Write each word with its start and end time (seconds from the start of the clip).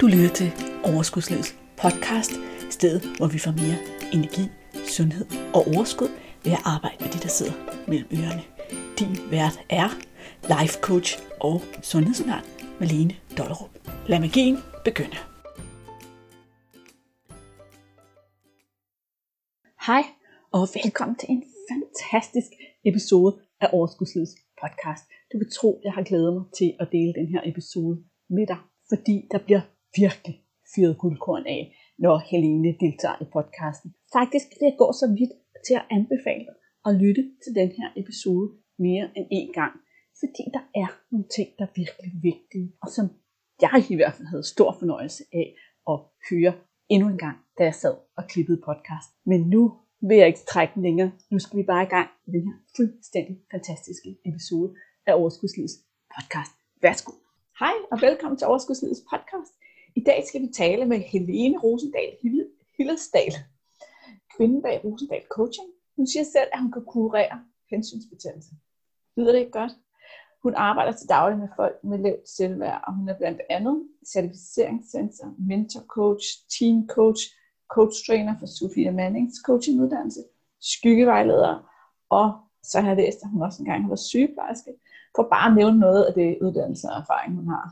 Du 0.00 0.06
lytter 0.06 0.34
til 0.40 0.50
Overskudslivets 0.84 1.58
podcast, 1.82 2.32
stedet 2.70 3.02
hvor 3.16 3.28
vi 3.34 3.38
får 3.38 3.54
mere 3.62 3.78
energi, 4.16 4.44
sundhed 4.96 5.26
og 5.56 5.62
overskud 5.72 6.10
ved 6.44 6.52
at 6.58 6.62
arbejde 6.74 6.96
med 7.00 7.10
de, 7.14 7.18
der 7.24 7.32
sidder 7.38 7.56
mellem 7.90 8.08
ørerne. 8.18 8.44
Din 8.98 9.12
vært 9.34 9.56
er 9.80 9.88
life 10.54 10.74
coach 10.88 11.10
og 11.40 11.56
sundhedsundern 11.90 12.44
Malene 12.80 13.14
Dollerup. 13.38 13.72
Lad 14.10 14.20
magien 14.26 14.56
begynde. 14.88 15.18
Hej 19.88 20.02
og 20.56 20.62
velkommen 20.82 21.16
til 21.20 21.28
en 21.34 21.42
fantastisk 21.70 22.50
episode 22.90 23.32
af 23.62 23.68
Overskudslivets 23.72 24.34
podcast. 24.62 25.04
Du 25.32 25.34
kan 25.40 25.50
tro, 25.58 25.70
jeg 25.84 25.92
har 25.92 26.02
glædet 26.10 26.32
mig 26.36 26.44
til 26.58 26.70
at 26.80 26.88
dele 26.92 27.12
den 27.20 27.28
her 27.32 27.42
episode 27.50 27.94
med 28.36 28.46
dig, 28.52 28.60
fordi 28.92 29.16
der 29.32 29.40
bliver 29.46 29.62
virkelig 30.02 30.36
fyret 30.74 30.98
guldkorn 31.02 31.46
af, 31.56 31.62
når 32.04 32.16
Helene 32.30 32.70
deltager 32.84 33.18
i 33.24 33.26
podcasten. 33.36 33.90
Faktisk 34.18 34.46
vil 34.58 34.66
jeg 34.68 34.76
gå 34.82 34.88
så 35.00 35.06
vidt 35.18 35.32
til 35.66 35.74
at 35.80 35.86
anbefale 35.96 36.50
at 36.88 36.92
lytte 37.02 37.22
til 37.42 37.52
den 37.60 37.70
her 37.78 37.88
episode 38.02 38.46
mere 38.86 39.04
end 39.16 39.26
én 39.38 39.50
gang, 39.60 39.74
fordi 40.20 40.42
der 40.56 40.64
er 40.82 40.88
nogle 41.12 41.28
ting, 41.36 41.48
der 41.58 41.64
er 41.68 41.74
virkelig 41.82 42.12
vigtige, 42.30 42.68
og 42.82 42.88
som 42.96 43.06
jeg 43.64 43.84
i 43.90 43.96
hvert 43.98 44.14
fald 44.14 44.28
havde 44.32 44.52
stor 44.54 44.70
fornøjelse 44.80 45.22
af 45.40 45.46
at 45.92 45.98
høre 46.30 46.52
endnu 46.88 47.08
en 47.08 47.18
gang, 47.18 47.36
da 47.58 47.62
jeg 47.64 47.74
sad 47.74 47.94
og 48.18 48.24
klippede 48.32 48.60
podcast. 48.68 49.08
Men 49.30 49.40
nu 49.54 49.62
vil 50.08 50.16
jeg 50.16 50.26
ikke 50.26 50.48
trække 50.52 50.74
den 50.74 50.82
længere. 50.82 51.10
Nu 51.30 51.38
skal 51.38 51.58
vi 51.58 51.62
bare 51.62 51.82
i 51.82 51.92
gang 51.96 52.08
med 52.26 52.32
den 52.34 52.44
her 52.48 52.58
fuldstændig 52.76 53.36
fantastiske 53.50 54.10
episode 54.30 54.74
af 55.06 55.12
Overskudslivets 55.14 55.76
podcast. 56.14 56.52
Værsgo. 56.82 57.12
Hej 57.58 57.76
og 57.92 57.98
velkommen 58.00 58.38
til 58.38 58.46
Overskudslivets 58.46 59.02
podcast. 59.10 59.57
I 59.98 60.00
dag 60.00 60.24
skal 60.26 60.42
vi 60.42 60.46
tale 60.46 60.84
med 60.86 60.98
Helene 60.98 61.58
Rosendal 61.58 62.12
Hillersdal, 62.76 63.34
kvinden 64.36 64.62
bag 64.62 64.84
Rosendal 64.84 65.22
Coaching. 65.30 65.68
Hun 65.96 66.06
siger 66.06 66.24
selv, 66.24 66.48
at 66.52 66.60
hun 66.60 66.72
kan 66.72 66.84
kurere 66.84 67.44
hensynsbetændelse. 67.70 68.50
Lyder 69.16 69.32
det 69.32 69.38
ikke 69.38 69.50
godt? 69.50 69.72
Hun 70.42 70.54
arbejder 70.54 70.92
til 70.92 71.08
daglig 71.08 71.38
med 71.38 71.48
folk 71.56 71.84
med 71.84 71.98
lavt 71.98 72.28
selvværd, 72.28 72.84
og 72.86 72.94
hun 72.94 73.08
er 73.08 73.18
blandt 73.18 73.40
andet 73.50 73.88
certificeringssensor, 74.06 75.34
mentor 75.38 75.80
coach, 75.80 76.26
team 76.58 76.88
coach, 76.88 77.22
coach 77.68 77.96
trainer 78.06 78.34
for 78.38 78.46
Sofia 78.46 78.90
Mannings 78.90 79.34
coachinguddannelse, 79.46 80.20
skyggevejleder, 80.60 81.70
og 82.10 82.32
så 82.62 82.80
har 82.80 82.88
jeg 82.88 82.96
læst, 82.96 83.22
at 83.22 83.30
hun 83.30 83.42
også 83.42 83.62
engang 83.62 83.82
har 83.82 83.88
været 83.88 84.08
sygeplejerske, 84.10 84.72
for 85.16 85.22
bare 85.22 85.50
at 85.50 85.56
nævne 85.56 85.78
noget 85.78 86.04
af 86.04 86.14
det 86.14 86.38
uddannelse 86.40 86.86
og 86.88 87.00
erfaring, 87.00 87.34
hun 87.34 87.48
har. 87.48 87.64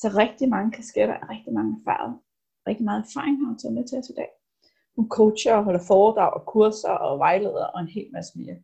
Så 0.00 0.08
rigtig 0.22 0.48
mange 0.48 0.70
kasketter 0.72 1.14
er 1.14 1.30
rigtig 1.30 1.52
mange 1.52 1.72
erfaret. 1.80 2.18
Rigtig 2.68 2.84
meget 2.84 3.04
erfaring 3.06 3.34
har 3.38 3.46
hun 3.46 3.58
taget 3.58 3.74
med 3.74 3.84
til 3.88 3.98
os 3.98 4.10
i 4.10 4.16
dag. 4.20 4.30
Hun 4.96 5.08
coacher 5.08 5.54
og 5.54 5.64
holder 5.64 5.84
foredrag 5.86 6.30
og 6.38 6.46
kurser 6.46 6.94
og 7.06 7.18
vejleder 7.18 7.64
og 7.64 7.80
en 7.80 7.88
hel 7.88 8.08
masse 8.12 8.38
mere. 8.38 8.56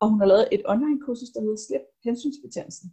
Og 0.00 0.08
hun 0.10 0.18
har 0.20 0.26
lavet 0.26 0.48
et 0.52 0.62
online 0.72 1.00
kursus, 1.00 1.30
der 1.34 1.40
hedder 1.40 1.60
Slip 1.66 1.84
hensynsbetændelsen. 2.04 2.88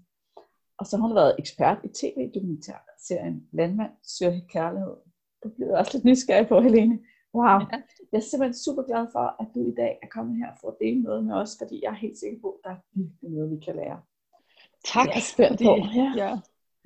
Og 0.80 0.86
så 0.86 0.97
har 0.97 1.08
hun 1.08 1.16
været 1.16 1.36
ekspert 1.39 1.77
i 1.83 1.89
tv-dokumentarserien 2.00 3.47
Landmand 3.52 3.92
søger 4.03 4.42
kærlighed. 4.49 4.95
Det 5.44 5.53
bliver 5.53 5.77
også 5.77 5.92
lidt 5.94 6.05
nysgerrig 6.05 6.47
på, 6.47 6.61
Helene. 6.61 6.99
Wow. 7.33 7.59
Jeg 8.11 8.17
er 8.22 8.27
simpelthen 8.30 8.64
super 8.66 8.83
glad 8.83 9.08
for, 9.11 9.25
at 9.42 9.47
du 9.55 9.59
i 9.72 9.75
dag 9.81 9.99
er 10.03 10.08
kommet 10.08 10.38
her 10.38 10.52
for 10.61 10.67
at 10.72 10.77
dele 10.81 11.02
noget 11.02 11.25
med 11.25 11.36
os, 11.36 11.58
fordi 11.61 11.75
jeg 11.83 11.92
er 11.92 12.02
helt 12.05 12.20
sikker 12.20 12.39
på, 12.42 12.49
at 12.52 12.59
der 12.64 12.70
er 12.70 12.81
virkelig 12.94 13.31
noget, 13.31 13.52
vi 13.52 13.59
kan 13.66 13.75
lære. 13.75 13.99
Tak. 14.94 15.08
Jeg 15.08 15.16
er 15.16 15.27
spændt 15.33 15.59
på. 15.66 15.73
Ja. 15.99 16.08
ja. 16.23 16.31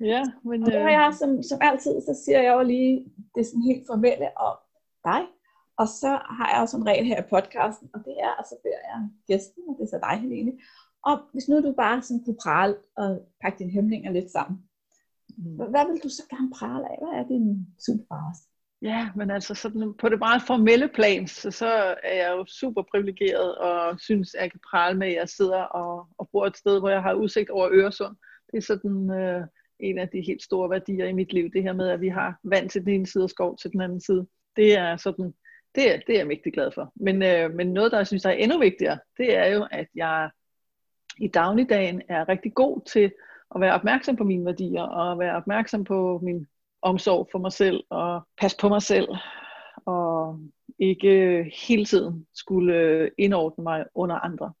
Ja, 0.00 0.22
men... 0.44 0.62
Og 0.62 0.70
det 0.72 0.80
har 0.80 0.90
jeg, 0.90 1.14
som, 1.14 1.42
som 1.42 1.58
altid, 1.62 2.00
så 2.00 2.22
siger 2.24 2.42
jeg 2.42 2.52
jo 2.52 2.62
lige 2.62 3.12
det 3.34 3.46
sådan 3.46 3.62
helt 3.62 3.86
formelle 3.86 4.38
om 4.38 4.56
dig. 5.04 5.22
Og 5.80 5.88
så 5.88 6.10
har 6.36 6.48
jeg 6.52 6.60
også 6.62 6.76
en 6.76 6.86
regel 6.86 7.06
her 7.06 7.20
i 7.22 7.30
podcasten, 7.30 7.88
og 7.94 8.00
det 8.06 8.14
er, 8.26 8.32
og 8.38 8.44
så 8.50 8.54
beder 8.64 8.82
jeg 8.90 9.08
gæsten, 9.26 9.62
og 9.68 9.74
det 9.78 9.84
er 9.84 9.92
så 9.94 10.00
dig, 10.08 10.16
Helene, 10.20 10.52
om, 11.02 11.18
hvis 11.32 11.48
nu 11.48 11.56
du 11.60 11.72
bare 11.72 12.02
sådan 12.02 12.24
kunne 12.24 12.42
prale 12.42 12.76
og 12.96 13.08
pakke 13.42 13.58
dine 13.58 13.70
hæmninger 13.70 14.10
lidt 14.12 14.30
sammen. 14.30 14.58
Mm. 15.38 15.56
Hvad 15.72 15.84
vil 15.90 16.00
du 16.04 16.08
så 16.08 16.22
gerne 16.30 16.50
prale 16.58 16.84
af? 16.92 16.96
Hvad 17.02 17.12
er 17.18 17.28
din 17.28 17.66
superpowers? 17.86 18.40
Ja, 18.82 19.10
men 19.16 19.30
altså 19.30 19.54
sådan, 19.54 19.94
på 20.00 20.08
det 20.08 20.18
meget 20.18 20.42
formelle 20.42 20.88
plan, 20.88 21.26
så, 21.26 21.50
så 21.50 21.66
er 22.02 22.14
jeg 22.22 22.30
jo 22.36 22.44
super 22.46 22.82
privilegeret 22.90 23.54
og 23.54 24.00
synes, 24.00 24.34
at 24.34 24.42
jeg 24.42 24.50
kan 24.50 24.60
prale 24.70 24.98
med, 24.98 25.06
at 25.06 25.14
jeg 25.14 25.28
sidder 25.28 25.62
og, 25.62 26.06
og 26.18 26.28
bor 26.32 26.46
et 26.46 26.56
sted, 26.56 26.78
hvor 26.78 26.88
jeg 26.88 27.02
har 27.02 27.14
udsigt 27.14 27.50
over 27.50 27.68
Øresund. 27.72 28.16
Det 28.52 28.58
er 28.58 28.62
sådan 28.62 29.10
øh, 29.10 29.46
en 29.82 29.98
af 29.98 30.08
de 30.08 30.20
helt 30.20 30.42
store 30.42 30.70
værdier 30.70 31.06
i 31.06 31.12
mit 31.12 31.32
liv, 31.32 31.50
det 31.52 31.62
her 31.62 31.72
med, 31.72 31.88
at 31.88 32.00
vi 32.00 32.08
har 32.08 32.38
vand 32.44 32.70
til 32.70 32.80
den 32.80 32.94
ene 32.94 33.06
side 33.06 33.24
og 33.24 33.30
skov 33.30 33.56
til 33.56 33.72
den 33.72 33.80
anden 33.80 34.00
side. 34.00 34.26
Det 34.56 34.78
er 34.78 34.96
sådan, 34.96 35.34
det 35.74 35.94
er, 35.94 36.00
det 36.06 36.14
er 36.14 36.18
jeg 36.18 36.26
mægtig 36.26 36.52
glad 36.52 36.70
for. 36.74 36.92
Men, 36.96 37.22
øh, 37.22 37.54
men 37.54 37.72
noget, 37.72 37.92
der 37.92 37.98
jeg 37.98 38.06
synes 38.06 38.24
er 38.24 38.30
endnu 38.30 38.58
vigtigere, 38.58 38.98
det 39.18 39.36
er 39.36 39.46
jo, 39.46 39.66
at 39.70 39.86
jeg 39.94 40.30
i 41.18 41.28
dagligdagen 41.28 42.02
er 42.08 42.28
rigtig 42.28 42.54
god 42.54 42.80
til 42.86 43.12
at 43.54 43.60
være 43.60 43.74
opmærksom 43.74 44.16
på 44.16 44.24
mine 44.24 44.44
værdier, 44.44 44.82
og 44.82 45.18
være 45.18 45.36
opmærksom 45.36 45.84
på 45.84 46.20
min 46.22 46.46
omsorg 46.82 47.28
for 47.32 47.38
mig 47.38 47.52
selv, 47.52 47.84
og 47.90 48.22
passe 48.40 48.56
på 48.60 48.68
mig 48.68 48.82
selv, 48.82 49.08
og 49.86 50.40
ikke 50.78 51.44
hele 51.66 51.84
tiden 51.84 52.26
skulle 52.34 53.10
indordne 53.18 53.64
mig 53.64 53.84
under 53.94 54.16
andre. 54.16 54.52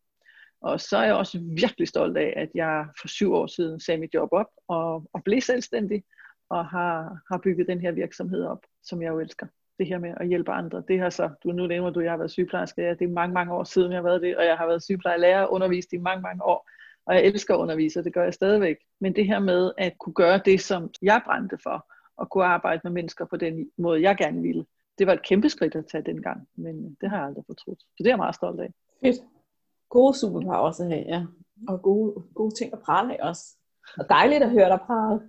Og 0.60 0.80
så 0.80 0.96
er 0.96 1.04
jeg 1.04 1.14
også 1.14 1.38
virkelig 1.38 1.88
stolt 1.88 2.16
af, 2.16 2.32
at 2.36 2.48
jeg 2.54 2.86
for 3.00 3.08
syv 3.08 3.32
år 3.32 3.46
siden 3.46 3.80
sagde 3.80 4.00
mit 4.00 4.14
job 4.14 4.28
op 4.32 4.46
og, 4.68 5.10
og 5.12 5.24
blev 5.24 5.40
selvstændig 5.40 6.04
og 6.50 6.66
har, 6.66 7.20
har 7.30 7.38
bygget 7.38 7.68
den 7.68 7.80
her 7.80 7.92
virksomhed 7.92 8.44
op, 8.44 8.58
som 8.82 9.02
jeg 9.02 9.08
jo 9.08 9.20
elsker. 9.20 9.46
Det 9.78 9.86
her 9.86 9.98
med 9.98 10.14
at 10.16 10.28
hjælpe 10.28 10.52
andre. 10.52 10.82
Det 10.88 11.00
har 11.00 11.10
så, 11.10 11.30
du 11.42 11.52
nu 11.52 11.66
nævner 11.66 11.90
du, 11.90 12.00
at 12.00 12.04
jeg 12.04 12.12
har 12.12 12.18
været 12.18 12.30
sygeplejerske. 12.30 12.82
Ja, 12.82 12.90
det 12.90 13.02
er 13.02 13.08
mange, 13.08 13.34
mange 13.34 13.54
år 13.54 13.64
siden, 13.64 13.92
jeg 13.92 13.98
har 13.98 14.02
været 14.02 14.22
det, 14.22 14.36
og 14.36 14.44
jeg 14.44 14.56
har 14.56 14.66
været 14.66 14.82
sygeplejerlærer 14.82 15.42
og 15.42 15.52
undervist 15.52 15.92
i 15.92 15.98
mange, 15.98 16.22
mange 16.22 16.44
år. 16.44 16.70
Og 17.06 17.14
jeg 17.14 17.24
elsker 17.24 17.54
at 17.54 17.58
undervise, 17.58 18.00
og 18.00 18.04
det 18.04 18.14
gør 18.14 18.24
jeg 18.24 18.34
stadigvæk. 18.34 18.76
Men 19.00 19.16
det 19.16 19.26
her 19.26 19.38
med 19.38 19.72
at 19.78 19.98
kunne 19.98 20.14
gøre 20.14 20.40
det, 20.44 20.60
som 20.60 20.90
jeg 21.02 21.22
brændte 21.24 21.58
for, 21.62 21.92
og 22.16 22.30
kunne 22.30 22.44
arbejde 22.44 22.80
med 22.84 22.92
mennesker 22.92 23.24
på 23.24 23.36
den 23.36 23.70
måde, 23.78 24.02
jeg 24.02 24.16
gerne 24.16 24.42
ville, 24.42 24.64
det 24.98 25.06
var 25.06 25.12
et 25.12 25.22
kæmpe 25.22 25.48
skridt 25.48 25.74
at 25.74 25.86
tage 25.86 26.04
dengang, 26.04 26.48
men 26.56 26.84
øh, 26.84 26.90
det 27.00 27.10
har 27.10 27.16
jeg 27.16 27.26
aldrig 27.26 27.44
fortrudt. 27.46 27.80
Så 27.80 27.94
det 27.98 28.06
er 28.06 28.10
jeg 28.10 28.16
meget 28.16 28.34
stolt 28.34 28.60
af. 28.60 28.72
Fedt 29.04 29.20
gode 29.90 30.18
superpowers 30.18 30.80
at 30.80 30.86
have, 30.86 31.04
ja. 31.08 31.22
Og 31.68 31.82
gode, 31.82 32.22
gode 32.34 32.54
ting 32.54 32.72
at 32.72 32.78
prale 32.78 33.20
af 33.20 33.28
også. 33.28 33.44
Og 33.98 34.04
dejligt 34.08 34.42
at 34.42 34.50
høre 34.50 34.68
dig 34.68 34.80
prale. 34.86 35.20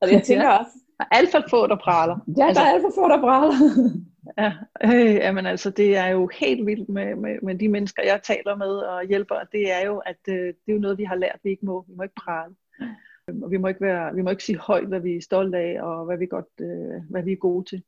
Og 0.00 0.12
jeg 0.12 0.22
tænker 0.28 0.44
ja. 0.44 0.58
også... 0.58 0.72
Der 0.98 1.06
er 1.10 1.16
alt 1.16 1.30
for 1.30 1.44
få, 1.50 1.66
der 1.66 1.76
praler. 1.76 2.18
Ja, 2.38 2.46
altså, 2.46 2.62
der 2.62 2.68
er 2.68 2.72
alt 2.72 2.82
for 2.82 2.92
få, 2.94 3.08
der 3.08 3.20
praler. 3.20 3.54
ja, 4.42 4.52
øh, 4.84 5.14
jamen 5.14 5.46
altså, 5.46 5.70
det 5.70 5.96
er 5.96 6.06
jo 6.06 6.30
helt 6.40 6.66
vildt 6.66 6.88
med, 6.88 7.14
med, 7.14 7.36
med 7.42 7.54
de 7.58 7.68
mennesker, 7.68 8.02
jeg 8.02 8.22
taler 8.22 8.56
med 8.56 8.76
og 8.76 9.04
hjælper. 9.04 9.34
Det 9.52 9.72
er 9.72 9.86
jo, 9.86 9.98
at 9.98 10.18
øh, 10.28 10.34
det 10.34 10.68
er 10.68 10.72
jo 10.72 10.78
noget, 10.78 10.98
vi 10.98 11.04
har 11.04 11.14
lært, 11.14 11.38
vi 11.42 11.50
ikke 11.50 11.66
må. 11.66 11.84
Vi 11.88 11.94
må 11.96 12.02
ikke 12.02 12.14
prale. 12.14 12.54
Og 13.42 13.50
vi 13.50 13.56
må 13.56 13.68
ikke, 13.68 13.80
være, 13.80 14.14
vi 14.14 14.22
må 14.22 14.30
ikke 14.30 14.44
sige 14.44 14.58
højt, 14.58 14.88
hvad 14.88 15.00
vi 15.00 15.16
er 15.16 15.22
stolte 15.22 15.58
af, 15.58 15.82
og 15.82 16.04
hvad 16.04 16.18
vi, 16.18 16.26
godt, 16.26 16.60
øh, 16.60 17.02
hvad 17.10 17.22
vi 17.22 17.32
er 17.32 17.36
gode 17.36 17.64
til. 17.64 17.82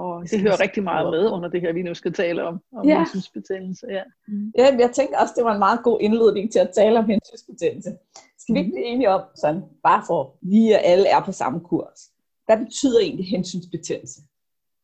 Og 0.00 0.30
det 0.30 0.40
hører 0.40 0.60
rigtig 0.60 0.82
meget 0.82 1.10
med 1.10 1.30
under 1.30 1.48
det 1.48 1.60
her, 1.60 1.72
vi 1.72 1.82
nu 1.82 1.94
skal 1.94 2.12
tale 2.12 2.44
om, 2.44 2.60
om 2.72 2.88
ja. 2.88 2.98
hensynsbetændelse. 2.98 3.86
Ja. 3.90 4.02
Mm. 4.28 4.52
ja, 4.58 4.76
jeg 4.78 4.90
tænkte 4.94 5.18
også, 5.18 5.34
det 5.36 5.44
var 5.44 5.52
en 5.52 5.58
meget 5.58 5.80
god 5.82 5.98
indledning 6.00 6.52
til 6.52 6.58
at 6.58 6.70
tale 6.74 6.98
om 6.98 7.06
hensynsbetændelse. 7.06 7.90
Skal 8.38 8.54
vi 8.54 8.58
ikke 8.58 8.70
mm. 8.70 8.74
blive 8.74 8.86
enige 8.86 9.10
om, 9.10 9.22
sådan, 9.34 9.62
bare 9.84 10.02
for 10.06 10.36
vi 10.42 10.72
alle 10.72 11.08
er 11.08 11.20
på 11.20 11.32
samme 11.32 11.60
kurs, 11.60 12.00
hvad 12.46 12.58
betyder 12.58 13.00
egentlig 13.00 13.26
hensynsbetændelse? 13.26 14.20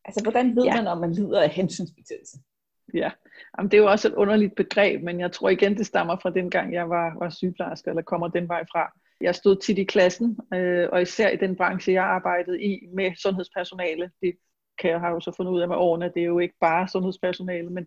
Altså, 0.05 0.23
hvordan 0.23 0.57
ved 0.57 0.65
ja. 0.65 0.75
man, 0.77 0.87
om 0.87 0.99
man 0.99 1.13
lider 1.13 1.41
af 1.41 1.51
hensynsbetændelse? 1.51 2.37
Ja, 2.95 3.11
Jamen, 3.59 3.71
det 3.71 3.77
er 3.77 3.83
jo 3.83 3.91
også 3.91 4.09
et 4.09 4.15
underligt 4.15 4.55
begreb, 4.55 5.03
men 5.03 5.21
jeg 5.21 5.33
tror 5.33 5.49
igen, 5.49 5.79
det 5.79 5.87
stammer 5.87 6.17
fra 6.23 6.31
den 6.31 6.51
gang, 6.51 6.75
jeg 6.75 6.91
var, 6.91 7.19
var 7.19 7.31
sygeplejerske, 7.31 7.91
eller 7.91 8.03
kommer 8.03 8.29
den 8.29 8.49
vej 8.49 8.65
fra. 8.73 8.93
Jeg 9.21 9.35
stod 9.35 9.57
tit 9.57 9.79
i 9.79 9.85
klassen, 9.85 10.39
øh, 10.55 10.89
og 10.93 11.03
især 11.03 11.29
i 11.29 11.37
den 11.37 11.57
branche, 11.57 11.93
jeg 11.93 12.05
arbejdede 12.05 12.63
i 12.63 12.87
med 12.95 13.13
sundhedspersonale. 13.23 14.11
Det 14.23 14.35
kan 14.79 14.91
jeg 14.91 15.01
har 15.01 15.11
jo 15.11 15.21
så 15.21 15.33
fundet 15.37 15.53
ud 15.53 15.61
af 15.61 15.69
med 15.69 15.77
årene, 15.77 16.13
det 16.15 16.23
er 16.23 16.27
jo 16.27 16.39
ikke 16.39 16.55
bare 16.61 16.89
sundhedspersonale, 16.89 17.71
men, 17.71 17.87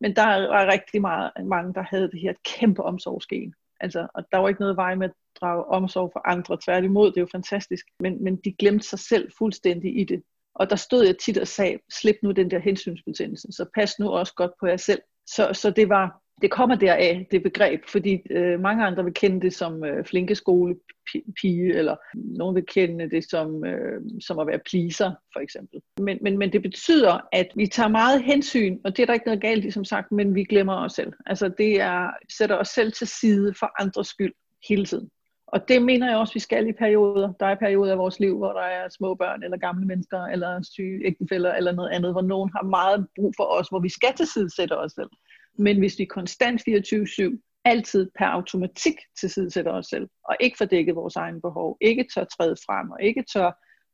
men 0.00 0.16
der 0.16 0.48
var 0.48 0.66
rigtig 0.72 1.00
meget, 1.00 1.30
mange, 1.44 1.74
der 1.74 1.82
havde 1.82 2.10
det 2.10 2.20
her 2.20 2.32
kæmpe 2.44 2.82
omsorgsgen. 2.82 3.54
Altså, 3.80 4.06
og 4.14 4.24
der 4.32 4.38
var 4.38 4.48
ikke 4.48 4.60
noget 4.60 4.76
vej 4.76 4.94
med 4.94 5.08
at 5.08 5.14
drage 5.40 5.64
omsorg 5.64 6.10
for 6.12 6.28
andre, 6.28 6.58
tværtimod, 6.64 7.06
det 7.06 7.16
er 7.16 7.20
jo 7.20 7.28
fantastisk, 7.32 7.86
men, 8.00 8.24
men 8.24 8.36
de 8.36 8.52
glemte 8.52 8.88
sig 8.88 8.98
selv 8.98 9.32
fuldstændig 9.38 10.00
i 10.00 10.04
det. 10.04 10.22
Og 10.54 10.70
der 10.70 10.76
stod 10.76 11.04
jeg 11.04 11.18
tit 11.18 11.38
og 11.38 11.46
sagde, 11.46 11.78
slip 11.92 12.16
nu 12.22 12.30
den 12.30 12.50
der 12.50 12.58
hensynsbetændelse, 12.58 13.48
så 13.52 13.66
pas 13.74 13.98
nu 13.98 14.10
også 14.10 14.34
godt 14.34 14.50
på 14.60 14.66
jer 14.66 14.76
selv. 14.76 15.00
Så, 15.26 15.50
så 15.52 15.70
det 15.70 15.88
var, 15.88 16.22
det 16.42 16.50
kommer 16.50 16.76
deraf, 16.76 17.26
det 17.30 17.42
begreb, 17.42 17.80
fordi 17.88 18.18
øh, 18.30 18.60
mange 18.60 18.84
andre 18.84 19.04
vil 19.04 19.14
kende 19.14 19.40
det 19.40 19.54
som 19.54 19.84
øh, 19.84 20.04
flinke 20.04 20.34
skolepige, 20.34 21.74
eller 21.74 21.96
nogen 22.14 22.54
vil 22.54 22.66
kende 22.66 23.10
det 23.10 23.30
som, 23.30 23.64
øh, 23.64 24.00
som 24.20 24.38
at 24.38 24.46
være 24.46 24.60
pleaser, 24.70 25.12
for 25.32 25.40
eksempel. 25.40 25.80
Men, 26.00 26.18
men, 26.20 26.38
men 26.38 26.52
det 26.52 26.62
betyder, 26.62 27.20
at 27.32 27.48
vi 27.54 27.66
tager 27.66 27.88
meget 27.88 28.22
hensyn, 28.22 28.78
og 28.84 28.96
det 28.96 29.02
er 29.02 29.06
der 29.06 29.14
ikke 29.14 29.26
noget 29.26 29.40
galt 29.40 29.64
i, 29.64 29.70
som 29.70 29.84
sagt, 29.84 30.12
men 30.12 30.34
vi 30.34 30.44
glemmer 30.44 30.74
os 30.74 30.92
selv. 30.92 31.12
Altså 31.26 31.48
det 31.48 31.80
er, 31.80 32.10
sætter 32.38 32.56
os 32.56 32.68
selv 32.68 32.92
til 32.92 33.06
side 33.06 33.54
for 33.58 33.82
andres 33.82 34.06
skyld 34.06 34.32
hele 34.68 34.84
tiden. 34.84 35.10
Og 35.52 35.68
det 35.68 35.82
mener 35.82 36.08
jeg 36.08 36.18
også, 36.18 36.34
vi 36.34 36.40
skal 36.40 36.68
i 36.68 36.72
perioder. 36.72 37.32
Der 37.40 37.46
er 37.46 37.54
perioder 37.54 37.92
af 37.92 37.98
vores 37.98 38.20
liv, 38.20 38.36
hvor 38.36 38.52
der 38.52 38.60
er 38.60 38.88
små 38.88 39.14
børn, 39.14 39.42
eller 39.42 39.56
gamle 39.56 39.86
mennesker, 39.86 40.22
eller 40.24 40.62
syge 40.62 41.06
ægtefælder, 41.06 41.54
eller 41.54 41.72
noget 41.72 41.90
andet, 41.90 42.12
hvor 42.12 42.22
nogen 42.22 42.50
har 42.56 42.62
meget 42.62 43.06
brug 43.16 43.32
for 43.36 43.44
os, 43.44 43.68
hvor 43.68 43.80
vi 43.80 43.88
skal 43.88 44.14
tilsidesætte 44.16 44.78
os 44.78 44.92
selv. 44.92 45.10
Men 45.58 45.78
hvis 45.78 45.98
vi 45.98 46.04
konstant 46.04 46.60
24-7, 46.68 47.60
altid 47.64 48.10
per 48.18 48.26
automatik 48.26 48.94
tilsidesætter 49.20 49.72
os 49.72 49.86
selv, 49.86 50.08
og 50.24 50.36
ikke 50.40 50.56
fordækket 50.56 50.94
vores 50.94 51.16
egne 51.16 51.40
behov, 51.40 51.76
ikke 51.80 52.06
tør 52.14 52.24
træde 52.24 52.56
frem, 52.66 52.90
og 52.90 53.02
ikke 53.02 53.24
tør 53.32 53.50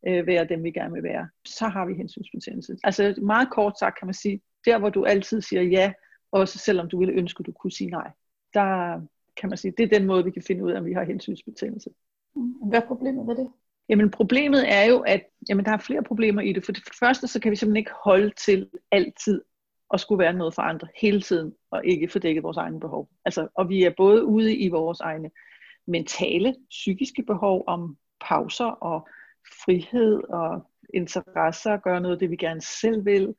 øh, 0.09 0.27
være 0.27 0.45
dem, 0.45 0.65
vi 0.65 0.71
gerne 0.71 0.95
vil 0.95 1.03
være, 1.03 1.29
så 1.45 1.69
har 1.69 1.87
vi 1.87 1.95
hensynsbetændelse. 1.95 2.77
Altså 2.85 3.15
meget 3.23 3.51
kort 3.51 3.79
sagt 3.79 3.99
kan 3.99 4.07
man 4.07 4.15
sige, 4.15 4.41
der 4.65 4.79
hvor 4.79 4.91
du 4.91 5.05
altid 5.05 5.41
siger 5.41 5.63
ja, 5.63 5.93
også 6.33 6.59
selvom 6.59 6.89
du 6.89 6.99
ville 6.99 7.15
ønske, 7.15 7.41
at 7.41 7.47
du 7.47 7.53
kunne 7.53 7.73
sige 7.73 7.91
nej, 7.91 8.11
der 8.55 9.01
kan 9.37 9.49
man 9.49 9.59
sige, 9.59 9.75
det 9.79 9.85
er 9.85 9.99
den 9.99 10.07
måde, 10.07 10.25
vi 10.25 10.31
kan 10.31 10.43
finde 10.43 10.65
ud 10.65 10.71
af, 10.71 10.79
om 10.79 10.85
vi 10.85 10.93
har 10.93 11.05
hensynsbetændelse. 11.05 11.91
Hvad 12.69 12.83
er 12.83 12.87
problemet 12.87 13.27
med 13.27 13.35
det? 13.37 13.51
Jamen 13.89 14.11
problemet 14.11 14.73
er 14.73 14.85
jo, 14.85 14.99
at 15.01 15.23
jamen, 15.49 15.65
der 15.65 15.71
er 15.73 15.79
flere 15.79 16.03
problemer 16.03 16.43
i 16.43 16.53
det. 16.53 16.65
For 16.65 16.73
det 16.73 16.83
første, 17.01 17.27
så 17.27 17.41
kan 17.41 17.51
vi 17.51 17.57
simpelthen 17.57 17.77
ikke 17.77 17.91
holde 18.05 18.31
til 18.31 18.71
altid 18.91 19.43
at 19.95 20.01
skulle 20.01 20.19
være 20.19 20.33
noget 20.33 20.55
for 20.55 20.63
andre 20.63 20.89
hele 21.01 21.21
tiden, 21.21 21.53
og 21.71 21.87
ikke 21.87 22.09
fordække 22.09 22.43
vores 22.43 22.57
egne 22.57 22.81
behov. 22.81 23.09
Altså, 23.25 23.49
og 23.55 23.69
vi 23.69 23.83
er 23.83 23.91
både 23.97 24.25
ude 24.25 24.57
i 24.57 24.69
vores 24.69 25.01
egne 25.01 25.31
mentale, 25.87 26.55
psykiske 26.71 27.23
behov 27.23 27.65
om 27.67 27.97
pauser 28.21 28.65
og 28.65 29.09
frihed 29.65 30.23
og 30.29 30.67
interesser, 30.95 31.77
gøre 31.77 32.01
noget 32.01 32.15
af 32.15 32.19
det, 32.19 32.31
vi 32.31 32.37
gerne 32.37 32.61
selv 32.61 33.05
vil. 33.05 33.35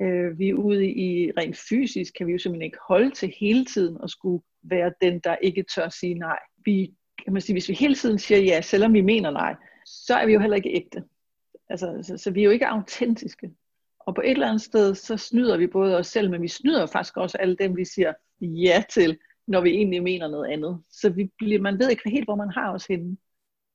Øh, 0.00 0.38
vi 0.38 0.48
er 0.48 0.54
ude 0.54 0.86
i 0.86 1.30
rent 1.38 1.56
fysisk, 1.68 2.14
kan 2.14 2.26
vi 2.26 2.32
jo 2.32 2.38
simpelthen 2.38 2.66
ikke 2.66 2.78
holde 2.88 3.10
til 3.10 3.34
hele 3.40 3.64
tiden 3.64 3.98
at 4.02 4.10
skulle 4.10 4.44
være 4.62 4.92
den, 5.00 5.18
der 5.18 5.36
ikke 5.36 5.64
tør 5.74 5.88
sige 5.88 6.14
nej. 6.14 6.38
Vi, 6.64 6.94
kan 7.24 7.32
man 7.32 7.42
sige, 7.42 7.54
hvis 7.54 7.68
vi 7.68 7.74
hele 7.74 7.94
tiden 7.94 8.18
siger 8.18 8.38
ja, 8.38 8.60
selvom 8.60 8.94
vi 8.94 9.00
mener 9.00 9.30
nej, 9.30 9.54
så 9.86 10.14
er 10.14 10.26
vi 10.26 10.32
jo 10.32 10.40
heller 10.40 10.56
ikke 10.56 10.74
ægte. 10.74 11.04
Altså, 11.68 11.98
så, 12.02 12.18
så 12.18 12.30
vi 12.30 12.40
er 12.40 12.44
jo 12.44 12.50
ikke 12.50 12.66
autentiske. 12.66 13.50
Og 14.06 14.14
på 14.14 14.20
et 14.20 14.30
eller 14.30 14.48
andet 14.48 14.62
sted, 14.62 14.94
så 14.94 15.16
snyder 15.16 15.56
vi 15.56 15.66
både 15.66 15.98
os 15.98 16.06
selv, 16.06 16.30
men 16.30 16.42
vi 16.42 16.48
snyder 16.48 16.86
faktisk 16.86 17.16
også 17.16 17.38
alle 17.38 17.56
dem, 17.56 17.76
vi 17.76 17.84
siger 17.84 18.12
ja 18.40 18.82
til, 18.90 19.18
når 19.46 19.60
vi 19.60 19.70
egentlig 19.70 20.02
mener 20.02 20.28
noget 20.28 20.52
andet. 20.52 20.82
Så 20.90 21.10
vi 21.10 21.30
bliver, 21.38 21.60
man 21.60 21.78
ved 21.78 21.90
ikke 21.90 22.10
helt, 22.10 22.24
hvor 22.24 22.36
man 22.36 22.50
har 22.50 22.72
os 22.72 22.86
henne. 22.86 23.16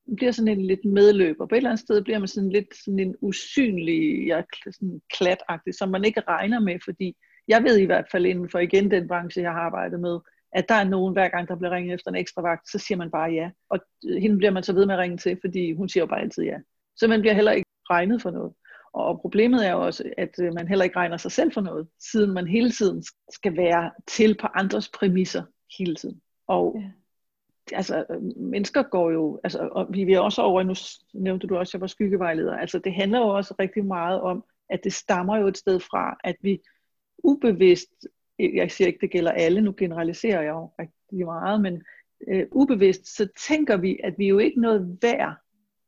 Man 0.07 0.15
bliver 0.15 0.31
sådan 0.31 0.59
en 0.59 0.65
lidt 0.65 0.85
medløber. 0.85 1.45
På 1.45 1.55
et 1.55 1.57
eller 1.57 1.69
andet 1.69 1.85
sted 1.85 2.01
bliver 2.01 2.19
man 2.19 2.27
sådan 2.27 2.49
lidt 2.49 2.75
sådan 2.85 2.99
en 2.99 3.15
usynlig, 3.21 4.27
ja, 4.27 4.41
sådan 4.65 5.01
klatagtig, 5.17 5.73
som 5.73 5.89
man 5.89 6.05
ikke 6.05 6.21
regner 6.27 6.59
med, 6.59 6.79
fordi 6.85 7.15
jeg 7.47 7.63
ved 7.63 7.77
i 7.77 7.85
hvert 7.85 8.05
fald 8.11 8.25
inden 8.25 8.49
for 8.49 8.59
igen 8.59 8.91
den 8.91 9.07
branche, 9.07 9.41
jeg 9.41 9.51
har 9.51 9.59
arbejdet 9.59 9.99
med, 9.99 10.19
at 10.51 10.69
der 10.69 10.75
er 10.75 10.83
nogen, 10.83 11.13
hver 11.13 11.29
gang 11.29 11.47
der 11.47 11.55
bliver 11.55 11.71
ringet 11.71 11.93
efter 11.93 12.11
en 12.11 12.15
ekstra 12.15 12.41
vagt, 12.41 12.69
så 12.69 12.79
siger 12.79 12.97
man 12.97 13.11
bare 13.11 13.31
ja. 13.31 13.49
Og 13.69 13.79
øh, 14.05 14.21
hende 14.21 14.37
bliver 14.37 14.51
man 14.51 14.63
så 14.63 14.73
ved 14.73 14.85
med 14.85 14.95
at 14.95 14.99
ringe 14.99 15.17
til, 15.17 15.37
fordi 15.41 15.73
hun 15.73 15.89
siger 15.89 16.01
jo 16.01 16.07
bare 16.07 16.21
altid 16.21 16.43
ja. 16.43 16.57
Så 16.95 17.07
man 17.07 17.21
bliver 17.21 17.33
heller 17.33 17.51
ikke 17.51 17.69
regnet 17.89 18.21
for 18.21 18.31
noget. 18.31 18.53
Og 18.93 19.21
problemet 19.21 19.67
er 19.67 19.71
jo 19.71 19.85
også, 19.85 20.03
at 20.17 20.39
øh, 20.41 20.53
man 20.53 20.67
heller 20.67 20.83
ikke 20.83 20.95
regner 20.95 21.17
sig 21.17 21.31
selv 21.31 21.53
for 21.53 21.61
noget, 21.61 21.88
siden 21.99 22.33
man 22.33 22.47
hele 22.47 22.71
tiden 22.71 23.03
skal 23.29 23.57
være 23.57 23.91
til 24.07 24.38
på 24.38 24.47
andres 24.55 24.89
præmisser 24.89 25.43
hele 25.77 25.95
tiden. 25.95 26.21
Og 26.47 26.75
ja. 27.71 27.75
altså, 27.75 28.05
mennesker 28.35 28.83
går 28.83 29.11
jo, 29.11 29.39
altså, 29.43 29.69
og 29.71 29.88
vi 29.89 30.13
er 30.13 30.19
også 30.19 30.41
over, 30.41 30.63
nu 30.63 30.73
nævnte 31.13 31.47
du 31.47 31.57
også, 31.57 31.69
at 31.69 31.73
jeg 31.73 31.81
var 31.81 31.88
skyggevejleder, 31.88 32.57
altså 32.57 32.79
det 32.79 32.93
handler 32.93 33.19
jo 33.19 33.27
også 33.27 33.55
rigtig 33.59 33.85
meget 33.85 34.21
om, 34.21 34.43
at 34.69 34.83
det 34.83 34.93
stammer 34.93 35.38
jo 35.38 35.47
et 35.47 35.57
sted 35.57 35.79
fra, 35.79 36.17
at 36.23 36.35
vi 36.41 36.61
ubevidst, 37.23 37.89
jeg 38.39 38.71
siger 38.71 38.88
ikke, 38.88 38.99
det 39.01 39.11
gælder 39.11 39.31
alle, 39.31 39.61
nu 39.61 39.73
generaliserer 39.77 40.41
jeg 40.41 40.51
jo 40.51 40.71
rigtig 40.79 41.25
meget, 41.25 41.61
men 41.61 41.83
øh, 42.27 42.47
ubevidst, 42.51 43.15
så 43.15 43.27
tænker 43.47 43.77
vi, 43.77 43.99
at 44.03 44.13
vi 44.17 44.27
jo 44.27 44.38
ikke 44.38 44.61
noget 44.61 44.97
værd, 45.01 45.35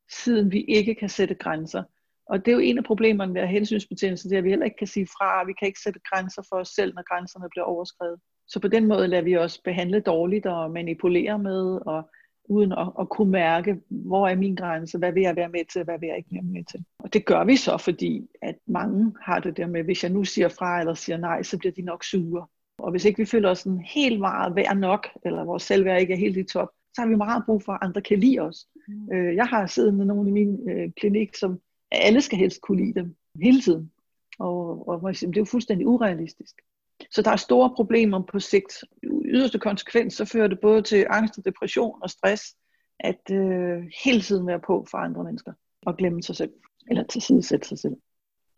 siden 0.09 0.51
vi 0.51 0.61
ikke 0.61 0.95
kan 0.95 1.09
sætte 1.09 1.35
grænser. 1.35 1.83
Og 2.25 2.45
det 2.45 2.51
er 2.51 2.55
jo 2.55 2.59
en 2.59 2.77
af 2.77 2.83
problemerne 2.83 3.33
ved 3.33 3.41
at 3.41 3.49
hensynsbetjennelse, 3.49 4.29
det 4.29 4.35
er, 4.35 4.37
at 4.37 4.43
vi 4.43 4.49
heller 4.49 4.65
ikke 4.65 4.77
kan 4.77 4.87
sige 4.87 5.07
fra, 5.07 5.43
vi 5.43 5.53
kan 5.53 5.67
ikke 5.67 5.79
sætte 5.79 5.99
grænser 6.11 6.41
for 6.49 6.55
os 6.55 6.67
selv, 6.67 6.93
når 6.95 7.03
grænserne 7.03 7.47
bliver 7.51 7.65
overskrevet. 7.65 8.19
Så 8.47 8.59
på 8.59 8.67
den 8.67 8.87
måde 8.87 9.07
lader 9.07 9.23
vi 9.23 9.37
os 9.37 9.57
behandle 9.57 9.99
dårligt 9.99 10.45
og 10.45 10.71
manipulere 10.71 11.39
med, 11.39 11.79
og 11.85 12.09
uden 12.49 12.71
at, 12.71 12.87
at 12.99 13.09
kunne 13.09 13.31
mærke, 13.31 13.77
hvor 13.89 14.27
er 14.27 14.35
min 14.35 14.55
grænse, 14.55 14.97
hvad 14.97 15.11
vil 15.11 15.23
jeg 15.23 15.35
være 15.35 15.49
med 15.49 15.65
til, 15.73 15.83
hvad 15.83 15.99
vil 15.99 16.07
jeg 16.07 16.17
ikke 16.17 16.29
være 16.31 16.43
med 16.43 16.63
til. 16.71 16.85
Og 16.99 17.13
det 17.13 17.25
gør 17.25 17.43
vi 17.43 17.55
så, 17.55 17.77
fordi 17.77 18.27
at 18.41 18.55
mange 18.67 19.13
har 19.21 19.39
det 19.39 19.57
der 19.57 19.67
med, 19.67 19.83
hvis 19.83 20.03
jeg 20.03 20.11
nu 20.11 20.23
siger 20.23 20.47
fra 20.47 20.79
eller 20.79 20.93
siger 20.93 21.17
nej, 21.17 21.43
så 21.43 21.57
bliver 21.57 21.71
de 21.71 21.81
nok 21.81 22.03
sure. 22.03 22.47
Og 22.77 22.91
hvis 22.91 23.05
ikke 23.05 23.17
vi 23.17 23.25
føler 23.25 23.49
os 23.49 23.59
sådan 23.59 23.79
helt 23.79 24.19
meget 24.19 24.55
værd 24.55 24.77
nok, 24.77 25.07
eller 25.25 25.43
vores 25.43 25.63
selvværd 25.63 26.01
ikke 26.01 26.13
er 26.13 26.17
helt 26.17 26.37
i 26.37 26.43
top, 26.43 26.69
så 26.93 27.01
har 27.01 27.07
vi 27.07 27.15
meget 27.15 27.43
brug 27.45 27.63
for, 27.63 27.73
at 27.73 27.79
andre 27.81 28.01
kan 28.01 28.19
lide 28.19 28.39
os. 28.39 28.67
Mm. 28.87 29.13
Øh, 29.13 29.35
jeg 29.35 29.45
har 29.45 29.67
siddet 29.67 29.93
med 29.93 30.05
nogen 30.05 30.27
i 30.27 30.31
min 30.31 30.69
øh, 30.69 30.91
klinik, 30.91 31.35
som 31.35 31.59
alle 31.93 32.21
skal 32.21 32.37
helst 32.37 32.61
kunne 32.61 32.85
lide 32.85 32.99
dem 32.99 33.15
hele 33.41 33.61
tiden. 33.61 33.91
Og, 34.39 34.87
og 34.87 35.13
det 35.13 35.23
er 35.23 35.31
jo 35.37 35.45
fuldstændig 35.45 35.87
urealistisk. 35.87 36.55
Så 37.11 37.21
der 37.21 37.31
er 37.31 37.35
store 37.35 37.73
problemer 37.75 38.21
på 38.31 38.39
sigt. 38.39 38.83
I 39.03 39.07
yderste 39.25 39.59
konsekvens, 39.59 40.13
så 40.13 40.25
fører 40.25 40.47
det 40.47 40.59
både 40.61 40.81
til 40.81 41.05
angst 41.09 41.37
og 41.37 41.45
depression 41.45 41.99
og 42.01 42.09
stress, 42.09 42.43
at 42.99 43.31
øh, 43.31 43.83
hele 44.03 44.21
tiden 44.21 44.47
være 44.47 44.59
på 44.59 44.85
for 44.91 44.97
andre 44.97 45.23
mennesker 45.23 45.53
og 45.85 45.97
glemme 45.97 46.23
sig 46.23 46.35
selv, 46.35 46.51
eller 46.89 47.03
tilsidesætte 47.03 47.67
sig 47.67 47.79
selv. 47.79 47.95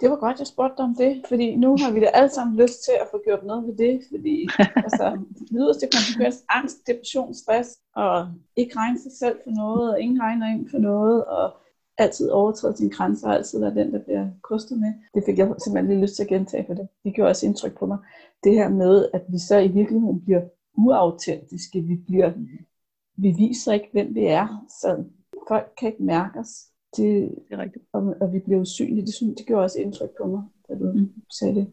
Det 0.02 0.10
var 0.10 0.16
godt, 0.16 0.40
jeg 0.40 0.48
spurgte 0.48 0.78
dig 0.78 0.86
om 0.86 0.96
det, 0.96 1.22
fordi 1.28 1.56
nu 1.56 1.78
har 1.78 1.92
vi 1.92 2.00
da 2.00 2.06
alle 2.06 2.30
sammen 2.30 2.58
lyst 2.58 2.84
til 2.84 2.96
at 3.02 3.08
få 3.12 3.22
gjort 3.26 3.46
noget 3.46 3.68
ved 3.68 3.78
det, 3.78 4.02
fordi 4.12 4.48
altså, 4.86 5.20
yderste 5.52 5.88
konsekvens, 5.96 6.44
angst, 6.50 6.78
depression, 6.88 7.34
stress, 7.34 7.70
og 7.96 8.28
ikke 8.56 8.78
regne 8.78 9.00
sig 9.00 9.12
selv 9.12 9.38
for 9.44 9.52
noget, 9.52 9.94
og 9.94 10.02
ingen 10.02 10.22
regner 10.22 10.48
ind 10.54 10.70
for 10.70 10.78
noget, 10.78 11.26
og 11.26 11.54
altid 11.98 12.30
overtræde 12.30 12.78
sine 12.78 12.90
grænser, 12.90 13.28
og 13.28 13.36
altid 13.36 13.60
være 13.60 13.76
den, 13.76 13.94
der 13.94 14.00
bliver 14.00 14.28
kostet 14.42 14.80
med. 14.80 14.94
Det 15.14 15.24
fik 15.26 15.38
jeg 15.38 15.56
simpelthen 15.64 15.88
lige 15.88 16.02
lyst 16.02 16.16
til 16.16 16.24
at 16.24 16.30
gentage, 16.30 16.66
for 16.68 16.74
det, 16.74 16.88
det 17.04 17.16
gjorde 17.16 17.30
også 17.30 17.46
indtryk 17.46 17.78
på 17.80 17.86
mig. 17.86 17.98
Det 18.44 18.54
her 18.54 18.70
med, 18.70 19.10
at 19.14 19.22
vi 19.30 19.40
så 19.40 19.58
i 19.60 19.68
virkeligheden 19.68 20.22
bliver 20.22 20.42
uautentiske, 20.78 21.82
vi 21.82 21.96
bliver, 21.96 22.32
vi 23.16 23.32
viser 23.38 23.74
ikke, 23.74 23.90
hvem 23.92 24.16
vi 24.16 24.26
er, 24.26 24.66
så 24.82 25.04
folk 25.48 25.74
kan 25.78 25.90
ikke 25.90 26.04
mærke 26.04 26.40
os. 26.40 26.50
Det, 26.98 27.32
det 27.50 27.54
er 27.54 27.58
rigtigt. 27.58 27.86
Og, 27.94 28.16
og 28.22 28.34
vi 28.34 28.40
bliver 28.40 28.62
usynlige. 28.62 29.06
Det, 29.06 29.14
synes, 29.14 29.36
det 29.38 29.46
gjorde 29.46 29.64
også 29.64 29.80
indtryk 29.80 30.10
på 30.18 30.28
mig, 30.28 30.44
da 30.70 30.74
du 30.74 30.92
mm. 30.92 31.12
sagde 31.40 31.56
det. 31.56 31.68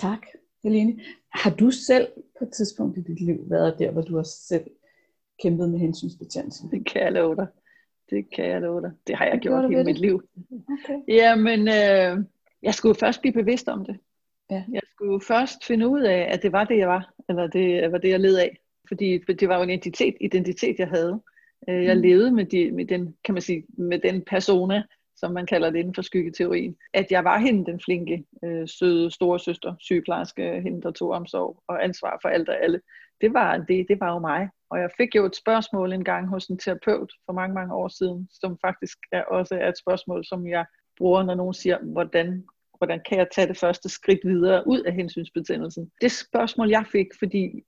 Tak, 0.00 0.20
Helene. 0.62 1.00
Har 1.32 1.50
du 1.50 1.70
selv 1.70 2.08
på 2.38 2.44
et 2.44 2.52
tidspunkt 2.52 2.98
i 2.98 3.00
dit 3.00 3.20
liv 3.20 3.50
været 3.50 3.78
der, 3.78 3.90
hvor 3.90 4.02
du 4.02 4.16
har 4.16 4.22
selv 4.48 4.70
kæmpet 5.42 5.70
med 5.70 5.78
hensynsbetjentelse? 5.78 6.62
Det 6.70 6.86
kan 6.86 7.02
jeg 7.02 7.12
love 7.12 7.36
dig. 7.36 7.46
Det 8.10 8.30
kan 8.34 8.44
jeg 8.44 8.60
love 8.60 8.80
dig. 8.80 8.92
Det 9.06 9.16
har 9.16 9.24
jeg 9.24 9.38
gjort 9.38 9.70
hele 9.70 9.84
mit 9.84 9.98
liv. 9.98 10.22
Okay. 10.84 10.98
Jamen, 11.08 11.60
øh, 11.60 12.24
jeg 12.62 12.74
skulle 12.74 12.94
først 12.94 13.20
blive 13.20 13.32
bevidst 13.32 13.68
om 13.68 13.84
det. 13.84 13.98
Ja. 14.50 14.64
Jeg 14.72 14.82
skulle 14.94 15.20
først 15.20 15.64
finde 15.64 15.88
ud 15.88 16.00
af, 16.00 16.28
at 16.32 16.42
det 16.42 16.52
var 16.52 16.64
det, 16.64 16.78
jeg 16.78 16.88
var. 16.88 17.12
Eller 17.28 17.46
det 17.46 17.92
var 17.92 17.98
det, 17.98 18.08
jeg 18.08 18.20
led 18.20 18.38
af. 18.38 18.58
Fordi 18.88 19.18
det 19.18 19.48
var 19.48 19.56
jo 19.56 19.62
en 19.62 19.70
identitet, 19.70 20.14
identitet 20.20 20.78
jeg 20.78 20.88
havde. 20.88 21.20
Øh, 21.68 21.84
jeg 21.84 21.96
mm. 21.96 22.02
levede 22.02 22.32
med, 22.32 22.44
de, 22.44 22.72
med, 22.72 22.86
den, 22.86 23.14
kan 23.24 23.34
man 23.34 23.42
sige, 23.42 23.64
med 23.68 23.98
den 23.98 24.22
persona, 24.22 24.82
som 25.16 25.32
man 25.32 25.46
kalder 25.46 25.70
det 25.70 25.78
inden 25.78 25.94
for 25.94 26.02
skyggeteorien. 26.02 26.76
At 26.94 27.06
jeg 27.10 27.24
var 27.24 27.38
hende 27.38 27.66
den 27.66 27.80
flinke, 27.84 28.24
øh, 28.44 28.68
søde 28.68 29.10
store 29.10 29.40
søster, 29.40 29.74
sygeplejerske, 29.80 30.60
hende 30.60 30.82
der 30.82 30.90
tog 30.90 31.10
omsorg 31.10 31.62
og 31.68 31.84
ansvar 31.84 32.18
for 32.22 32.28
alt 32.28 32.48
og 32.48 32.62
alle. 32.62 32.80
Det 33.20 33.34
var, 33.34 33.56
det, 33.56 33.86
det 33.88 34.00
var 34.00 34.12
jo 34.12 34.18
mig. 34.18 34.48
Og 34.70 34.80
jeg 34.80 34.90
fik 34.96 35.16
jo 35.16 35.24
et 35.24 35.36
spørgsmål 35.36 35.92
en 35.92 36.04
gang 36.04 36.28
hos 36.28 36.46
en 36.46 36.58
terapeut 36.58 37.12
for 37.26 37.32
mange, 37.32 37.54
mange 37.54 37.74
år 37.74 37.88
siden, 37.88 38.28
som 38.30 38.58
faktisk 38.58 38.98
er 39.12 39.22
også 39.22 39.54
er 39.54 39.68
et 39.68 39.78
spørgsmål, 39.78 40.24
som 40.24 40.46
jeg 40.46 40.64
bruger, 40.98 41.22
når 41.22 41.34
nogen 41.34 41.54
siger, 41.54 41.78
hvordan, 41.78 42.44
hvordan 42.78 43.00
kan 43.08 43.18
jeg 43.18 43.26
tage 43.34 43.48
det 43.48 43.58
første 43.58 43.88
skridt 43.88 44.20
videre 44.24 44.66
ud 44.66 44.80
af 44.80 44.92
hensynsbetændelsen. 44.92 45.90
Det 46.00 46.12
spørgsmål, 46.12 46.70
jeg 46.70 46.84
fik, 46.92 47.06
fordi 47.18 47.64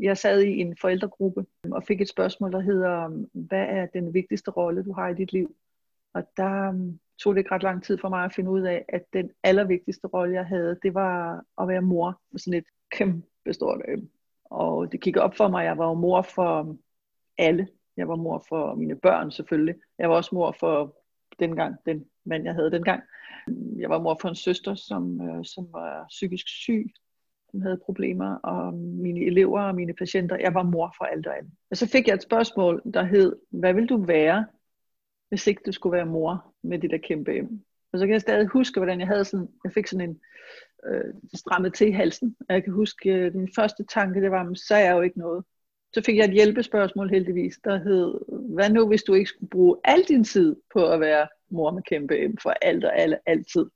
jeg 0.00 0.18
sad 0.18 0.42
i 0.42 0.58
en 0.58 0.76
forældregruppe 0.80 1.46
og 1.70 1.84
fik 1.84 2.00
et 2.00 2.08
spørgsmål, 2.08 2.52
der 2.52 2.60
hedder, 2.60 3.24
hvad 3.32 3.66
er 3.68 3.86
den 3.86 4.14
vigtigste 4.14 4.50
rolle, 4.50 4.84
du 4.84 4.92
har 4.92 5.08
i 5.08 5.14
dit 5.14 5.32
liv? 5.32 5.54
Og 6.14 6.22
der 6.36 6.68
um, 6.68 6.98
tog 7.18 7.34
det 7.34 7.40
ikke 7.40 7.54
ret 7.54 7.62
lang 7.62 7.84
tid 7.84 7.98
for 7.98 8.08
mig 8.08 8.24
at 8.24 8.34
finde 8.34 8.50
ud 8.50 8.62
af, 8.62 8.84
at 8.88 9.02
den 9.12 9.30
allervigtigste 9.42 10.06
rolle, 10.06 10.34
jeg 10.34 10.46
havde, 10.46 10.78
det 10.82 10.94
var 10.94 11.44
at 11.60 11.68
være 11.68 11.82
mor 11.82 12.20
med 12.30 12.40
sådan 12.40 12.58
et 12.58 12.64
kæmpe 12.90 13.52
stort 13.52 13.80
øhm, 13.88 14.08
og 14.50 14.92
det 14.92 15.00
kiggede 15.00 15.24
op 15.24 15.36
for 15.36 15.48
mig, 15.48 15.64
jeg 15.64 15.78
var 15.78 15.88
jo 15.88 15.94
mor 15.94 16.22
for 16.22 16.76
alle. 17.38 17.68
Jeg 17.96 18.08
var 18.08 18.16
mor 18.16 18.44
for 18.48 18.74
mine 18.74 18.96
børn 18.96 19.30
selvfølgelig. 19.30 19.74
Jeg 19.98 20.10
var 20.10 20.16
også 20.16 20.34
mor 20.34 20.56
for 20.60 20.96
dengang, 21.38 21.76
den 21.86 22.04
mand, 22.24 22.44
jeg 22.44 22.54
havde 22.54 22.70
dengang. 22.70 23.02
Jeg 23.78 23.90
var 23.90 23.98
mor 23.98 24.18
for 24.20 24.28
en 24.28 24.34
søster, 24.34 24.74
som, 24.74 25.20
øh, 25.20 25.44
som 25.44 25.68
var 25.72 26.06
psykisk 26.08 26.48
syg, 26.48 26.90
som 27.50 27.60
havde 27.60 27.80
problemer, 27.84 28.34
og 28.34 28.74
mine 28.74 29.26
elever 29.26 29.60
og 29.60 29.74
mine 29.74 29.92
patienter. 29.92 30.36
Jeg 30.36 30.54
var 30.54 30.62
mor 30.62 30.94
for 30.98 31.04
alt 31.04 31.26
og 31.26 31.36
alt. 31.36 31.48
Og 31.70 31.76
så 31.76 31.88
fik 31.88 32.08
jeg 32.08 32.14
et 32.14 32.22
spørgsmål, 32.22 32.82
der 32.94 33.02
hed, 33.02 33.36
hvad 33.50 33.74
vil 33.74 33.88
du 33.88 33.96
være, 33.96 34.46
hvis 35.28 35.46
ikke 35.46 35.62
du 35.66 35.72
skulle 35.72 35.96
være 35.96 36.06
mor 36.06 36.54
med 36.62 36.78
det 36.78 36.90
der 36.90 36.98
kæmpe 36.98 37.42
M? 37.42 37.64
Og 37.92 37.98
så 37.98 38.06
kan 38.06 38.12
jeg 38.12 38.20
stadig 38.20 38.46
huske, 38.46 38.80
hvordan 38.80 39.00
jeg 39.00 39.08
havde 39.08 39.24
sådan, 39.24 39.48
jeg 39.64 39.72
fik 39.72 39.86
sådan 39.86 40.10
en, 40.10 40.20
øh, 40.86 41.14
strammet 41.34 41.74
til 41.74 41.88
i 41.88 41.90
halsen. 41.90 42.36
Og 42.48 42.54
jeg 42.54 42.64
kan 42.64 42.72
huske, 42.72 43.10
øh, 43.10 43.32
den 43.32 43.48
første 43.56 43.84
tanke, 43.84 44.22
det 44.22 44.30
var, 44.30 44.54
så 44.54 44.74
er 44.74 44.78
jeg 44.78 44.96
jo 44.96 45.00
ikke 45.00 45.18
noget. 45.18 45.44
Så 45.94 46.02
fik 46.06 46.16
jeg 46.16 46.24
et 46.24 46.32
hjælpespørgsmål 46.32 47.10
heldigvis, 47.10 47.58
der 47.64 47.78
hed, 47.78 48.20
hvad 48.54 48.70
nu 48.70 48.88
hvis 48.88 49.02
du 49.02 49.14
ikke 49.14 49.30
skulle 49.30 49.50
bruge 49.50 49.76
al 49.84 50.02
din 50.08 50.24
tid 50.24 50.56
på 50.72 50.90
at 50.90 51.00
være 51.00 51.28
mor 51.50 51.70
med 51.70 51.82
kæmpe 51.82 52.28
M 52.28 52.36
for 52.42 52.50
alt 52.50 52.84
og 52.84 52.98
alle, 52.98 53.18
altid. 53.26 53.66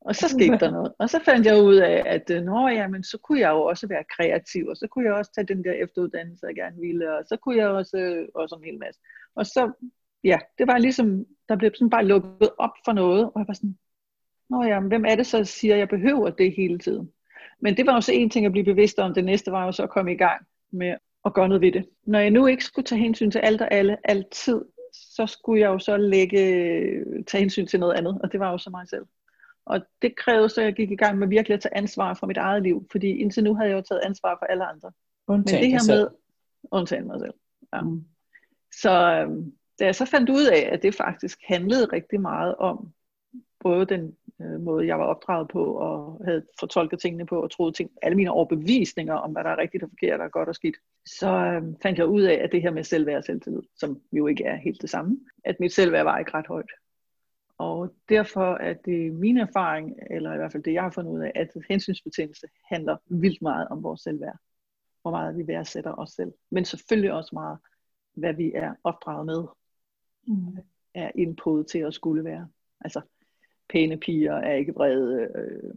Og 0.00 0.16
så 0.16 0.28
skete 0.28 0.58
der 0.58 0.70
noget. 0.70 0.92
Og 0.98 1.10
så 1.10 1.20
fandt 1.24 1.46
jeg 1.46 1.62
ud 1.62 1.76
af, 1.76 2.02
at 2.06 2.30
øh, 2.30 2.42
nå, 2.42 2.68
jamen, 2.68 3.04
så 3.04 3.18
kunne 3.18 3.40
jeg 3.40 3.50
jo 3.50 3.62
også 3.62 3.86
være 3.86 4.04
kreativ, 4.16 4.66
og 4.66 4.76
så 4.76 4.86
kunne 4.86 5.04
jeg 5.04 5.14
også 5.14 5.32
tage 5.34 5.46
den 5.46 5.64
der 5.64 5.72
efteruddannelse, 5.72 6.46
jeg 6.46 6.54
gerne 6.54 6.80
ville, 6.80 7.18
og 7.18 7.24
så 7.26 7.36
kunne 7.36 7.56
jeg 7.56 7.68
også, 7.68 7.96
øh, 7.96 8.28
også 8.34 8.54
en 8.54 8.64
hel 8.64 8.78
masse. 8.78 9.00
Og 9.34 9.46
så, 9.46 9.72
ja, 10.24 10.38
det 10.58 10.66
var 10.66 10.78
ligesom, 10.78 11.26
der 11.48 11.56
blev 11.56 11.70
sådan 11.74 11.90
bare 11.90 12.04
lukket 12.04 12.50
op 12.58 12.74
for 12.84 12.92
noget, 12.92 13.24
og 13.24 13.32
jeg 13.36 13.48
var 13.48 13.54
sådan, 13.54 13.78
nå 14.50 14.62
ja, 14.62 14.80
hvem 14.80 15.04
er 15.04 15.16
det 15.16 15.26
så, 15.26 15.38
der 15.38 15.44
siger, 15.44 15.74
at 15.74 15.78
jeg 15.78 15.88
behøver 15.88 16.30
det 16.30 16.54
hele 16.56 16.78
tiden? 16.78 17.10
Men 17.60 17.76
det 17.76 17.86
var 17.86 17.94
også 17.94 18.12
en 18.12 18.30
ting 18.30 18.46
at 18.46 18.52
blive 18.52 18.64
bevidst 18.64 18.98
om, 18.98 19.14
det 19.14 19.24
næste 19.24 19.52
var 19.52 19.64
jo 19.64 19.72
så 19.72 19.82
at 19.82 19.90
komme 19.90 20.12
i 20.12 20.16
gang 20.16 20.46
med 20.70 20.94
at 21.24 21.34
gøre 21.34 21.48
noget 21.48 21.60
ved 21.60 21.72
det. 21.72 21.88
Når 22.06 22.18
jeg 22.18 22.30
nu 22.30 22.46
ikke 22.46 22.64
skulle 22.64 22.86
tage 22.86 23.00
hensyn 23.00 23.30
til 23.30 23.38
alt 23.38 23.60
og 23.60 23.74
alle 23.74 23.96
altid, 24.04 24.60
så 24.92 25.26
skulle 25.26 25.60
jeg 25.60 25.68
jo 25.68 25.78
så 25.78 25.96
lægge, 25.96 26.38
tage 27.24 27.40
hensyn 27.40 27.66
til 27.66 27.80
noget 27.80 27.94
andet, 27.94 28.18
og 28.22 28.32
det 28.32 28.40
var 28.40 28.50
jo 28.50 28.58
så 28.58 28.70
mig 28.70 28.88
selv. 28.88 29.06
Og 29.66 29.80
det 30.02 30.16
krævede 30.16 30.48
så, 30.48 30.60
at 30.60 30.64
jeg 30.64 30.74
gik 30.74 30.90
i 30.90 30.96
gang 30.96 31.18
med 31.18 31.28
virkelig 31.28 31.54
at 31.54 31.60
tage 31.60 31.76
ansvar 31.76 32.14
for 32.14 32.26
mit 32.26 32.36
eget 32.36 32.62
liv, 32.62 32.86
fordi 32.90 33.08
indtil 33.08 33.44
nu 33.44 33.54
havde 33.54 33.70
jeg 33.70 33.76
jo 33.76 33.82
taget 33.82 34.00
ansvar 34.04 34.36
for 34.38 34.46
alle 34.46 34.64
andre. 34.64 34.92
Undtagen 35.28 35.62
Men 35.62 35.72
det 35.72 35.80
her 35.80 35.94
med, 35.94 36.08
undtagen 36.70 37.06
mig 37.06 37.20
selv. 37.20 37.34
Ja. 37.74 37.80
Mm. 37.80 38.04
Så 38.72 39.22
øhm, 39.22 39.52
da 39.78 39.84
jeg 39.84 39.94
så 39.94 40.04
fandt 40.04 40.30
ud 40.30 40.46
af, 40.46 40.68
at 40.72 40.82
det 40.82 40.94
faktisk 40.94 41.38
handlede 41.48 41.84
rigtig 41.84 42.20
meget 42.20 42.54
om 42.56 42.92
både 43.60 43.86
den 43.86 44.16
øh, 44.42 44.60
måde, 44.60 44.86
jeg 44.86 44.98
var 44.98 45.04
opdraget 45.04 45.48
på, 45.48 45.64
og 45.64 46.20
havde 46.24 46.46
fortolket 46.60 47.00
tingene 47.00 47.26
på, 47.26 47.42
og 47.42 47.50
troede 47.50 47.72
ting, 47.72 47.90
alle 48.02 48.16
mine 48.16 48.30
overbevisninger 48.30 49.14
om, 49.14 49.32
hvad 49.32 49.44
der 49.44 49.50
er 49.50 49.58
rigtigt 49.58 49.82
og 49.82 49.90
forkert, 49.90 50.20
og 50.20 50.30
godt 50.30 50.48
og 50.48 50.54
skidt, 50.54 50.76
så 51.06 51.30
øh, 51.30 51.62
fandt 51.82 51.98
jeg 51.98 52.06
ud 52.06 52.22
af, 52.22 52.34
at 52.34 52.52
det 52.52 52.62
her 52.62 52.70
med 52.70 52.84
selvværd 52.84 53.18
og 53.18 53.24
selvtillid, 53.24 53.62
som 53.76 54.00
jo 54.12 54.26
ikke 54.26 54.44
er 54.44 54.56
helt 54.56 54.82
det 54.82 54.90
samme, 54.90 55.20
at 55.44 55.60
mit 55.60 55.72
selvværd 55.72 56.04
var 56.04 56.18
ikke 56.18 56.34
ret 56.34 56.46
højt. 56.46 56.70
Og 57.58 57.94
derfor 58.08 58.54
er 58.54 58.74
det 58.74 59.12
min 59.12 59.38
erfaring, 59.38 59.94
eller 60.10 60.34
i 60.34 60.36
hvert 60.36 60.52
fald 60.52 60.62
det, 60.62 60.72
jeg 60.72 60.82
har 60.82 60.90
fundet 60.90 61.10
ud 61.10 61.20
af, 61.20 61.32
at 61.34 61.48
hensynsbetændelse 61.68 62.46
handler 62.64 62.96
vildt 63.06 63.42
meget 63.42 63.68
om 63.68 63.82
vores 63.82 64.00
selvværd. 64.00 64.38
Hvor 65.02 65.10
meget 65.10 65.38
vi 65.38 65.46
værdsætter 65.46 65.94
os 65.98 66.10
selv. 66.10 66.32
Men 66.50 66.64
selvfølgelig 66.64 67.12
også 67.12 67.30
meget, 67.32 67.58
hvad 68.14 68.34
vi 68.34 68.52
er 68.54 68.74
opdraget 68.84 69.26
med, 69.26 69.44
mm. 70.26 70.58
er 70.94 71.10
input 71.14 71.66
til 71.66 71.78
at 71.78 71.94
skulle 71.94 72.24
være. 72.24 72.48
Altså, 72.80 73.00
pæne 73.72 73.96
piger 73.96 74.34
er 74.34 74.54
ikke 74.54 74.74
vrede. 74.74 75.28
Øh, 75.34 75.74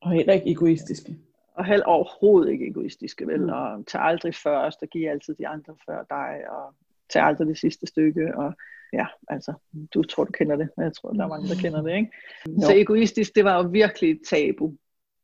og 0.00 0.10
heller 0.10 0.32
ikke 0.32 0.50
egoistiske. 0.50 1.16
Og 1.54 1.64
heller 1.64 1.86
overhovedet 1.86 2.52
ikke 2.52 2.68
egoistiske, 2.68 3.26
vel? 3.26 3.42
Mm. 3.42 3.48
Og 3.48 3.86
tag 3.86 4.00
aldrig 4.00 4.34
først, 4.34 4.82
og 4.82 4.88
giv 4.88 5.08
altid 5.08 5.34
de 5.34 5.48
andre 5.48 5.74
før 5.86 6.04
dig, 6.10 6.50
og 6.50 6.74
tag 7.10 7.22
aldrig 7.22 7.48
det 7.48 7.58
sidste 7.58 7.86
stykke, 7.86 8.36
og 8.36 8.54
ja, 8.92 9.06
altså, 9.28 9.52
du 9.94 10.02
tror, 10.02 10.24
du 10.24 10.32
kender 10.32 10.56
det, 10.56 10.68
men 10.76 10.84
jeg 10.84 10.92
tror, 10.92 11.12
der 11.12 11.24
er 11.24 11.28
mange, 11.28 11.48
der 11.48 11.60
kender 11.62 11.82
det, 11.82 11.96
ikke? 11.96 12.10
Jo. 12.46 12.60
Så 12.60 12.72
egoistisk, 12.76 13.34
det 13.34 13.44
var 13.44 13.62
jo 13.62 13.68
virkelig 13.68 14.10
et 14.10 14.20
tabu. 14.30 14.74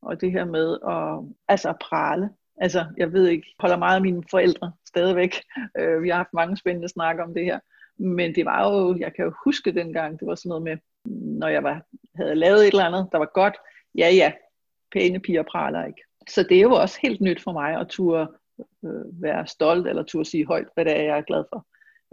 Og 0.03 0.21
det 0.21 0.33
her 0.33 0.45
med 0.45 0.79
at, 0.89 1.37
altså 1.49 1.69
at 1.69 1.77
prale. 1.81 2.31
Altså, 2.57 2.85
jeg 2.97 3.13
ved 3.13 3.29
ikke, 3.29 3.55
holder 3.59 3.77
meget 3.77 3.97
af 3.97 4.03
mine 4.03 4.23
forældre 4.31 4.73
stadigvæk. 4.89 5.35
Øh, 5.79 6.03
vi 6.03 6.09
har 6.09 6.17
haft 6.17 6.33
mange 6.33 6.57
spændende 6.57 6.89
snakker 6.89 7.25
om 7.25 7.35
det 7.35 7.45
her. 7.45 7.59
Men 7.99 8.35
det 8.35 8.45
var 8.45 8.73
jo, 8.73 8.97
jeg 8.99 9.15
kan 9.15 9.25
jo 9.25 9.33
huske 9.45 9.73
dengang, 9.73 10.21
det 10.21 10.29
var 10.29 10.35
sådan 10.35 10.49
noget 10.49 10.63
med, 10.63 10.77
når 11.39 11.49
jeg 11.49 11.63
var, 11.63 11.83
havde 12.17 12.35
lavet 12.35 12.61
et 12.61 12.67
eller 12.67 12.85
andet, 12.85 13.09
der 13.13 13.19
var 13.19 13.31
godt, 13.35 13.57
ja 13.95 14.11
ja, 14.11 14.33
pæne 14.93 15.21
piger 15.21 15.43
praler 15.43 15.85
ikke. 15.85 16.03
Så 16.29 16.43
det 16.43 16.57
er 16.57 16.63
jo 16.63 16.75
også 16.75 16.99
helt 17.03 17.21
nyt 17.21 17.43
for 17.43 17.53
mig 17.53 17.81
at 17.81 17.89
turde 17.89 18.29
øh, 18.85 19.23
være 19.23 19.47
stolt, 19.47 19.89
eller 19.89 20.03
turde 20.03 20.29
sige 20.29 20.47
højt, 20.47 20.69
hvad 20.75 20.85
det 20.85 20.97
er, 20.97 21.03
jeg 21.03 21.19
er 21.19 21.23
glad 21.23 21.45
for 21.53 21.67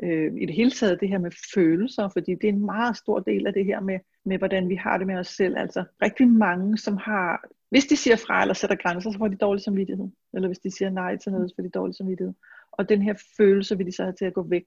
øh, 0.03 0.34
i 0.42 0.46
det 0.46 0.56
hele 0.56 0.72
taget 0.72 1.00
det 1.00 1.10
her 1.10 1.18
med 1.18 1.32
følelser, 1.56 2.10
fordi 2.10 2.36
det 2.36 2.44
er 2.44 2.53
en 2.53 2.65
meget 2.65 2.98
stor 2.98 3.20
del 3.20 3.48
af 3.48 3.53
det 3.53 3.65
her 3.65 3.80
med, 3.80 4.00
med, 4.25 4.38
hvordan 4.38 4.70
vi 4.70 4.75
har 4.75 4.98
det 4.98 5.08
med 5.08 5.15
os 5.15 5.27
selv. 5.27 5.58
Altså 5.58 5.84
rigtig 6.01 6.27
mange, 6.27 6.77
som 6.77 6.98
har, 6.98 7.48
hvis 7.70 7.86
de 7.86 7.98
siger 7.98 8.15
fra 8.15 8.42
eller 8.42 8.53
sætter 8.53 8.75
grænser, 8.75 9.12
så 9.12 9.18
får 9.18 9.27
de 9.27 9.36
dårlig 9.36 9.63
samvittighed. 9.63 10.08
Eller 10.34 10.48
hvis 10.48 10.60
de 10.60 10.72
siger 10.72 10.89
nej 10.89 11.18
til 11.18 11.32
noget, 11.32 11.50
så 11.50 11.56
får 11.56 11.63
de 11.63 11.70
dårlig 11.70 11.96
samvittighed. 11.96 12.34
Og 12.72 12.89
den 12.89 13.01
her 13.01 13.13
følelse 13.38 13.77
vil 13.77 13.86
de 13.86 13.92
så 13.92 14.03
have 14.03 14.13
til 14.13 14.25
at 14.25 14.34
gå 14.34 14.44
væk. 14.44 14.65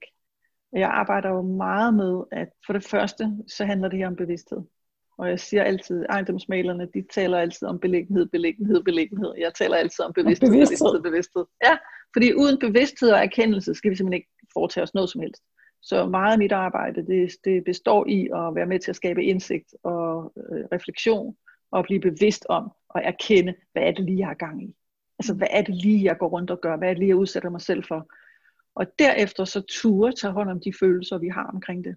Jeg 0.79 0.89
arbejder 0.89 1.29
jo 1.29 1.41
meget 1.41 1.93
med, 1.93 2.23
at 2.31 2.47
for 2.65 2.73
det 2.73 2.83
første, 2.83 3.37
så 3.47 3.65
handler 3.65 3.89
det 3.89 3.99
her 3.99 4.07
om 4.07 4.15
bevidsthed. 4.15 4.61
Og 5.17 5.29
jeg 5.29 5.39
siger 5.39 5.63
altid, 5.63 6.05
ejendomsmalerne, 6.09 6.87
de 6.93 7.05
taler 7.13 7.37
altid 7.37 7.67
om 7.67 7.79
beliggenhed, 7.79 8.25
beliggenhed, 8.25 8.83
beliggenhed. 8.83 9.33
Jeg 9.37 9.53
taler 9.53 9.75
altid 9.75 10.05
om 10.05 10.13
bevidsthed, 10.13 10.49
bevidsthed, 10.51 10.77
bevidsthed, 10.77 11.01
bevidsthed. 11.01 11.45
Ja, 11.63 11.77
fordi 12.13 12.33
uden 12.33 12.59
bevidsthed 12.59 13.09
og 13.11 13.19
erkendelse, 13.19 13.73
skal 13.73 13.91
vi 13.91 13.95
simpelthen 13.95 14.17
ikke 14.17 14.29
foretage 14.53 14.83
os 14.83 14.93
noget 14.93 15.09
som 15.09 15.21
helst. 15.21 15.43
Så 15.81 16.05
meget 16.05 16.31
af 16.31 16.37
mit 16.37 16.51
arbejde, 16.51 17.05
det, 17.05 17.31
det 17.45 17.63
består 17.63 18.07
i 18.07 18.29
at 18.35 18.55
være 18.55 18.65
med 18.65 18.79
til 18.79 18.91
at 18.91 18.95
skabe 18.95 19.23
indsigt 19.23 19.75
og 19.83 20.33
øh, 20.37 20.65
refleksion, 20.71 21.35
og 21.71 21.83
blive 21.83 22.01
bevidst 22.01 22.45
om 22.49 22.71
og 22.89 23.01
erkende, 23.03 23.55
hvad 23.73 23.83
er 23.83 23.91
det 23.91 24.05
lige, 24.05 24.19
jeg 24.19 24.27
har 24.27 24.33
gang 24.33 24.63
i. 24.63 24.75
Altså, 25.19 25.33
hvad 25.33 25.47
er 25.51 25.61
det 25.61 25.75
lige, 25.75 26.03
jeg 26.03 26.17
går 26.17 26.27
rundt 26.27 26.51
og 26.51 26.61
gør? 26.61 26.77
Hvad 26.77 26.87
er 26.87 26.93
det 26.93 26.99
lige, 26.99 27.09
jeg 27.09 27.17
udsætter 27.17 27.49
mig 27.49 27.61
selv 27.61 27.83
for? 27.83 28.07
Og 28.77 28.85
derefter 28.99 29.45
så 29.45 29.61
ture 29.61 30.11
tage 30.11 30.33
hånd 30.33 30.49
om 30.49 30.59
de 30.59 30.73
følelser, 30.79 31.17
vi 31.17 31.27
har 31.27 31.45
omkring 31.53 31.83
det. 31.83 31.95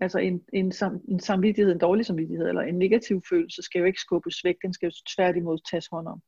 Altså 0.00 0.18
en, 0.18 0.44
en, 0.52 0.72
sam, 0.72 1.00
en 1.08 1.20
samvittighed, 1.20 1.72
en 1.72 1.78
dårlig 1.78 2.06
samvittighed, 2.06 2.48
eller 2.48 2.62
en 2.62 2.78
negativ 2.78 3.22
følelse, 3.28 3.62
skal 3.62 3.78
jo 3.78 3.84
ikke 3.84 4.00
skubbes 4.00 4.44
væk, 4.44 4.56
den 4.62 4.72
skal 4.72 4.86
jo 4.86 4.92
tværtimod 5.16 5.58
tages 5.70 5.86
hånd 5.86 6.08
om. 6.08 6.22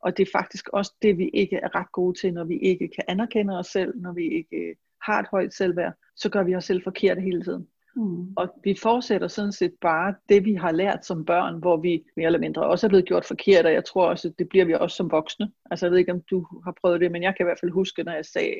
Og 0.00 0.16
det 0.16 0.28
er 0.28 0.38
faktisk 0.38 0.68
også 0.68 0.94
det, 1.02 1.18
vi 1.18 1.30
ikke 1.34 1.56
er 1.56 1.74
ret 1.74 1.92
gode 1.92 2.18
til, 2.18 2.34
når 2.34 2.44
vi 2.44 2.58
ikke 2.58 2.88
kan 2.88 3.04
anerkende 3.08 3.58
os 3.58 3.66
selv, 3.66 4.00
når 4.00 4.12
vi 4.12 4.28
ikke 4.28 4.76
har 5.02 5.20
et 5.20 5.28
højt 5.30 5.54
selvværd, 5.54 5.94
så 6.16 6.28
gør 6.28 6.42
vi 6.42 6.54
os 6.54 6.64
selv 6.64 6.82
forkert 6.82 7.22
hele 7.22 7.44
tiden. 7.44 7.68
Mm. 7.96 8.32
Og 8.36 8.54
vi 8.64 8.76
fortsætter 8.82 9.28
sådan 9.28 9.52
set 9.52 9.72
bare 9.80 10.14
det, 10.28 10.44
vi 10.44 10.54
har 10.54 10.72
lært 10.72 11.06
som 11.06 11.24
børn, 11.24 11.58
hvor 11.58 11.76
vi 11.76 12.04
mere 12.16 12.26
eller 12.26 12.38
mindre 12.38 12.66
også 12.66 12.86
er 12.86 12.88
blevet 12.88 13.06
gjort 13.06 13.24
forkert, 13.24 13.66
og 13.66 13.72
jeg 13.72 13.84
tror 13.84 14.08
også, 14.08 14.32
det 14.38 14.48
bliver 14.48 14.64
vi 14.64 14.74
også 14.74 14.96
som 14.96 15.10
voksne. 15.10 15.50
Altså 15.70 15.86
jeg 15.86 15.90
ved 15.90 15.98
ikke, 15.98 16.12
om 16.12 16.22
du 16.30 16.46
har 16.64 16.74
prøvet 16.80 17.00
det, 17.00 17.12
men 17.12 17.22
jeg 17.22 17.34
kan 17.36 17.44
i 17.44 17.48
hvert 17.48 17.60
fald 17.60 17.70
huske, 17.70 18.02
når 18.02 18.12
jeg 18.12 18.24
sagde 18.24 18.54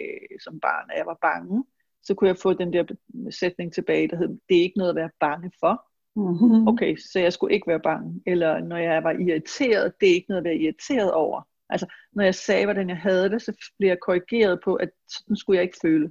som 0.44 0.60
barn, 0.60 0.90
at 0.90 0.98
jeg 0.98 1.06
var 1.06 1.18
bange, 1.22 1.64
så 2.02 2.14
kunne 2.14 2.28
jeg 2.28 2.36
få 2.36 2.52
den 2.52 2.72
der 2.72 2.84
sætning 3.30 3.72
tilbage, 3.72 4.08
der 4.08 4.16
hed, 4.16 4.28
det 4.28 4.56
er 4.58 4.62
ikke 4.62 4.78
noget 4.78 4.90
at 4.90 4.96
være 4.96 5.10
bange 5.20 5.52
for. 5.60 5.84
Mm-hmm. 6.16 6.68
Okay, 6.68 6.96
så 6.96 7.20
jeg 7.20 7.32
skulle 7.32 7.54
ikke 7.54 7.66
være 7.66 7.80
bange. 7.80 8.22
Eller 8.26 8.60
når 8.60 8.76
jeg 8.76 9.04
var 9.04 9.12
irriteret, 9.12 9.92
det 10.00 10.10
er 10.10 10.14
ikke 10.14 10.28
noget 10.28 10.40
at 10.40 10.44
være 10.44 10.56
irriteret 10.56 11.12
over. 11.12 11.42
Altså, 11.68 11.86
når 12.12 12.24
jeg 12.24 12.34
sagde, 12.34 12.64
hvordan 12.64 12.88
jeg 12.88 12.96
havde 12.96 13.30
det, 13.30 13.42
så 13.42 13.70
blev 13.78 13.88
jeg 13.88 14.00
korrigeret 14.00 14.60
på, 14.64 14.74
at 14.74 14.90
sådan 15.08 15.36
skulle 15.36 15.56
jeg 15.56 15.64
ikke 15.64 15.78
føle. 15.82 16.10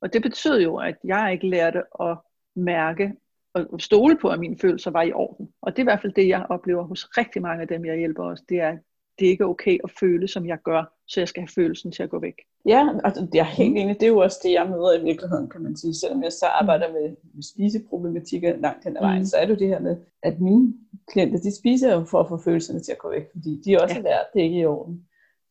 Og 0.00 0.12
det 0.12 0.22
betød 0.22 0.62
jo, 0.62 0.76
at 0.76 0.96
jeg 1.04 1.32
ikke 1.32 1.48
lærte 1.48 1.82
at 2.00 2.18
mærke 2.56 3.12
og 3.54 3.80
stole 3.80 4.16
på, 4.16 4.28
at 4.28 4.40
mine 4.40 4.58
følelser 4.58 4.90
var 4.90 5.02
i 5.02 5.12
orden. 5.12 5.48
Og 5.62 5.72
det 5.72 5.78
er 5.78 5.82
i 5.82 5.90
hvert 5.90 6.00
fald 6.02 6.12
det, 6.12 6.28
jeg 6.28 6.46
oplever 6.48 6.82
hos 6.82 7.08
rigtig 7.18 7.42
mange 7.42 7.62
af 7.62 7.68
dem, 7.68 7.84
jeg 7.84 7.98
hjælper 7.98 8.24
os. 8.24 8.40
Det 8.48 8.60
er, 8.60 8.76
det 9.18 9.26
er 9.26 9.30
ikke 9.30 9.46
okay 9.46 9.78
at 9.84 9.90
føle, 10.00 10.28
som 10.28 10.46
jeg 10.46 10.58
gør, 10.64 10.92
så 11.06 11.20
jeg 11.20 11.28
skal 11.28 11.40
have 11.40 11.54
følelsen 11.54 11.92
til 11.92 12.02
at 12.02 12.10
gå 12.10 12.20
væk. 12.20 12.34
Ja, 12.66 12.88
altså 13.04 13.28
det 13.32 13.40
er 13.40 13.44
helt 13.44 13.78
enig. 13.78 13.94
Det 13.94 14.02
er 14.02 14.08
jo 14.08 14.18
også 14.18 14.40
det, 14.42 14.52
jeg 14.52 14.68
møder 14.68 14.98
i 15.00 15.04
virkeligheden, 15.04 15.48
kan 15.48 15.62
man 15.62 15.76
sige. 15.76 15.94
Selvom 15.94 16.22
jeg 16.22 16.32
så 16.32 16.46
arbejder 16.46 16.92
med, 16.92 17.16
med 17.34 17.42
spiseproblematikker 17.42 18.56
langt 18.56 18.84
hen 18.84 18.96
ad 18.96 19.02
vejen, 19.02 19.18
mm. 19.18 19.24
så 19.24 19.36
er 19.36 19.46
det 19.46 19.54
jo 19.54 19.58
det 19.58 19.68
her 19.68 19.80
med, 19.80 19.96
at 20.22 20.40
mine 20.40 20.74
klienter, 21.12 21.38
de 21.38 21.56
spiser 21.56 21.94
jo 21.94 22.04
for 22.04 22.20
at 22.20 22.28
få 22.28 22.36
følelserne 22.36 22.80
til 22.80 22.92
at 22.92 22.98
gå 22.98 23.10
væk, 23.10 23.26
fordi 23.32 23.62
de 23.64 23.82
også 23.82 23.94
ja. 23.94 24.00
har 24.00 24.02
lært, 24.02 24.26
det 24.34 24.40
er 24.40 24.44
ikke 24.44 24.58
i 24.58 24.66
orden. 24.66 25.06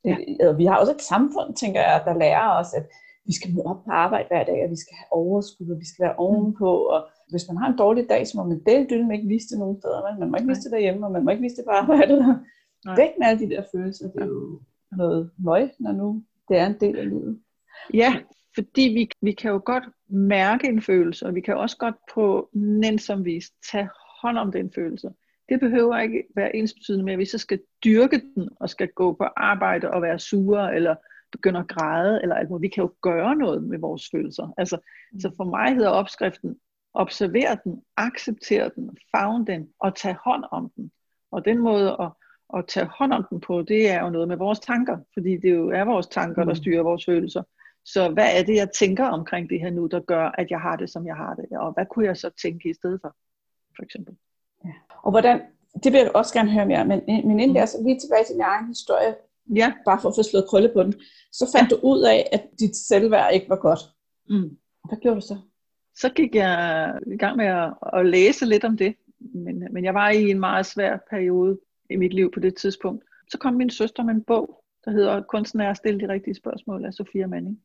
Ja. 0.06 0.18
Vi 0.58 0.66
har 0.66 0.78
også 0.78 0.94
et 0.94 1.02
samfund, 1.02 1.56
tænker 1.56 1.82
jeg, 1.82 2.02
der 2.06 2.18
lærer 2.18 2.60
os, 2.60 2.74
at 2.74 2.86
vi 3.26 3.34
skal 3.38 3.54
møde 3.54 3.66
op 3.66 3.84
på 3.86 3.92
arbejde 3.92 4.28
hver 4.28 4.44
dag, 4.44 4.64
og 4.64 4.70
vi 4.70 4.80
skal 4.84 4.96
have 5.00 5.12
overskud, 5.12 5.70
og 5.74 5.80
vi 5.80 5.88
skal 5.92 6.04
være 6.06 6.16
ovenpå, 6.16 6.70
og 6.94 7.00
hvis 7.30 7.48
man 7.50 7.58
har 7.58 7.68
en 7.70 7.78
dårlig 7.78 8.06
dag, 8.10 8.28
så 8.28 8.34
må 8.38 8.44
man 8.44 8.62
det 8.66 8.90
dylle 8.90 9.16
ikke 9.16 9.28
vise 9.28 9.50
det 9.52 9.60
nogen 9.60 9.78
steder, 9.82 10.12
men 10.12 10.20
man 10.20 10.30
må 10.32 10.36
ikke 10.38 10.50
vise 10.50 10.64
det 10.64 10.72
derhjemme, 10.72 11.06
og 11.06 11.12
man 11.12 11.24
må 11.24 11.32
ikke 11.32 11.42
vise 11.42 11.56
det 11.56 11.66
på 11.66 11.72
arbejdet. 11.72 12.20
Nej. 12.86 12.96
Væk 12.96 13.10
med 13.20 13.28
alle 13.28 13.42
de 13.44 13.50
der 13.50 13.64
følelser, 13.76 14.08
det 14.12 14.22
er 14.22 14.26
jo 14.26 14.62
noget 14.98 15.32
møg, 15.38 15.70
når 15.80 15.92
nu 15.92 16.24
det 16.50 16.58
er 16.58 16.66
en 16.66 16.80
del 16.80 16.98
af 16.98 17.10
livet. 17.10 17.40
Ja, 17.94 18.16
fordi 18.56 18.82
vi, 18.82 19.10
vi 19.22 19.32
kan 19.32 19.52
jo 19.52 19.62
godt 19.66 19.84
mærke 20.10 20.68
en 20.68 20.82
følelse, 20.82 21.26
og 21.26 21.36
vi 21.36 21.42
kan 21.42 21.58
også 21.58 21.78
godt 21.78 21.96
på 22.14 22.50
nænsom 22.54 23.26
vis 23.26 23.52
tage 23.72 23.90
hånd 24.22 24.38
om 24.38 24.52
den 24.52 24.72
følelse. 24.76 25.10
Det 25.50 25.60
behøver 25.60 26.00
ikke 26.00 26.24
være 26.36 26.56
ens 26.56 26.74
betydende 26.74 27.06
med, 27.06 27.14
at 27.14 27.20
vi 27.20 27.26
så 27.26 27.38
skal 27.38 27.60
dyrke 27.84 28.22
den, 28.36 28.50
og 28.60 28.70
skal 28.70 28.88
gå 28.88 29.14
på 29.14 29.24
arbejde 29.24 29.92
og 29.92 30.02
være 30.02 30.20
sure, 30.20 30.76
eller 30.76 30.96
begynder 31.34 31.60
at 31.62 31.68
græde, 31.68 32.20
eller 32.22 32.36
alt 32.36 32.62
Vi 32.62 32.68
kan 32.68 32.84
jo 32.84 32.92
gøre 33.02 33.36
noget 33.36 33.64
med 33.64 33.80
vores 33.80 34.10
følelser. 34.12 34.54
Altså, 34.58 34.78
mm. 35.12 35.20
Så 35.20 35.32
for 35.38 35.44
mig 35.44 35.76
hedder 35.76 35.90
opskriften, 35.90 36.56
observer 36.94 37.56
den, 37.56 37.82
accepter 37.98 38.70
den, 38.70 38.98
favn 39.16 39.48
den, 39.48 39.70
og 39.80 39.96
tage 39.96 40.18
hånd 40.26 40.44
om 40.52 40.72
den. 40.76 40.92
Og 41.32 41.46
den 41.46 41.60
måde 41.60 41.98
at, 42.00 42.10
at 42.58 42.66
tage 42.68 42.86
hånd 42.86 43.14
om 43.14 43.26
den 43.30 43.40
på, 43.40 43.62
det 43.62 43.90
er 43.90 44.04
jo 44.04 44.10
noget 44.10 44.28
med 44.28 44.38
vores 44.38 44.60
tanker, 44.60 44.98
fordi 45.14 45.38
det 45.38 45.52
jo 45.52 45.70
er 45.70 45.84
vores 45.84 46.08
tanker, 46.08 46.44
der 46.44 46.52
mm. 46.52 46.56
styrer 46.56 46.84
vores 46.84 47.06
følelser. 47.06 47.44
Så 47.86 48.10
hvad 48.10 48.40
er 48.40 48.44
det, 48.44 48.56
jeg 48.56 48.70
tænker 48.80 49.06
omkring 49.06 49.50
det 49.50 49.60
her 49.60 49.70
nu, 49.70 49.88
der 49.88 50.00
gør, 50.00 50.26
at 50.38 50.52
jeg 50.52 50.60
har 50.60 50.76
det, 50.76 50.90
som 50.90 51.08
jeg 51.08 51.16
har 51.16 51.34
det? 51.34 51.46
Og 51.58 51.74
hvad 51.74 51.86
kunne 51.86 52.06
jeg 52.06 52.18
så 52.18 52.30
tænke 52.42 52.70
i 52.70 52.74
stedet 52.74 53.00
for, 53.02 53.16
for 53.76 53.84
eksempel? 53.84 54.16
Ja. 54.66 54.72
Og 55.04 55.12
hvordan, 55.12 55.42
det 55.84 55.92
vil 55.92 56.00
jeg 56.00 56.16
også 56.16 56.34
gerne 56.34 56.52
høre 56.52 56.66
mere, 56.66 56.86
men, 56.86 57.02
men 57.08 57.40
inden 57.40 57.50
mm. 57.50 57.56
jeg 57.56 57.70
så 57.70 57.78
lige 57.84 58.00
tilbage 58.00 58.24
til 58.24 58.36
min 58.36 58.42
egen 58.42 58.68
historie, 58.68 59.16
Ja. 59.56 59.74
Bare 59.86 60.02
for 60.02 60.10
at 60.10 60.16
få 60.18 60.24
slået 60.24 60.46
krølle 60.50 60.72
på 60.74 60.84
den. 60.84 60.94
Så 61.32 61.50
fandt 61.56 61.72
ja. 61.72 61.76
du 61.76 61.82
ud 61.84 62.02
af, 62.04 62.30
at 62.32 62.44
dit 62.60 62.76
selvværd 62.76 63.34
ikke 63.34 63.50
var 63.50 63.56
godt. 63.56 63.80
Mm. 64.30 64.58
Hvad 64.90 64.98
gjorde 65.02 65.16
du 65.16 65.22
så? 65.22 65.38
Så 65.96 66.10
gik 66.10 66.36
jeg 66.36 66.94
i 67.08 67.18
gang 67.18 67.38
med 67.38 67.46
at, 67.46 67.74
at 67.94 68.06
læse 68.06 68.46
lidt 68.46 68.64
om 68.64 68.78
det. 68.78 68.96
Men, 69.20 69.68
men 69.72 69.84
jeg 69.84 69.94
var 69.94 70.10
i 70.10 70.30
en 70.30 70.40
meget 70.40 70.66
svær 70.66 70.98
periode 71.10 71.60
i 71.90 71.96
mit 71.96 72.14
liv 72.14 72.32
på 72.32 72.40
det 72.40 72.56
tidspunkt. 72.56 73.06
Så 73.32 73.38
kom 73.38 73.54
min 73.54 73.70
søster 73.70 74.04
med 74.04 74.14
en 74.14 74.24
bog, 74.24 74.64
der 74.86 74.92
hedder 74.92 75.22
Kunsten 75.22 75.62
er 75.62 75.70
at 75.70 75.78
stille 75.78 76.00
de 76.00 76.14
rigtige 76.14 76.36
spørgsmål 76.36 76.86
af 76.86 76.94
Sofia 76.94 77.28
Manning. 77.28 77.60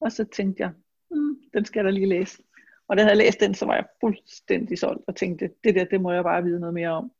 Og 0.00 0.12
så 0.12 0.24
tænkte 0.24 0.62
jeg, 0.62 0.70
hmm, 1.10 1.36
den 1.54 1.64
skal 1.64 1.78
jeg 1.78 1.84
da 1.84 1.90
lige 1.90 2.08
læse. 2.08 2.42
Og 2.88 2.96
da 2.96 3.02
jeg 3.02 3.08
havde 3.08 3.18
læst 3.18 3.40
den, 3.40 3.54
så 3.54 3.66
var 3.66 3.74
jeg 3.74 3.84
fuldstændig 4.00 4.78
solgt 4.78 5.02
og 5.06 5.16
tænkte, 5.16 5.50
det 5.64 5.74
der, 5.74 5.84
det 5.84 6.00
må 6.00 6.12
jeg 6.12 6.22
bare 6.24 6.42
vide 6.42 6.60
noget 6.60 6.74
mere 6.74 6.88
om. 6.88 7.12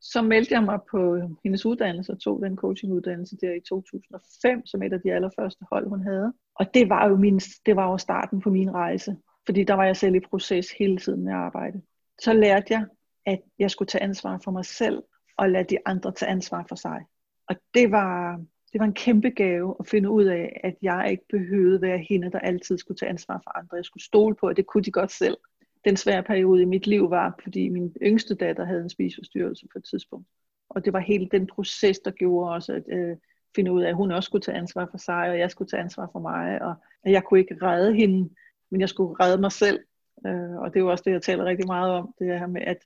Så 0.00 0.22
meldte 0.22 0.54
jeg 0.54 0.62
mig 0.62 0.78
på 0.90 1.20
hendes 1.44 1.66
uddannelse 1.66 2.12
og 2.12 2.20
tog 2.20 2.42
den 2.42 2.56
coachinguddannelse 2.56 3.36
der 3.36 3.52
i 3.52 3.60
2005, 3.60 4.66
som 4.66 4.82
et 4.82 4.92
af 4.92 5.00
de 5.00 5.12
allerførste 5.12 5.64
hold, 5.72 5.88
hun 5.88 6.02
havde. 6.02 6.32
Og 6.54 6.74
det 6.74 6.88
var 6.88 7.08
jo, 7.08 7.16
min, 7.16 7.38
det 7.66 7.76
var 7.76 7.90
jo 7.90 7.98
starten 7.98 8.40
på 8.40 8.50
min 8.50 8.74
rejse, 8.74 9.16
fordi 9.46 9.64
der 9.64 9.74
var 9.74 9.84
jeg 9.84 9.96
selv 9.96 10.14
i 10.14 10.20
proces 10.20 10.70
hele 10.78 10.98
tiden 10.98 11.24
med 11.24 11.32
arbejde. 11.32 11.82
Så 12.20 12.32
lærte 12.32 12.66
jeg, 12.70 12.86
at 13.26 13.40
jeg 13.58 13.70
skulle 13.70 13.86
tage 13.86 14.02
ansvar 14.02 14.40
for 14.44 14.50
mig 14.50 14.64
selv, 14.64 15.02
og 15.36 15.50
lade 15.50 15.64
de 15.64 15.78
andre 15.86 16.12
tage 16.12 16.30
ansvar 16.30 16.64
for 16.68 16.74
sig. 16.76 17.00
Og 17.48 17.56
det 17.74 17.90
var, 17.90 18.36
det 18.72 18.78
var 18.78 18.84
en 18.84 18.94
kæmpe 18.94 19.30
gave 19.30 19.76
at 19.80 19.86
finde 19.86 20.10
ud 20.10 20.24
af, 20.24 20.60
at 20.64 20.74
jeg 20.82 21.10
ikke 21.10 21.24
behøvede 21.30 21.80
være 21.80 21.98
hende, 21.98 22.30
der 22.30 22.38
altid 22.38 22.78
skulle 22.78 22.98
tage 22.98 23.10
ansvar 23.10 23.40
for 23.44 23.58
andre. 23.58 23.76
Jeg 23.76 23.84
skulle 23.84 24.04
stole 24.04 24.34
på, 24.34 24.46
at 24.46 24.56
det 24.56 24.66
kunne 24.66 24.84
de 24.84 24.90
godt 24.90 25.12
selv. 25.12 25.36
Den 25.84 25.96
svære 25.96 26.22
periode 26.22 26.62
i 26.62 26.64
mit 26.64 26.86
liv 26.86 27.10
var, 27.10 27.40
fordi 27.42 27.68
min 27.68 27.96
yngste 28.02 28.34
datter 28.34 28.64
havde 28.64 28.82
en 28.82 28.90
spiseforstyrrelse 28.90 29.66
på 29.72 29.78
et 29.78 29.84
tidspunkt. 29.84 30.28
Og 30.70 30.84
det 30.84 30.92
var 30.92 30.98
hele 30.98 31.28
den 31.32 31.46
proces, 31.46 31.98
der 31.98 32.10
gjorde 32.10 32.52
også 32.52 32.72
at 32.72 32.82
øh, 32.88 33.16
finde 33.56 33.72
ud 33.72 33.82
af, 33.82 33.88
at 33.88 33.94
hun 33.94 34.10
også 34.10 34.26
skulle 34.26 34.42
tage 34.42 34.58
ansvar 34.58 34.88
for 34.90 34.98
sig, 34.98 35.30
og 35.30 35.38
jeg 35.38 35.50
skulle 35.50 35.68
tage 35.68 35.82
ansvar 35.82 36.08
for 36.12 36.18
mig. 36.18 36.62
Og 36.62 36.74
at 37.02 37.12
jeg 37.12 37.24
kunne 37.24 37.40
ikke 37.40 37.58
redde 37.62 37.94
hende, 37.94 38.30
men 38.70 38.80
jeg 38.80 38.88
skulle 38.88 39.24
redde 39.24 39.40
mig 39.40 39.52
selv. 39.52 39.80
Øh, 40.26 40.56
og 40.56 40.68
det 40.68 40.76
er 40.76 40.80
jo 40.80 40.90
også 40.90 41.04
det, 41.06 41.12
jeg 41.12 41.22
taler 41.22 41.44
rigtig 41.44 41.66
meget 41.66 41.92
om, 41.92 42.14
det 42.18 42.38
her 42.38 42.46
med 42.46 42.62
at 42.62 42.78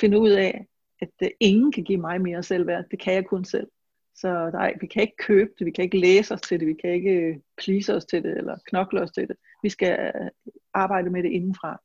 finde 0.00 0.18
ud 0.18 0.30
af, 0.30 0.66
at 1.00 1.10
øh, 1.22 1.30
ingen 1.40 1.72
kan 1.72 1.84
give 1.84 2.00
mig 2.00 2.20
mere 2.20 2.42
selvværd. 2.42 2.84
Det 2.90 2.98
kan 2.98 3.14
jeg 3.14 3.26
kun 3.26 3.44
selv. 3.44 3.68
Så 4.14 4.50
nej, 4.52 4.74
vi 4.80 4.86
kan 4.86 5.02
ikke 5.02 5.16
købe 5.16 5.50
det, 5.58 5.66
vi 5.66 5.70
kan 5.70 5.84
ikke 5.84 5.98
læse 5.98 6.34
os 6.34 6.40
til 6.40 6.60
det, 6.60 6.68
vi 6.68 6.74
kan 6.74 6.90
ikke 6.90 7.10
øh, 7.10 7.36
please 7.56 7.96
os 7.96 8.04
til 8.04 8.22
det, 8.22 8.36
eller 8.36 8.56
knokle 8.66 9.00
os 9.00 9.10
til 9.10 9.28
det. 9.28 9.36
Vi 9.62 9.68
skal 9.68 10.12
øh, 10.14 10.30
arbejde 10.74 11.10
med 11.10 11.22
det 11.22 11.30
indenfra. 11.30 11.82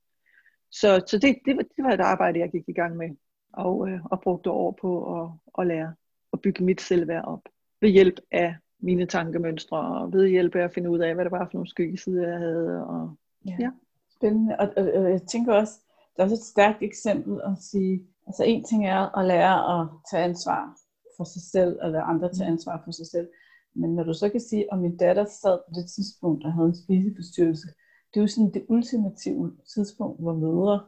Så, 0.71 1.03
så 1.07 1.17
det, 1.17 1.35
det, 1.45 1.57
det 1.57 1.83
var 1.83 1.91
et 1.91 1.99
arbejde, 1.99 2.39
jeg 2.39 2.51
gik 2.51 2.63
i 2.67 2.73
gang 2.73 2.97
med, 2.97 3.09
og, 3.53 3.89
øh, 3.89 4.05
og 4.05 4.21
brugte 4.21 4.51
år 4.51 4.77
på 4.81 5.21
at, 5.21 5.29
at 5.59 5.67
lære 5.67 5.93
at 6.33 6.41
bygge 6.41 6.63
mit 6.63 6.81
selvværd 6.81 7.25
op. 7.25 7.41
Ved 7.81 7.89
hjælp 7.89 8.19
af 8.31 8.55
mine 8.79 9.05
tankemønstre, 9.05 9.77
og 9.77 10.13
ved 10.13 10.27
hjælp 10.27 10.55
af 10.55 10.63
at 10.63 10.73
finde 10.73 10.89
ud 10.89 10.99
af, 10.99 11.15
hvad 11.15 11.25
det 11.25 11.31
var 11.31 11.45
for 11.45 11.53
nogle 11.53 11.69
skyggesider, 11.69 12.27
jeg 12.27 12.37
havde. 12.37 12.87
Og, 12.87 13.15
ja. 13.45 13.55
ja. 13.59 13.71
Spændende. 14.15 14.55
Og, 14.59 14.73
og, 14.77 14.83
og 14.83 15.11
jeg 15.11 15.21
tænker 15.21 15.53
også, 15.53 15.73
det 16.13 16.19
er 16.19 16.23
også 16.23 16.35
et 16.35 16.51
stærkt 16.53 16.81
eksempel 16.81 17.41
at 17.43 17.57
sige, 17.71 18.07
altså 18.27 18.43
en 18.43 18.63
ting 18.63 18.87
er 18.87 19.17
at 19.17 19.25
lære 19.25 19.81
at 19.81 19.87
tage 20.11 20.23
ansvar 20.23 20.77
for 21.17 21.23
sig 21.23 21.41
selv, 21.41 21.79
eller 21.83 22.01
andre 22.01 22.33
tage 22.33 22.47
ansvar 22.47 22.81
for 22.85 22.91
sig 22.91 23.07
selv. 23.07 23.27
Men 23.73 23.95
når 23.95 24.03
du 24.03 24.13
så 24.13 24.29
kan 24.29 24.39
sige, 24.39 24.73
at 24.73 24.79
min 24.79 24.97
datter 24.97 25.25
sad 25.25 25.57
på 25.67 25.73
det 25.75 25.89
tidspunkt 25.89 26.45
og 26.45 26.53
havde 26.53 26.67
en 26.67 26.83
spiseforstyrrelse, 26.83 27.67
det 28.13 28.19
er 28.19 28.21
jo 28.21 28.27
sådan 28.27 28.53
det 28.53 28.65
ultimative 28.67 29.57
tidspunkt, 29.73 30.21
hvor 30.21 30.33
mødre, 30.33 30.85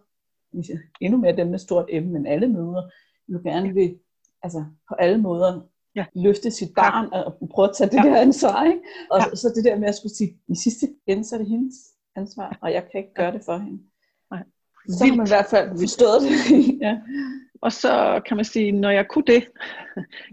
endnu 1.02 1.18
mere 1.18 1.36
dem 1.36 1.48
med 1.48 1.60
stort 1.60 1.90
M, 1.94 2.06
men 2.06 2.26
alle 2.26 2.48
mødre, 2.48 2.90
jo 3.28 3.40
gerne 3.44 3.74
vil 3.74 4.00
altså, 4.44 4.66
på 4.90 4.96
alle 4.96 5.18
måder 5.18 5.62
ja. 5.96 6.06
løfte 6.16 6.52
sit 6.52 6.70
barn 6.76 7.14
og 7.14 7.50
prøve 7.52 7.70
at 7.70 7.76
tage 7.76 7.90
det 7.90 7.98
ja. 7.98 8.10
der 8.10 8.22
ansvar. 8.22 8.66
Ikke? 8.66 8.80
Og 9.12 9.20
ja. 9.20 9.24
så, 9.24 9.42
så 9.42 9.54
det 9.56 9.66
der 9.66 9.80
med 9.80 9.88
at 9.88 9.96
skulle 9.96 10.16
sige, 10.16 10.40
i 10.48 10.56
sidste 10.56 10.88
ende, 11.08 11.24
så 11.24 11.36
er 11.36 11.40
det 11.40 11.48
hendes 11.50 11.76
ansvar, 12.16 12.58
og 12.62 12.74
jeg 12.74 12.88
kan 12.92 13.02
ikke 13.02 13.14
gøre 13.14 13.32
det 13.32 13.42
for 13.46 13.58
hende. 13.58 13.84
Nej. 14.32 14.44
Så 14.90 15.06
har 15.06 15.16
man 15.16 15.28
i 15.28 15.30
hvert 15.30 15.50
fald 15.50 15.70
forstået 15.80 16.22
det. 16.22 16.36
ja. 16.86 16.98
Og 17.62 17.72
så 17.72 18.22
kan 18.26 18.36
man 18.38 18.46
sige, 18.46 18.72
når 18.72 18.90
jeg 18.90 19.08
kunne 19.08 19.26
det, 19.28 19.48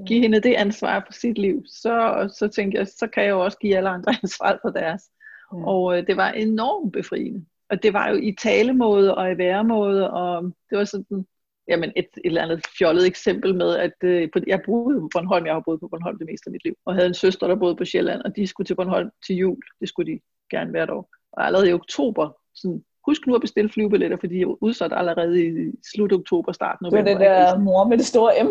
give 0.07 0.21
hende 0.21 0.41
det 0.41 0.55
ansvar 0.55 1.03
for 1.07 1.13
sit 1.13 1.39
liv, 1.39 1.63
så, 1.67 1.95
så 2.39 2.49
tænkte 2.49 2.79
jeg, 2.79 2.87
så 2.87 3.07
kan 3.07 3.23
jeg 3.23 3.31
jo 3.31 3.45
også 3.45 3.59
give 3.59 3.77
alle 3.77 3.89
andre 3.89 4.15
ansvar 4.23 4.59
for 4.63 4.71
deres. 4.71 5.03
Ja. 5.53 5.67
Og 5.67 5.99
øh, 5.99 6.07
det 6.07 6.17
var 6.17 6.31
enormt 6.31 6.93
befriende. 6.93 7.45
Og 7.71 7.83
det 7.83 7.93
var 7.93 8.09
jo 8.09 8.17
i 8.17 8.37
talemåde 8.39 9.15
og 9.15 9.33
i 9.33 9.39
væremåde, 9.39 10.11
og 10.11 10.43
det 10.71 10.79
var 10.79 10.85
sådan, 10.85 11.27
jamen 11.69 11.93
et, 11.97 12.05
et 12.05 12.09
eller 12.25 12.43
andet 12.43 12.67
fjollet 12.79 13.07
eksempel 13.07 13.55
med, 13.55 13.77
at 13.77 13.93
øh, 14.05 14.29
jeg 14.47 14.61
boede 14.67 15.01
på 15.01 15.09
Bornholm, 15.13 15.47
jeg 15.47 15.55
har 15.55 15.63
boet 15.67 15.81
på 15.81 15.89
Bornholm 15.89 16.19
det 16.19 16.27
meste 16.27 16.49
af 16.49 16.53
mit 16.53 16.65
liv, 16.65 16.75
og 16.85 16.95
havde 16.95 17.09
en 17.09 17.15
søster, 17.15 17.47
der 17.47 17.55
boede 17.55 17.77
på 17.77 17.85
Sjælland, 17.85 18.23
og 18.23 18.37
de 18.37 18.47
skulle 18.47 18.67
til 18.67 18.75
Bornholm 18.75 19.11
til 19.27 19.37
jul, 19.37 19.63
det 19.81 19.89
skulle 19.89 20.13
de 20.13 20.21
gerne 20.51 20.71
hvert 20.71 20.91
år. 20.91 21.11
Og 21.33 21.47
allerede 21.47 21.71
i 21.71 21.73
oktober, 21.73 22.31
sådan 22.55 22.83
husk 23.07 23.27
nu 23.27 23.35
at 23.35 23.41
bestille 23.41 23.71
flyvebilletter, 23.71 24.17
fordi 24.17 24.35
jeg 24.39 24.43
er 24.43 24.63
udsat 24.63 24.93
allerede 24.93 25.47
i 25.47 25.71
slut 25.95 26.13
oktober, 26.13 26.53
start 26.53 26.79
november. 26.81 27.03
Det 27.03 27.15
var 27.15 27.19
det 27.19 27.55
der 27.55 27.59
mor 27.59 27.85
med 27.85 27.99
det 27.99 28.07
store 28.07 28.33
M. 28.45 28.49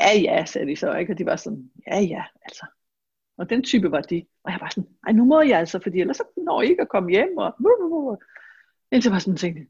ja, 0.00 0.20
ja, 0.20 0.44
sagde 0.44 0.66
de 0.66 0.76
så, 0.76 0.94
ikke? 0.94 1.12
Og 1.12 1.18
de 1.18 1.26
var 1.26 1.36
sådan, 1.36 1.70
ja, 1.86 2.00
ja, 2.00 2.22
altså. 2.42 2.66
Og 3.38 3.50
den 3.50 3.62
type 3.62 3.90
var 3.90 4.00
de. 4.00 4.24
Og 4.44 4.52
jeg 4.52 4.58
var 4.60 4.68
sådan, 4.68 4.90
ej, 5.06 5.12
nu 5.12 5.24
må 5.24 5.40
jeg 5.40 5.58
altså, 5.58 5.78
fordi 5.82 6.00
ellers 6.00 6.16
så 6.16 6.24
når 6.36 6.62
I 6.62 6.66
ikke 6.68 6.82
at 6.82 6.88
komme 6.88 7.10
hjem. 7.10 7.36
Og 7.36 7.56
indtil 8.92 9.08
jeg 9.08 9.12
var 9.12 9.18
sådan 9.18 9.36
tænkte, 9.36 9.66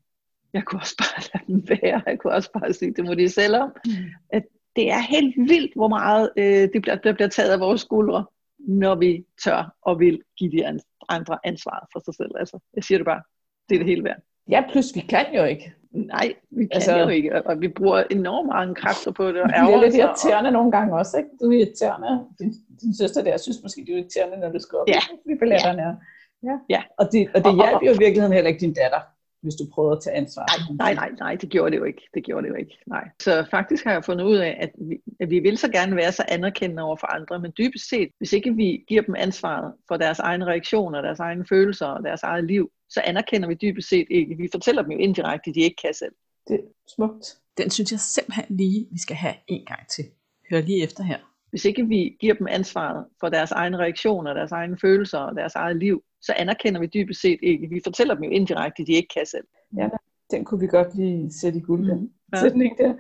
jeg 0.53 0.65
kunne 0.65 0.81
også 0.81 0.97
bare 0.99 1.23
lade 1.33 1.47
dem 1.47 1.69
være. 1.69 2.03
Jeg 2.07 2.19
kunne 2.19 2.33
også 2.33 2.53
bare 2.53 2.73
sige, 2.73 2.95
det 2.95 3.05
må 3.05 3.15
de 3.15 3.29
selv 3.29 3.57
om. 3.57 3.73
Mm. 3.87 3.93
At 4.31 4.43
det 4.77 4.91
er 4.91 4.99
helt 4.99 5.37
vildt, 5.37 5.75
hvor 5.75 5.89
meget 5.89 6.33
øh, 6.37 6.69
det 6.73 6.83
bliver, 6.83 6.97
der 6.97 7.13
bliver 7.13 7.29
taget 7.29 7.53
af 7.53 7.61
vores 7.61 7.81
skuldre, 7.81 8.27
når 8.59 8.95
vi 8.95 9.25
tør 9.45 9.77
og 9.83 10.01
vil 10.01 10.23
give 10.39 10.53
de 10.53 10.81
andre 11.09 11.39
ansvaret 11.45 11.89
for 11.93 12.01
sig 12.05 12.15
selv. 12.15 12.31
Altså, 12.39 12.59
jeg 12.75 12.85
siger 12.85 12.99
det 12.99 13.05
bare 13.05 13.23
det 13.69 13.75
er 13.75 13.79
det 13.79 13.87
hele 13.87 14.05
værd. 14.05 14.21
Ja, 14.49 14.65
plus 14.73 14.95
vi 14.95 15.01
kan 15.01 15.27
jo 15.37 15.45
ikke. 15.45 15.73
Nej, 15.93 16.35
vi 16.51 16.63
kan 16.65 16.71
altså, 16.73 16.99
jo 16.99 17.09
ikke, 17.09 17.47
og 17.47 17.61
vi 17.61 17.69
bruger 17.69 18.03
enormt 18.11 18.49
mange 18.49 18.75
kræfter 18.75 19.11
på 19.11 19.29
det. 19.29 19.43
Og 19.43 19.49
det 19.49 19.57
er 19.57 19.81
lidt 19.81 19.95
irriterende 19.95 20.49
og... 20.49 20.53
nogle 20.53 20.73
gange 20.73 20.97
også, 20.97 21.17
ikke? 21.19 21.29
Du 21.41 21.51
er 21.51 21.59
irriterende. 21.59 22.27
Din, 22.39 22.53
din 22.83 22.97
søster 22.97 23.23
der 23.23 23.37
synes 23.37 23.59
måske, 23.63 23.85
du 23.89 23.93
er 23.93 23.97
irriterende, 23.97 24.37
når 24.37 24.49
du 24.49 24.59
skal 24.59 24.79
op 24.79 24.89
ja. 24.89 25.01
i. 25.27 25.33
Ja. 25.77 25.95
Ja. 26.43 26.59
ja. 26.69 26.83
Og 26.99 27.09
det, 27.13 27.29
og 27.35 27.45
det 27.45 27.55
hjælper 27.55 27.87
jo 27.87 27.93
i 27.93 27.99
virkeligheden 27.99 28.33
heller 28.33 28.49
ikke 28.49 28.61
din 28.61 28.75
datter 28.75 29.01
hvis 29.43 29.55
du 29.55 29.65
prøver 29.75 29.93
at 29.93 30.03
tage 30.03 30.17
ansvar. 30.17 30.75
Nej, 30.75 30.95
nej, 30.95 31.11
nej, 31.19 31.35
det 31.35 31.49
gjorde 31.49 31.71
det 31.71 31.79
jo 31.79 31.85
ikke. 31.85 32.03
Det 32.15 32.25
gjorde 32.25 32.43
det 32.43 32.49
jo 32.49 32.55
ikke. 32.55 32.79
Nej. 32.87 33.09
Så 33.21 33.47
faktisk 33.51 33.85
har 33.85 33.93
jeg 33.93 34.05
fundet 34.05 34.25
ud 34.25 34.37
af, 34.37 34.59
at 34.61 34.71
vi, 34.79 35.01
at 35.21 35.31
vi 35.31 35.39
vil 35.39 35.59
så 35.59 35.71
gerne 35.71 35.97
være 35.97 36.13
så 36.13 36.25
anerkendende 36.29 36.83
over 36.83 36.97
for 36.97 37.07
andre, 37.07 37.39
men 37.39 37.53
dybest 37.59 37.89
set, 37.89 38.11
hvis 38.19 38.33
ikke 38.33 38.55
vi 38.55 38.85
giver 38.89 39.03
dem 39.03 39.15
ansvaret 39.19 39.73
for 39.89 39.97
deres 39.97 40.19
egne 40.19 40.45
reaktioner, 40.45 41.01
deres 41.01 41.21
egne 41.21 41.47
følelser 41.49 41.87
og 41.87 42.03
deres 42.05 42.23
eget 42.23 42.45
liv, 42.45 42.71
så 42.89 43.01
anerkender 43.05 43.49
vi 43.49 43.55
dybest 43.55 43.89
set 43.89 44.07
ikke. 44.11 44.37
Vi 44.37 44.49
fortæller 44.53 44.83
dem 44.83 44.91
jo 44.91 44.99
indirekte, 44.99 45.51
at 45.51 45.55
de 45.55 45.61
ikke 45.61 45.77
kan 45.85 45.95
selv. 45.95 46.13
Det 46.49 46.55
er 46.55 46.69
smukt. 46.95 47.37
Den 47.59 47.71
synes 47.71 47.93
jeg 47.93 48.01
simpelthen 48.01 48.45
lige, 48.57 48.87
vi 48.91 48.99
skal 48.99 49.17
have 49.17 49.35
en 49.49 49.67
gang 49.67 49.89
til. 49.89 50.05
Hør 50.51 50.61
lige 50.61 50.85
efter 50.85 51.03
her. 51.03 51.19
Hvis 51.51 51.65
ikke 51.65 51.87
vi 51.87 52.17
giver 52.21 52.35
dem 52.35 52.47
ansvaret 52.51 53.05
for 53.21 53.29
deres 53.29 53.53
egne 53.53 53.77
reaktioner, 53.77 54.35
deres 54.35 54.53
egne 54.53 54.79
følelser 54.79 55.19
og 55.19 55.37
deres 55.37 55.55
eget 55.55 55.77
liv, 55.77 56.05
så 56.23 56.33
anerkender 56.37 56.81
vi 56.81 56.87
dybest 56.87 57.21
set 57.21 57.39
ikke. 57.43 57.69
Vi 57.69 57.81
fortæller 57.85 58.15
dem 58.15 58.25
jo 58.25 58.31
indirekte, 58.31 58.83
at 58.83 58.87
de 58.87 58.93
ikke 58.93 59.09
kan 59.15 59.27
selv. 59.27 59.47
Ja, 59.77 59.89
den 60.31 60.45
kunne 60.45 60.61
vi 60.61 60.67
godt 60.67 60.95
lige 60.95 61.33
sætte 61.33 61.59
i 61.59 61.63
guld. 61.63 61.95
Mm. 61.95 62.11
Ja. 62.33 62.41
Sætning 62.41 62.79
der. 62.79 62.95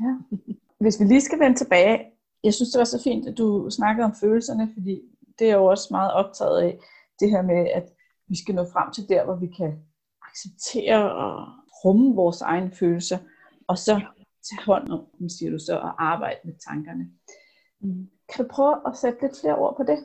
Ja. 0.00 0.38
Hvis 0.80 1.00
vi 1.00 1.04
lige 1.04 1.20
skal 1.20 1.38
vende 1.38 1.58
tilbage, 1.58 2.00
jeg 2.44 2.54
synes 2.54 2.70
det 2.70 2.78
var 2.78 2.84
så 2.84 3.02
fint, 3.02 3.28
at 3.28 3.38
du 3.38 3.70
snakkede 3.70 4.04
om 4.04 4.14
følelserne, 4.20 4.70
fordi 4.74 5.00
det 5.38 5.50
er 5.50 5.56
jo 5.56 5.64
også 5.64 5.88
meget 5.90 6.12
optaget 6.12 6.60
af, 6.62 6.78
det 7.20 7.30
her 7.30 7.42
med, 7.42 7.68
at 7.74 7.88
vi 8.28 8.36
skal 8.42 8.54
nå 8.54 8.64
frem 8.72 8.92
til 8.92 9.08
der, 9.08 9.24
hvor 9.24 9.36
vi 9.36 9.46
kan 9.46 9.72
acceptere 10.22 11.12
og 11.12 11.46
rumme 11.84 12.14
vores 12.14 12.40
egne 12.40 12.70
følelser, 12.70 13.18
og 13.66 13.78
så 13.78 14.00
tage 14.50 14.64
hånd 14.66 14.92
om, 14.92 15.28
siger 15.28 15.50
du 15.50 15.58
så, 15.58 15.78
og 15.78 16.04
arbejde 16.04 16.40
med 16.44 16.54
tankerne. 16.68 17.10
Mm. 17.80 18.08
Kan 18.34 18.44
du 18.44 18.50
prøve 18.50 18.76
at 18.86 18.96
sætte 18.96 19.18
lidt 19.22 19.40
flere 19.40 19.56
ord 19.56 19.76
på 19.76 19.82
det? 19.82 19.98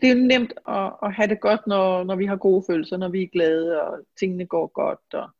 Det 0.00 0.10
er 0.10 0.14
nemt 0.14 0.52
at, 0.68 0.92
at 1.02 1.14
have 1.14 1.28
det 1.28 1.40
godt, 1.40 1.66
når, 1.66 2.04
når 2.04 2.16
vi 2.16 2.26
har 2.26 2.36
gode 2.36 2.64
følelser, 2.66 2.96
når 2.96 3.08
vi 3.08 3.22
er 3.22 3.26
glade, 3.26 3.82
og 3.82 4.00
tingene 4.18 4.46
går 4.46 4.66
godt, 4.66 5.14
og 5.14 5.30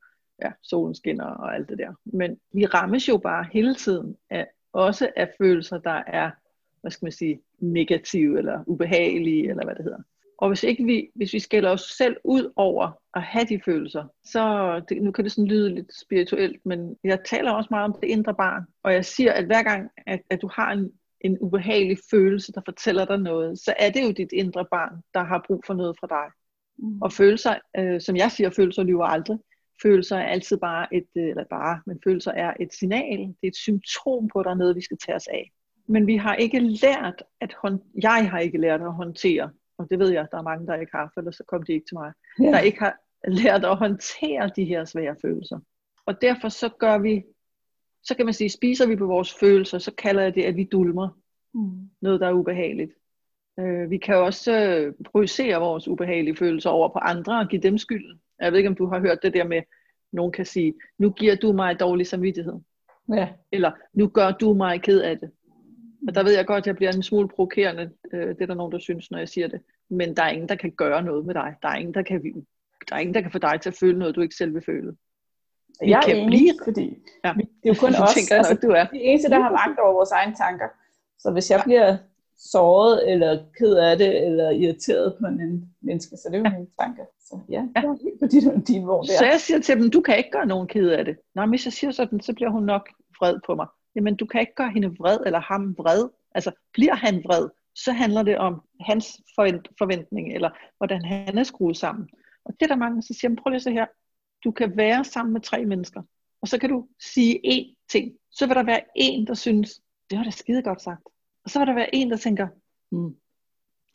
ja, 0.42 0.52
solen 0.62 0.94
skinner 0.94 1.24
og 1.24 1.54
alt 1.54 1.68
det 1.68 1.78
der. 1.78 1.92
Men 2.04 2.38
vi 2.52 2.66
rammes 2.66 3.08
jo 3.08 3.16
bare 3.16 3.46
hele 3.52 3.74
tiden 3.74 4.16
af, 4.30 4.46
også 4.72 5.10
af 5.16 5.34
følelser, 5.38 5.78
der 5.78 6.02
er, 6.06 6.30
hvad 6.80 6.90
skal 6.90 7.06
man 7.06 7.12
sige, 7.12 7.40
negative 7.58 8.38
eller 8.38 8.64
ubehagelige, 8.66 9.50
eller 9.50 9.64
hvad 9.64 9.74
det 9.74 9.84
hedder. 9.84 10.02
Og 10.38 10.48
hvis 10.48 10.62
ikke 10.62 10.84
vi, 10.84 11.10
hvis 11.14 11.32
vi 11.32 11.38
skælder 11.38 11.70
os 11.70 11.80
selv 11.80 12.16
ud 12.24 12.52
over 12.56 13.00
at 13.14 13.22
have 13.22 13.44
de 13.44 13.60
følelser, 13.64 14.04
så 14.24 14.80
det, 14.88 15.02
nu 15.02 15.12
kan 15.12 15.24
det 15.24 15.32
sådan 15.32 15.48
lyde 15.48 15.74
lidt 15.74 15.94
spirituelt, 16.00 16.66
men 16.66 16.96
jeg 17.04 17.24
taler 17.24 17.52
også 17.52 17.68
meget 17.70 17.84
om 17.84 17.96
det 18.02 18.08
indre 18.08 18.34
barn. 18.34 18.64
Og 18.82 18.92
jeg 18.92 19.04
siger, 19.04 19.32
at 19.32 19.44
hver 19.44 19.62
gang, 19.62 19.90
at, 20.06 20.20
at 20.30 20.42
du 20.42 20.50
har 20.52 20.72
en, 20.72 20.92
en 21.20 21.38
ubehagelig 21.40 21.98
følelse, 22.10 22.52
der 22.52 22.60
fortæller 22.64 23.04
dig 23.04 23.18
noget, 23.18 23.58
så 23.58 23.74
er 23.78 23.90
det 23.90 24.04
jo 24.04 24.10
dit 24.10 24.32
indre 24.32 24.64
barn, 24.70 25.02
der 25.14 25.24
har 25.24 25.44
brug 25.46 25.62
for 25.66 25.74
noget 25.74 25.96
fra 26.00 26.06
dig. 26.06 26.32
Mm. 26.78 27.02
Og 27.02 27.12
følelser, 27.12 27.54
øh, 27.78 28.00
som 28.00 28.16
jeg 28.16 28.30
siger, 28.30 28.50
følelser 28.50 28.82
lyver 28.82 29.04
aldrig. 29.04 29.38
Følelser 29.82 30.16
er 30.16 30.26
altid 30.26 30.56
bare 30.56 30.94
et, 30.94 31.08
øh, 31.16 31.28
eller 31.28 31.44
bare, 31.50 31.80
men 31.86 32.00
følelser 32.04 32.32
er 32.32 32.54
et 32.60 32.74
signal, 32.74 33.18
det 33.18 33.36
er 33.42 33.48
et 33.48 33.56
symptom 33.56 34.28
på, 34.32 34.38
at 34.38 34.44
der 34.44 34.50
er 34.50 34.54
noget, 34.54 34.76
vi 34.76 34.80
skal 34.80 34.98
tage 35.06 35.16
os 35.16 35.26
af. 35.26 35.50
Men 35.88 36.06
vi 36.06 36.16
har 36.16 36.34
ikke 36.34 36.58
lært 36.58 37.22
at 37.40 37.54
hånd- 37.64 38.00
jeg 38.02 38.30
har 38.30 38.38
ikke 38.38 38.58
lært 38.58 38.80
at 38.80 38.92
håndtere, 38.92 39.50
og 39.78 39.86
det 39.90 39.98
ved 39.98 40.10
jeg, 40.10 40.26
der 40.30 40.38
er 40.38 40.42
mange, 40.42 40.66
der 40.66 40.74
ikke 40.74 40.92
har, 40.94 41.10
for 41.14 41.20
ellers 41.20 41.36
så 41.36 41.44
kom 41.48 41.62
de 41.62 41.72
ikke 41.72 41.86
til 41.88 41.94
mig, 41.94 42.12
ja. 42.40 42.44
der 42.44 42.58
ikke 42.58 42.78
har 42.78 42.96
lært 43.28 43.64
at 43.64 43.76
håndtere 43.76 44.50
de 44.56 44.64
her 44.64 44.84
svære 44.84 45.16
følelser. 45.22 45.58
Og 46.06 46.22
derfor 46.22 46.48
så 46.48 46.68
gør 46.68 46.98
vi, 46.98 47.24
så 48.06 48.14
kan 48.16 48.24
man 48.24 48.34
sige, 48.34 48.50
spiser 48.50 48.86
vi 48.86 48.96
på 48.96 49.06
vores 49.06 49.34
følelser, 49.40 49.78
så 49.78 49.92
kalder 49.98 50.22
jeg 50.22 50.34
det, 50.34 50.42
at 50.42 50.56
vi 50.56 50.64
dulmer 50.64 51.08
mm. 51.54 51.90
noget, 52.00 52.20
der 52.20 52.26
er 52.26 52.32
ubehageligt. 52.32 52.92
Øh, 53.60 53.90
vi 53.90 53.98
kan 53.98 54.16
også 54.16 54.52
øh, 54.52 54.94
projicere 55.04 55.60
vores 55.60 55.88
ubehagelige 55.88 56.36
følelser 56.36 56.70
over 56.70 56.88
på 56.88 56.98
andre 56.98 57.38
og 57.38 57.48
give 57.48 57.62
dem 57.62 57.78
skylden. 57.78 58.20
Jeg 58.40 58.52
ved 58.52 58.58
ikke, 58.58 58.68
om 58.68 58.74
du 58.74 58.86
har 58.86 59.00
hørt 59.00 59.22
det 59.22 59.34
der 59.34 59.44
med, 59.44 59.62
nogen 60.12 60.32
kan 60.32 60.46
sige, 60.46 60.74
nu 60.98 61.10
giver 61.10 61.36
du 61.36 61.52
mig 61.52 61.80
dårlig 61.80 62.06
samvittighed. 62.06 62.54
Ja. 63.14 63.28
Eller, 63.52 63.70
nu 63.92 64.08
gør 64.08 64.30
du 64.30 64.54
mig 64.54 64.82
ked 64.82 65.00
af 65.00 65.18
det. 65.18 65.30
Og 66.08 66.14
der 66.14 66.22
ved 66.22 66.32
jeg 66.36 66.46
godt, 66.46 66.58
at 66.62 66.66
jeg 66.66 66.76
bliver 66.76 66.92
en 66.92 67.02
smule 67.02 67.28
provokerende. 67.28 67.90
Øh, 68.12 68.28
det 68.28 68.42
er 68.42 68.46
der 68.46 68.54
nogen, 68.54 68.72
der 68.72 68.78
synes, 68.78 69.10
når 69.10 69.18
jeg 69.18 69.28
siger 69.28 69.48
det. 69.48 69.60
Men 69.90 70.16
der 70.16 70.22
er 70.22 70.30
ingen, 70.30 70.48
der 70.48 70.54
kan 70.54 70.70
gøre 70.70 71.02
noget 71.02 71.26
med 71.26 71.34
dig. 71.34 71.54
Der 71.62 71.68
er 71.68 71.76
ingen, 71.76 71.94
der 71.94 72.02
kan, 72.02 72.44
der 72.88 72.96
er 72.96 73.00
ingen, 73.00 73.14
der 73.14 73.20
kan 73.20 73.30
få 73.30 73.38
dig 73.38 73.60
til 73.60 73.70
at 73.70 73.76
føle 73.80 73.98
noget, 73.98 74.16
du 74.16 74.20
ikke 74.20 74.34
selv 74.34 74.54
vil 74.54 74.62
føle. 74.62 74.96
Vi 75.80 75.90
jeg 75.90 76.02
er 76.08 76.14
enig, 76.14 76.26
blive... 76.26 76.52
fordi 76.64 76.86
ja. 77.24 77.32
det 77.62 77.68
er 77.68 77.74
jo 77.74 77.80
kun 77.80 77.94
os. 78.02 78.14
Tænker, 78.14 78.36
altså, 78.36 78.54
du 78.62 78.70
er. 78.70 78.84
De 78.84 79.00
eneste, 79.00 79.30
der 79.30 79.40
har 79.40 79.50
magt 79.62 79.78
over 79.78 79.92
vores 79.92 80.10
egne 80.10 80.34
tanker. 80.34 80.68
Så 81.18 81.30
hvis 81.30 81.50
jeg 81.50 81.60
bliver 81.64 81.96
såret, 82.38 83.12
eller 83.12 83.38
ked 83.58 83.74
af 83.74 83.98
det, 83.98 84.26
eller 84.26 84.50
irriteret 84.50 85.16
på 85.20 85.26
en 85.26 85.40
anden 85.40 85.74
menneske, 85.82 86.16
så 86.16 86.28
det 86.28 86.34
er 86.34 86.38
jo 86.38 86.44
ja. 86.44 86.50
mine 86.50 86.66
tanker. 86.80 87.04
Så 87.20 87.40
ja, 87.48 87.62
det 87.76 87.88
var 87.88 87.98
helt 88.02 88.20
på 88.20 88.26
din, 88.26 88.60
din 88.60 88.84
hvor 88.84 89.02
der. 89.02 89.18
Så 89.18 89.24
jeg 89.24 89.40
siger 89.40 89.60
til 89.60 89.76
dem, 89.80 89.90
du 89.90 90.00
kan 90.00 90.18
ikke 90.18 90.30
gøre 90.30 90.46
nogen 90.46 90.68
ked 90.68 90.88
af 90.88 91.04
det. 91.04 91.16
Nej, 91.34 91.46
hvis 91.46 91.64
jeg 91.64 91.72
siger 91.72 91.90
sådan, 91.90 92.20
så 92.20 92.34
bliver 92.34 92.50
hun 92.50 92.62
nok 92.62 92.88
vred 93.20 93.36
på 93.46 93.54
mig. 93.54 93.66
Jamen, 93.96 94.16
du 94.16 94.26
kan 94.26 94.40
ikke 94.40 94.54
gøre 94.54 94.70
hende 94.70 94.88
vred, 94.98 95.18
eller 95.26 95.40
ham 95.40 95.74
vred. 95.78 96.08
Altså, 96.34 96.50
bliver 96.72 96.94
han 96.94 97.22
vred, 97.24 97.48
så 97.74 97.92
handler 97.92 98.22
det 98.22 98.38
om 98.38 98.62
hans 98.80 99.20
forventning, 99.78 100.34
eller 100.34 100.50
hvordan 100.76 101.04
han 101.04 101.38
er 101.38 101.42
skruet 101.42 101.76
sammen. 101.76 102.08
Og 102.44 102.54
det 102.54 102.62
er 102.62 102.66
der 102.66 102.76
mange, 102.76 102.96
der 102.96 103.14
siger, 103.20 103.36
prøv 103.42 103.50
lige 103.50 103.60
så 103.60 103.70
her, 103.70 103.86
du 104.46 104.50
kan 104.50 104.76
være 104.76 105.04
sammen 105.04 105.32
med 105.32 105.40
tre 105.40 105.64
mennesker, 105.64 106.02
og 106.42 106.48
så 106.48 106.58
kan 106.58 106.70
du 106.70 106.88
sige 107.00 107.40
én 107.46 107.86
ting. 107.88 108.12
Så 108.30 108.46
vil 108.46 108.56
der 108.56 108.62
være 108.62 108.80
en, 108.96 109.26
der 109.26 109.34
synes, 109.34 109.80
det 110.10 110.18
var 110.18 110.24
da 110.24 110.30
skide 110.30 110.62
godt 110.62 110.82
sagt. 110.82 111.02
Og 111.44 111.50
så 111.50 111.58
vil 111.58 111.68
der 111.68 111.74
være 111.74 111.94
en, 111.94 112.10
der 112.10 112.16
tænker, 112.16 112.48
hmm. 112.90 113.16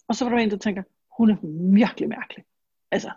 og 0.08 0.16
så 0.16 0.26
vil 0.26 0.32
der 0.32 0.36
være 0.36 0.44
en, 0.44 0.52
der 0.52 0.58
tænker, 0.58 0.84
hun 1.18 1.30
er 1.30 1.36
virkelig 1.74 2.10
mærkelig. 2.10 2.46
Altså, 2.92 3.12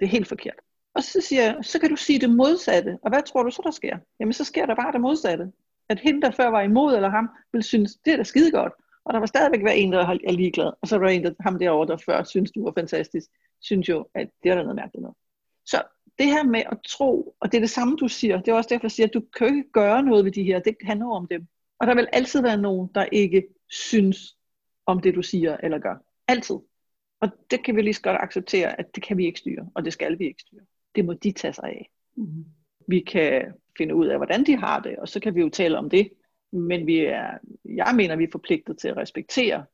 det 0.00 0.06
er 0.06 0.10
helt 0.10 0.28
forkert. 0.28 0.54
Og 0.94 1.02
så 1.02 1.20
siger 1.20 1.42
jeg, 1.42 1.58
så 1.62 1.80
kan 1.80 1.90
du 1.90 1.96
sige 1.96 2.18
det 2.18 2.30
modsatte. 2.30 2.98
Og 3.02 3.10
hvad 3.10 3.22
tror 3.22 3.42
du 3.42 3.50
så, 3.50 3.62
der 3.64 3.70
sker? 3.70 3.98
Jamen, 4.20 4.32
så 4.32 4.44
sker 4.44 4.66
der 4.66 4.74
bare 4.74 4.92
det 4.92 5.00
modsatte. 5.00 5.52
At 5.88 6.00
hende, 6.00 6.22
der 6.22 6.30
før 6.30 6.48
var 6.48 6.62
imod, 6.62 6.94
eller 6.94 7.08
ham, 7.08 7.28
vil 7.52 7.62
synes, 7.62 7.96
det 8.04 8.12
er 8.12 8.16
da 8.16 8.22
skide 8.22 8.50
godt. 8.50 8.72
Og 9.04 9.12
der 9.12 9.18
var 9.18 9.26
stadigvæk 9.26 9.64
være 9.64 9.76
en, 9.76 9.92
der 9.92 9.98
er 9.98 10.32
ligeglad. 10.32 10.72
Og 10.82 10.88
så 10.88 10.98
var 10.98 11.06
der 11.06 11.12
en, 11.12 11.24
der 11.24 11.34
ham 11.40 11.58
derovre, 11.58 11.86
der 11.86 11.96
før 11.96 12.22
synes, 12.22 12.50
du 12.50 12.64
var 12.64 12.72
fantastisk, 12.78 13.30
synes 13.60 13.88
jo, 13.88 14.06
at 14.14 14.30
det 14.42 14.50
er 14.50 14.54
der 14.54 14.62
noget 14.62 14.76
mærkeligt 14.76 15.02
noget. 15.02 15.16
Så 15.66 15.82
det 16.20 16.28
her 16.28 16.44
med 16.44 16.62
at 16.72 16.78
tro, 16.88 17.36
og 17.40 17.52
det 17.52 17.58
er 17.58 17.60
det 17.60 17.70
samme, 17.70 17.96
du 17.96 18.08
siger, 18.08 18.40
det 18.40 18.48
er 18.48 18.54
også 18.54 18.68
derfor, 18.68 18.84
jeg 18.84 18.90
siger, 18.90 19.06
at 19.06 19.14
du 19.14 19.20
kan 19.20 19.46
ikke 19.46 19.72
gøre 19.72 20.02
noget 20.02 20.24
ved 20.24 20.32
de 20.32 20.42
her, 20.42 20.58
det 20.60 20.76
handler 20.82 21.06
om 21.06 21.26
dem. 21.26 21.46
Og 21.78 21.86
der 21.86 21.94
vil 21.94 22.08
altid 22.12 22.42
være 22.42 22.56
nogen, 22.56 22.90
der 22.94 23.04
ikke 23.04 23.46
synes 23.68 24.36
om 24.86 25.00
det, 25.00 25.14
du 25.14 25.22
siger 25.22 25.56
eller 25.62 25.78
gør. 25.78 25.94
Altid. 26.28 26.56
Og 27.20 27.28
det 27.50 27.64
kan 27.64 27.76
vi 27.76 27.82
lige 27.82 27.94
så 27.94 28.02
godt 28.02 28.16
acceptere, 28.20 28.80
at 28.80 28.94
det 28.94 29.02
kan 29.02 29.16
vi 29.16 29.26
ikke 29.26 29.38
styre, 29.38 29.70
og 29.74 29.84
det 29.84 29.92
skal 29.92 30.18
vi 30.18 30.24
ikke 30.26 30.42
styre. 30.42 30.60
Det 30.94 31.04
må 31.04 31.12
de 31.12 31.32
tage 31.32 31.52
sig 31.52 31.64
af. 31.64 31.90
Mm-hmm. 32.16 32.44
Vi 32.88 33.00
kan 33.00 33.52
finde 33.78 33.94
ud 33.94 34.06
af, 34.06 34.16
hvordan 34.16 34.44
de 34.44 34.56
har 34.56 34.80
det, 34.80 34.96
og 34.96 35.08
så 35.08 35.20
kan 35.20 35.34
vi 35.34 35.40
jo 35.40 35.48
tale 35.48 35.78
om 35.78 35.90
det. 35.90 36.10
Men 36.52 36.86
vi 36.86 36.98
er, 36.98 37.30
jeg 37.64 37.92
mener, 37.96 38.16
vi 38.16 38.24
er 38.24 38.30
forpligtet 38.32 38.78
til 38.78 38.88
at 38.88 38.96
respektere, 38.96 39.64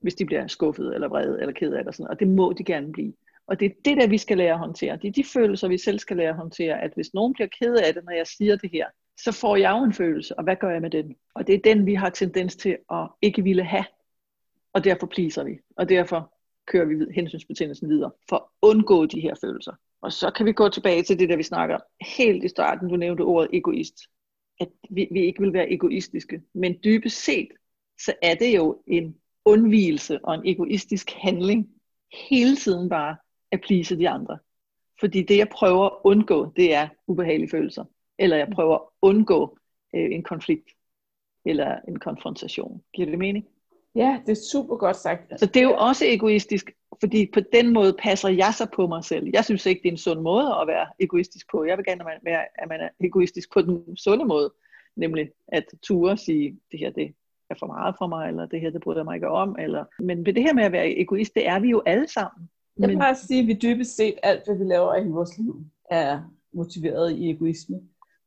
hvis 0.00 0.14
de 0.14 0.24
bliver 0.24 0.46
skuffet 0.46 0.94
eller 0.94 1.08
vrede 1.08 1.40
eller 1.40 1.52
ked 1.52 1.72
af 1.72 1.84
det, 1.84 1.94
sådan, 1.94 2.10
og 2.10 2.20
det 2.20 2.28
må 2.28 2.52
de 2.52 2.64
gerne 2.64 2.92
blive. 2.92 3.12
Og 3.46 3.60
det 3.60 3.66
er 3.66 3.74
det, 3.84 3.96
der 3.96 4.06
vi 4.06 4.18
skal 4.18 4.36
lære 4.36 4.52
at 4.52 4.58
håndtere. 4.58 4.96
Det 4.96 5.08
er 5.08 5.12
de 5.12 5.24
følelser, 5.24 5.68
vi 5.68 5.78
selv 5.78 5.98
skal 5.98 6.16
lære 6.16 6.28
at 6.28 6.36
håndtere, 6.36 6.80
at 6.82 6.92
hvis 6.94 7.14
nogen 7.14 7.32
bliver 7.32 7.48
ked 7.48 7.76
af 7.76 7.94
det, 7.94 8.04
når 8.04 8.12
jeg 8.12 8.26
siger 8.26 8.56
det 8.56 8.70
her, 8.70 8.86
så 9.20 9.32
får 9.32 9.56
jeg 9.56 9.70
jo 9.70 9.84
en 9.84 9.92
følelse, 9.92 10.38
og 10.38 10.44
hvad 10.44 10.56
gør 10.56 10.70
jeg 10.70 10.82
med 10.82 10.90
den? 10.90 11.16
Og 11.34 11.46
det 11.46 11.54
er 11.54 11.58
den, 11.64 11.86
vi 11.86 11.94
har 11.94 12.10
tendens 12.10 12.56
til 12.56 12.76
at 12.92 13.08
ikke 13.22 13.42
ville 13.42 13.64
have, 13.64 13.84
og 14.72 14.84
derfor 14.84 15.06
pleaser 15.06 15.44
vi, 15.44 15.58
og 15.76 15.88
derfor 15.88 16.34
kører 16.66 16.84
vi 16.84 16.94
hensynsbetændelsen 17.14 17.88
videre, 17.88 18.10
for 18.28 18.36
at 18.36 18.42
undgå 18.62 19.06
de 19.06 19.20
her 19.20 19.34
følelser. 19.40 19.72
Og 20.02 20.12
så 20.12 20.30
kan 20.30 20.46
vi 20.46 20.52
gå 20.52 20.68
tilbage 20.68 21.02
til 21.02 21.18
det, 21.18 21.28
der 21.28 21.36
vi 21.36 21.42
snakker 21.42 21.78
helt 22.16 22.44
i 22.44 22.48
starten, 22.48 22.88
du 22.88 22.96
nævnte 22.96 23.22
ordet 23.22 23.50
egoist, 23.52 23.94
at 24.60 24.68
vi, 24.90 25.08
vi 25.10 25.20
ikke 25.20 25.40
vil 25.40 25.52
være 25.52 25.72
egoistiske, 25.72 26.42
men 26.54 26.76
dybest 26.84 27.24
set, 27.24 27.48
så 28.00 28.14
er 28.22 28.34
det 28.34 28.56
jo 28.56 28.82
en 28.86 29.16
undvielse 29.44 30.24
og 30.24 30.34
en 30.34 30.42
egoistisk 30.44 31.10
handling, 31.10 31.68
hele 32.28 32.56
tiden 32.56 32.88
bare 32.88 33.16
at 33.54 33.60
plise 33.60 33.98
de 33.98 34.08
andre. 34.08 34.38
Fordi 35.00 35.22
det 35.22 35.38
jeg 35.38 35.48
prøver 35.48 35.84
at 35.84 35.92
undgå, 36.04 36.52
det 36.56 36.74
er 36.74 36.88
ubehagelige 37.06 37.50
følelser 37.50 37.84
eller 38.18 38.36
jeg 38.36 38.48
prøver 38.54 38.74
at 38.74 38.82
undgå 39.02 39.58
øh, 39.94 40.10
en 40.12 40.22
konflikt 40.22 40.70
eller 41.46 41.76
en 41.88 41.98
konfrontation. 41.98 42.82
Giver 42.94 43.10
det 43.10 43.18
mening? 43.18 43.46
Ja, 43.94 44.20
det 44.26 44.32
er 44.32 44.42
super 44.52 44.76
godt 44.76 44.96
sagt. 44.96 45.40
Så 45.40 45.46
det 45.46 45.56
er 45.56 45.62
jo 45.64 45.74
også 45.74 46.04
egoistisk, 46.06 46.70
fordi 47.00 47.30
på 47.34 47.40
den 47.52 47.72
måde 47.72 47.96
passer 47.98 48.28
jeg 48.28 48.54
sig 48.54 48.68
på 48.74 48.86
mig 48.86 49.04
selv. 49.04 49.30
Jeg 49.32 49.44
synes 49.44 49.66
ikke, 49.66 49.82
det 49.82 49.88
er 49.88 49.92
en 49.92 49.98
sund 49.98 50.20
måde 50.20 50.54
at 50.60 50.66
være 50.66 50.86
egoistisk 51.00 51.50
på. 51.50 51.64
Jeg 51.64 51.76
vil 51.76 51.84
gerne 51.84 52.04
være, 52.24 52.44
at 52.54 52.68
man 52.68 52.80
er 52.80 52.88
egoistisk 53.00 53.52
på 53.52 53.62
den 53.62 53.96
sunde 53.96 54.24
måde, 54.24 54.52
nemlig 54.96 55.30
at 55.48 55.64
ture 55.82 56.16
sige, 56.16 56.58
det 56.72 56.80
her 56.80 56.90
det 56.90 57.14
er 57.50 57.54
for 57.58 57.66
meget 57.66 57.94
for 57.98 58.06
mig, 58.06 58.28
eller 58.28 58.46
det 58.46 58.60
her 58.60 58.70
det 58.70 58.80
bryder 58.80 59.00
jeg 59.00 59.04
mig 59.04 59.14
ikke 59.14 59.28
om. 59.28 59.56
Eller... 59.58 59.84
Men 59.98 60.26
det 60.26 60.42
her 60.42 60.54
med 60.54 60.64
at 60.64 60.72
være 60.72 60.98
egoist, 60.98 61.34
det 61.34 61.48
er 61.48 61.58
vi 61.58 61.70
jo 61.70 61.82
alle 61.86 62.08
sammen. 62.08 62.48
Jeg 62.78 62.88
vil 62.88 62.98
bare 62.98 63.14
sige, 63.14 63.40
at 63.40 63.46
vi 63.46 63.52
dybest 63.52 63.96
set 63.96 64.18
alt, 64.22 64.44
hvad 64.44 64.56
vi 64.56 64.64
laver 64.64 64.96
i 64.96 65.08
vores 65.08 65.38
liv, 65.38 65.64
er 65.90 66.22
motiveret 66.52 67.12
i 67.12 67.30
egoisme 67.30 67.80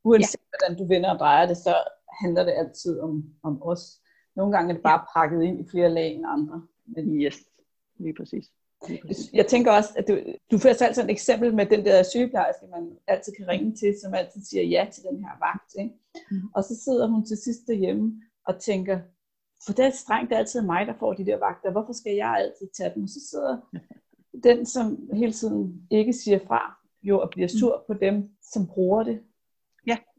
uanset 0.04 0.40
ja. 0.40 0.56
hvordan 0.58 0.78
du 0.78 0.88
vender 0.88 1.10
og 1.10 1.18
drejer 1.18 1.46
det, 1.46 1.56
så 1.56 1.74
handler 2.22 2.44
det 2.44 2.52
altid 2.52 3.00
om, 3.00 3.24
om 3.42 3.62
os. 3.62 4.00
Nogle 4.36 4.52
gange 4.52 4.70
er 4.70 4.74
det 4.74 4.82
bare 4.82 5.04
pakket 5.16 5.42
ind 5.42 5.60
i 5.60 5.70
flere 5.70 5.90
lag 5.90 6.14
end 6.14 6.24
andre. 6.26 6.66
Men 6.86 7.22
yes, 7.22 7.36
lige 7.98 8.14
præcis. 8.14 8.46
Jeg 9.32 9.46
tænker 9.46 9.72
også, 9.72 9.90
at 9.96 10.08
du, 10.08 10.18
du 10.50 10.58
får 10.58 10.84
altid 10.84 11.02
et 11.02 11.10
eksempel 11.10 11.54
med 11.54 11.66
den 11.66 11.84
der 11.84 12.02
sygeplejerske, 12.02 12.66
man 12.70 12.98
altid 13.06 13.32
kan 13.32 13.48
ringe 13.48 13.76
til, 13.76 13.94
som 14.02 14.14
altid 14.14 14.40
siger 14.42 14.62
ja 14.62 14.88
til 14.92 15.02
den 15.02 15.24
her 15.24 15.32
vagt. 15.46 15.74
Ikke? 15.78 15.94
Mm. 16.30 16.36
Og 16.54 16.64
så 16.64 16.80
sidder 16.84 17.06
hun 17.06 17.26
til 17.26 17.36
sidst 17.36 17.60
derhjemme 17.66 18.22
og 18.46 18.60
tænker, 18.60 18.98
for 19.66 19.72
det 19.72 19.84
er 19.84 19.90
strengt, 19.90 20.30
det 20.30 20.34
er 20.34 20.38
altid 20.38 20.62
mig, 20.62 20.86
der 20.86 20.94
får 20.98 21.12
de 21.12 21.26
der 21.26 21.36
vagter. 21.36 21.70
Hvorfor 21.70 21.92
skal 21.92 22.14
jeg 22.14 22.30
altid 22.30 22.68
tage 22.76 22.92
dem? 22.94 23.02
Og 23.02 23.08
så 23.08 23.20
sidder 23.30 23.56
den, 24.44 24.66
som 24.66 25.08
hele 25.12 25.32
tiden 25.32 25.82
ikke 25.90 26.12
siger 26.12 26.38
fra, 26.46 26.78
jo 27.02 27.20
og 27.20 27.30
bliver 27.30 27.48
sur 27.48 27.84
på 27.86 27.94
dem, 27.94 28.30
som 28.52 28.66
bruger 28.66 29.02
det 29.02 29.20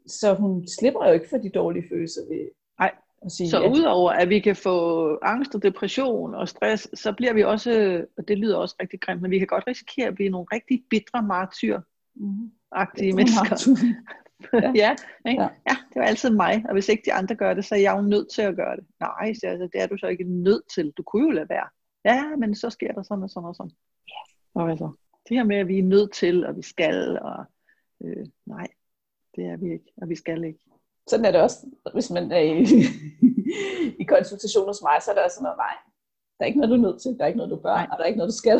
så 0.09 0.33
hun 0.33 0.67
slipper 0.67 1.07
jo 1.07 1.13
ikke 1.13 1.29
for 1.29 1.37
de 1.37 1.49
dårlige 1.49 1.85
følelser 1.89 2.21
ved 2.29 2.47
Nej. 2.79 2.91
at 3.25 3.31
sige 3.31 3.49
Så 3.49 3.61
ja. 3.61 3.69
udover 3.69 4.11
at 4.11 4.29
vi 4.29 4.39
kan 4.39 4.55
få 4.55 5.17
angst 5.21 5.55
og 5.55 5.63
depression 5.63 6.35
og 6.35 6.47
stress, 6.47 6.89
så 6.93 7.13
bliver 7.13 7.33
vi 7.33 7.43
også, 7.43 8.05
og 8.17 8.27
det 8.27 8.37
lyder 8.37 8.57
også 8.57 8.75
rigtig 8.81 9.01
grimt, 9.01 9.21
men 9.21 9.31
vi 9.31 9.37
kan 9.37 9.47
godt 9.47 9.67
risikere 9.67 10.07
at 10.07 10.15
blive 10.15 10.29
nogle 10.29 10.47
rigtig 10.53 10.83
bitre 10.89 11.23
martyr 11.23 11.79
mm. 12.15 12.51
agtige 12.71 13.13
mennesker. 13.13 13.85
ja. 14.53 14.71
ja, 14.75 14.95
ikke? 15.29 15.41
ja, 15.41 15.49
ja, 15.69 15.75
det 15.89 15.95
var 15.95 16.03
altid 16.03 16.29
mig, 16.29 16.63
og 16.67 16.73
hvis 16.73 16.89
ikke 16.89 17.03
de 17.05 17.13
andre 17.13 17.35
gør 17.35 17.53
det, 17.53 17.65
så 17.65 17.75
er 17.75 17.79
jeg 17.79 17.97
jo 17.97 18.01
nødt 18.01 18.31
til 18.31 18.41
at 18.41 18.55
gøre 18.55 18.75
det. 18.75 18.85
Nej, 18.99 19.33
så 19.33 19.47
altså, 19.47 19.69
det 19.73 19.81
er 19.81 19.87
du 19.87 19.97
så 19.97 20.07
ikke 20.07 20.23
nødt 20.23 20.63
til. 20.75 20.91
Du 20.97 21.03
kunne 21.03 21.25
jo 21.25 21.31
lade 21.31 21.49
være. 21.49 21.67
Ja, 22.05 22.35
men 22.35 22.55
så 22.55 22.69
sker 22.69 22.93
der 22.93 23.03
sådan 23.03 23.23
og 23.23 23.29
sådan 23.29 23.47
og 23.47 23.55
sådan. 23.55 23.71
Ja. 24.07 24.61
Og 24.61 24.69
altså, 24.69 24.91
det 25.29 25.37
her 25.37 25.43
med, 25.43 25.55
at 25.55 25.67
vi 25.67 25.79
er 25.79 25.83
nødt 25.83 26.13
til, 26.13 26.45
og 26.45 26.57
vi 26.57 26.61
skal, 26.61 27.19
og 27.21 27.45
øh, 28.03 28.25
nej, 28.45 28.67
det 29.35 29.45
er 29.45 29.57
vi 29.57 29.71
ikke, 29.71 29.93
og 30.01 30.09
vi 30.09 30.15
skal 30.15 30.43
ikke. 30.43 30.59
Sådan 31.07 31.25
er 31.25 31.31
det 31.31 31.41
også, 31.41 31.57
hvis 31.93 32.11
man 32.11 32.31
er 32.31 32.39
i, 32.39 32.65
i 34.01 34.03
konsultation 34.03 34.67
hos 34.67 34.81
mig, 34.81 35.01
så 35.01 35.11
er 35.11 35.15
der 35.15 35.23
også 35.23 35.43
noget, 35.43 35.57
nej, 35.57 35.75
der 36.37 36.45
er 36.45 36.47
ikke 36.47 36.59
noget, 36.59 36.69
du 36.69 36.75
er 36.75 36.91
nødt 36.91 37.01
til, 37.01 37.17
der 37.17 37.23
er 37.23 37.27
ikke 37.27 37.37
noget, 37.37 37.51
du 37.51 37.55
bør, 37.55 37.75
nej. 37.75 37.87
og 37.91 37.97
der 37.97 38.03
er 38.03 38.07
ikke 38.07 38.17
noget, 38.17 38.31
du 38.33 38.37
skal. 38.37 38.59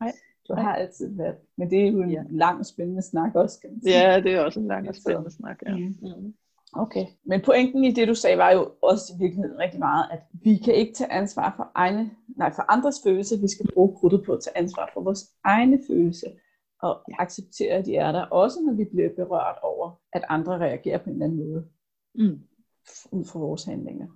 Nej. 0.00 0.12
Du 0.48 0.54
har 0.54 0.74
altid 0.74 1.16
været. 1.16 1.36
Men 1.56 1.70
det 1.70 1.86
er 1.86 1.90
jo 1.90 2.02
en 2.02 2.10
ja. 2.10 2.22
lang 2.30 2.58
og 2.58 2.66
spændende 2.66 3.02
snak 3.02 3.34
også, 3.34 3.60
kan 3.60 3.70
man 3.70 3.82
sige. 3.82 3.94
Ja, 3.94 4.20
det 4.20 4.34
er 4.34 4.40
også 4.40 4.60
en 4.60 4.66
lang 4.66 4.88
og 4.88 4.94
spændende 4.94 5.30
snak, 5.30 5.62
ja. 5.66 5.76
Mm. 5.76 5.96
Mm. 6.02 6.34
Okay, 6.72 7.06
men 7.24 7.40
pointen 7.40 7.84
i 7.84 7.92
det, 7.92 8.08
du 8.08 8.14
sagde, 8.14 8.38
var 8.38 8.50
jo 8.50 8.72
også 8.82 9.12
i 9.14 9.22
virkeligheden 9.22 9.58
rigtig 9.58 9.78
meget, 9.78 10.06
at 10.10 10.20
vi 10.32 10.56
kan 10.56 10.74
ikke 10.74 10.94
tage 10.94 11.12
ansvar 11.12 11.54
for, 11.56 11.70
egne, 11.74 12.10
nej, 12.36 12.52
for 12.54 12.72
andres 12.72 12.96
følelser, 13.04 13.40
vi 13.40 13.48
skal 13.48 13.66
bruge 13.74 13.96
krudtet 13.96 14.22
på 14.26 14.32
at 14.32 14.40
tage 14.42 14.58
ansvar 14.58 14.90
for 14.94 15.00
vores 15.00 15.24
egne 15.44 15.80
følelser 15.88 16.28
og 16.82 17.02
acceptere, 17.18 17.72
at 17.72 17.86
de 17.86 17.96
er 17.96 18.12
der, 18.12 18.22
også 18.22 18.60
når 18.60 18.72
vi 18.72 18.84
bliver 18.84 19.08
berørt 19.08 19.58
over, 19.62 20.00
at 20.12 20.24
andre 20.28 20.58
reagerer 20.58 20.98
på 20.98 21.10
en 21.10 21.12
eller 21.14 21.26
anden 21.26 21.38
måde, 21.38 21.66
mm. 22.14 22.40
ud 23.12 23.24
fra 23.24 23.38
vores 23.38 23.64
handlinger. 23.64 24.06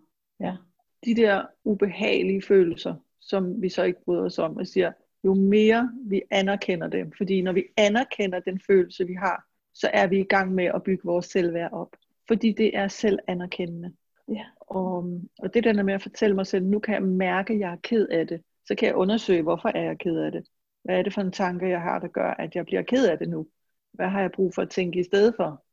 Ja. 0.41 0.57
De 1.05 1.15
der 1.15 1.47
ubehagelige 1.65 2.43
følelser, 2.43 2.95
som 3.21 3.63
vi 3.63 3.69
så 3.69 3.83
ikke 3.83 4.05
bryder 4.05 4.25
os 4.25 4.39
om, 4.39 4.57
og 4.57 4.67
siger, 4.67 4.93
jo 5.25 5.35
mere 5.35 5.91
vi 6.05 6.23
anerkender 6.31 6.89
dem, 6.89 7.13
fordi 7.17 7.43
når 7.43 7.53
vi 7.53 7.65
anerkender 7.77 8.41
den 8.41 8.61
følelse, 8.67 9.07
vi 9.07 9.15
har, 9.15 9.47
så 9.75 9.91
er 9.93 10.07
vi 10.07 10.21
i 10.21 10.25
gang 10.25 10.55
med 10.55 10.65
at 10.65 10.83
bygge 10.83 11.05
vores 11.05 11.27
selvværd 11.27 11.73
op. 11.73 11.97
Fordi 12.29 12.53
det 12.53 12.77
er 12.77 12.89
selv 12.89 13.19
anerkendende. 13.27 13.93
Ja. 14.29 14.45
Og, 14.61 15.05
øhm, 15.05 15.29
og 15.39 15.55
det 15.55 15.65
der 15.65 15.83
med 15.83 15.95
at 15.95 16.03
fortælle 16.03 16.37
mig 16.37 16.47
selv, 16.47 16.65
nu 16.65 16.79
kan 16.79 16.95
jeg 16.95 17.03
mærke, 17.03 17.53
at 17.53 17.61
jeg 17.61 17.73
er 17.73 17.77
ked 17.83 18.09
af 18.09 18.27
det. 18.27 18.43
Så 18.67 18.75
kan 18.75 18.89
jeg 18.89 18.95
undersøge, 18.95 19.43
hvorfor 19.43 19.69
er 19.69 19.83
jeg 19.83 19.99
ked 19.99 20.19
af 20.19 20.33
det. 20.33 20.47
Hvad 20.85 20.99
er 20.99 21.03
det 21.03 21.15
for 21.15 21.21
en 21.21 21.33
tanke, 21.33 21.69
jeg 21.69 21.81
har, 21.81 21.99
der 21.99 22.09
gør, 22.09 22.31
at 22.31 22.55
jeg 22.55 22.65
bliver 22.65 22.83
ked 22.83 23.09
af 23.09 23.19
det 23.19 23.29
nu? 23.29 23.47
Hvad 23.93 24.09
har 24.09 24.21
jeg 24.21 24.33
brug 24.33 24.55
for 24.55 24.63
at 24.63 24.71
tænke 24.71 25.01
i 25.01 25.05
stedet 25.05 25.35
for? 25.37 25.65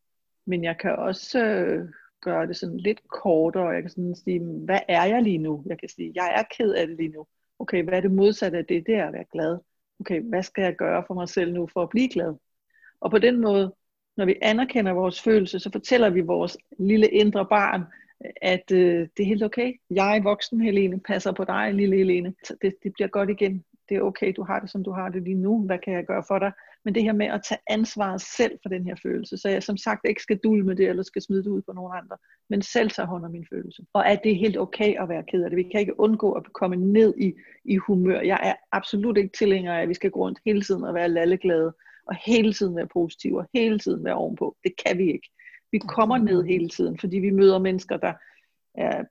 Men 0.45 0.63
jeg 0.63 0.77
kan 0.77 0.95
også 0.95 1.45
øh, 1.45 1.89
gøre 2.21 2.47
det 2.47 2.57
sådan 2.57 2.77
lidt 2.77 3.07
kortere. 3.07 3.67
Jeg 3.69 3.81
kan 3.81 3.89
sådan 3.89 4.15
sige, 4.15 4.39
hvad 4.39 4.79
er 4.87 5.05
jeg 5.05 5.23
lige 5.23 5.37
nu? 5.37 5.63
Jeg 5.65 5.79
kan 5.79 5.89
sige, 5.89 6.11
jeg 6.15 6.33
er 6.35 6.43
ked 6.57 6.73
af 6.73 6.87
det 6.87 6.97
lige 6.97 7.09
nu. 7.09 7.25
Okay, 7.59 7.83
hvad 7.83 7.93
er 7.93 8.01
det 8.01 8.11
modsatte 8.11 8.57
af 8.57 8.65
det? 8.65 8.85
Det 8.85 8.95
er 8.95 9.07
at 9.07 9.13
være 9.13 9.25
glad. 9.31 9.57
Okay, 9.99 10.21
hvad 10.21 10.43
skal 10.43 10.61
jeg 10.61 10.75
gøre 10.75 11.03
for 11.07 11.13
mig 11.13 11.29
selv 11.29 11.53
nu 11.53 11.67
for 11.73 11.83
at 11.83 11.89
blive 11.89 12.09
glad? 12.09 12.35
Og 13.01 13.11
på 13.11 13.17
den 13.17 13.41
måde, 13.41 13.75
når 14.17 14.25
vi 14.25 14.35
anerkender 14.41 14.91
vores 14.91 15.21
følelse, 15.21 15.59
så 15.59 15.69
fortæller 15.71 16.09
vi 16.09 16.21
vores 16.21 16.57
lille 16.79 17.07
indre 17.07 17.45
barn, 17.45 17.83
at 18.41 18.71
øh, 18.71 19.07
det 19.17 19.23
er 19.23 19.27
helt 19.27 19.43
okay. 19.43 19.73
Jeg, 19.89 20.21
voksen 20.23 20.61
Helene, 20.61 20.99
passer 20.99 21.31
på 21.31 21.43
dig, 21.43 21.73
lille 21.73 21.95
Helene. 21.95 22.33
Det, 22.61 22.75
det 22.83 22.93
bliver 22.93 23.07
godt 23.07 23.29
igen. 23.29 23.63
Det 23.89 23.97
er 23.97 24.01
okay, 24.01 24.33
du 24.35 24.43
har 24.43 24.59
det, 24.59 24.69
som 24.69 24.83
du 24.83 24.91
har 24.91 25.09
det 25.09 25.23
lige 25.23 25.35
nu. 25.35 25.65
Hvad 25.65 25.77
kan 25.79 25.93
jeg 25.93 26.05
gøre 26.05 26.23
for 26.27 26.39
dig? 26.39 26.51
Men 26.85 26.95
det 26.95 27.03
her 27.03 27.13
med 27.13 27.25
at 27.25 27.41
tage 27.49 27.59
ansvaret 27.69 28.21
selv 28.21 28.59
for 28.61 28.69
den 28.69 28.85
her 28.85 28.95
følelse, 29.03 29.37
så 29.37 29.49
jeg 29.49 29.63
som 29.63 29.77
sagt 29.77 30.05
ikke 30.09 30.21
skal 30.21 30.37
dulme 30.37 30.73
det, 30.73 30.89
eller 30.89 31.03
skal 31.03 31.21
smide 31.21 31.43
det 31.43 31.49
ud 31.49 31.61
på 31.61 31.73
nogen 31.73 31.97
andre, 31.97 32.17
men 32.49 32.61
selv 32.61 32.89
tage 32.89 33.05
hånd 33.05 33.25
om 33.25 33.31
min 33.31 33.45
følelse. 33.49 33.85
Og 33.93 34.09
at 34.09 34.19
det 34.23 34.31
er 34.31 34.35
helt 34.35 34.57
okay 34.57 35.01
at 35.01 35.09
være 35.09 35.23
ked 35.23 35.43
af 35.43 35.49
det. 35.49 35.57
Vi 35.57 35.63
kan 35.63 35.79
ikke 35.79 35.99
undgå 35.99 36.31
at 36.31 36.53
komme 36.53 36.75
ned 36.75 37.13
i, 37.17 37.33
i 37.65 37.75
humør. 37.75 38.21
Jeg 38.21 38.39
er 38.43 38.53
absolut 38.71 39.17
ikke 39.17 39.37
tilhænger 39.37 39.73
af, 39.73 39.81
at 39.81 39.89
vi 39.89 39.93
skal 39.93 40.11
gå 40.11 40.19
rundt 40.19 40.39
hele 40.45 40.61
tiden 40.61 40.83
og 40.83 40.93
være 40.93 41.09
lalleglade, 41.09 41.73
og 42.07 42.15
hele 42.25 42.53
tiden 42.53 42.75
være 42.75 42.87
positive, 42.93 43.39
og 43.39 43.47
hele 43.53 43.79
tiden 43.79 44.03
være 44.05 44.13
ovenpå. 44.13 44.57
Det 44.63 44.73
kan 44.85 44.97
vi 44.97 45.11
ikke. 45.11 45.29
Vi 45.73 45.79
kommer 45.79 46.17
ned 46.17 46.43
hele 46.43 46.69
tiden, 46.69 46.97
fordi 46.97 47.17
vi 47.17 47.29
møder 47.29 47.59
mennesker, 47.59 47.97
der 47.97 48.13
er 48.75 49.03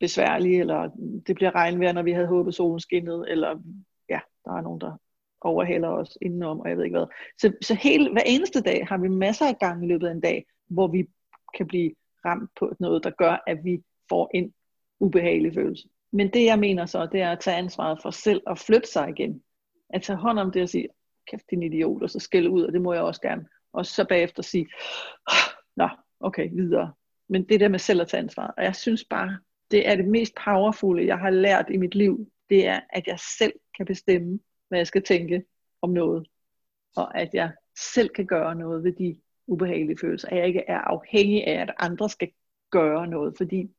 besværlige, 0.00 0.60
eller 0.60 0.90
det 1.26 1.34
bliver 1.36 1.54
regnvejr, 1.54 1.92
når 1.92 2.02
vi 2.02 2.12
havde 2.12 2.26
håbet 2.26 2.54
solen 2.54 2.80
skinnede, 2.80 3.24
eller 3.28 3.62
ja, 4.08 4.20
der 4.44 4.52
er 4.52 4.60
nogen, 4.60 4.80
der 4.80 5.00
overhaler 5.40 5.88
os 5.88 6.18
indenom, 6.22 6.60
og 6.60 6.68
jeg 6.68 6.76
ved 6.76 6.84
ikke 6.84 6.98
hvad. 6.98 7.06
Så, 7.38 7.52
så 7.62 7.74
hele, 7.74 8.12
hver 8.12 8.22
eneste 8.26 8.60
dag 8.60 8.86
har 8.86 8.98
vi 8.98 9.08
masser 9.08 9.46
af 9.46 9.58
gange 9.58 9.86
i 9.86 9.88
løbet 9.88 10.06
af 10.06 10.12
en 10.12 10.20
dag, 10.20 10.44
hvor 10.66 10.86
vi 10.86 11.06
kan 11.56 11.66
blive 11.66 11.94
ramt 12.24 12.50
på 12.58 12.74
noget, 12.80 13.04
der 13.04 13.10
gør, 13.10 13.42
at 13.46 13.64
vi 13.64 13.82
får 14.08 14.30
en 14.34 14.54
ubehagelig 15.00 15.54
følelse. 15.54 15.88
Men 16.12 16.30
det 16.32 16.44
jeg 16.44 16.58
mener 16.58 16.86
så, 16.86 17.08
det 17.12 17.20
er 17.20 17.32
at 17.32 17.40
tage 17.40 17.56
ansvaret 17.56 17.98
for 18.02 18.10
selv 18.10 18.42
og 18.46 18.58
flytte 18.58 18.88
sig 18.88 19.08
igen. 19.08 19.42
At 19.90 20.02
tage 20.02 20.16
hånd 20.16 20.38
om 20.38 20.52
det 20.52 20.62
og 20.62 20.68
sige, 20.68 20.88
kæft 21.30 21.50
din 21.50 21.62
idiot, 21.62 22.02
og 22.02 22.10
så 22.10 22.18
skælde 22.18 22.50
ud, 22.50 22.62
og 22.62 22.72
det 22.72 22.82
må 22.82 22.92
jeg 22.92 23.02
også 23.02 23.20
gerne. 23.20 23.46
Og 23.72 23.86
så 23.86 24.04
bagefter 24.08 24.42
sige, 24.42 24.68
nå, 25.76 25.88
okay, 26.20 26.50
videre. 26.52 26.92
Men 27.28 27.48
det 27.48 27.60
der 27.60 27.68
med 27.68 27.78
selv 27.78 28.00
at 28.00 28.08
tage 28.08 28.22
ansvar. 28.22 28.54
Og 28.56 28.64
jeg 28.64 28.76
synes 28.76 29.04
bare, 29.04 29.38
det 29.70 29.88
er 29.88 29.96
det 29.96 30.08
mest 30.08 30.34
powerfulde, 30.44 31.06
jeg 31.06 31.18
har 31.18 31.30
lært 31.30 31.66
i 31.70 31.76
mit 31.76 31.94
liv. 31.94 32.30
Det 32.48 32.66
er, 32.66 32.80
at 32.90 33.06
jeg 33.06 33.18
selv 33.38 33.52
kan 33.76 33.86
bestemme, 33.86 34.40
hvad 34.68 34.78
jeg 34.78 34.86
skal 34.86 35.02
tænke 35.02 35.44
om 35.82 35.90
noget. 35.90 36.26
Og 36.96 37.18
at 37.18 37.30
jeg 37.34 37.52
selv 37.94 38.08
kan 38.08 38.26
gøre 38.26 38.54
noget 38.54 38.84
ved 38.84 38.92
de 38.92 39.20
ubehagelige 39.46 39.98
følelser. 40.00 40.28
At 40.28 40.36
jeg 40.36 40.46
ikke 40.46 40.64
er 40.68 40.78
afhængig 40.78 41.46
af, 41.46 41.60
at 41.60 41.74
andre 41.78 42.08
skal 42.08 42.30
gøre 42.70 43.06
noget. 43.06 43.34
Fordi 43.36 43.70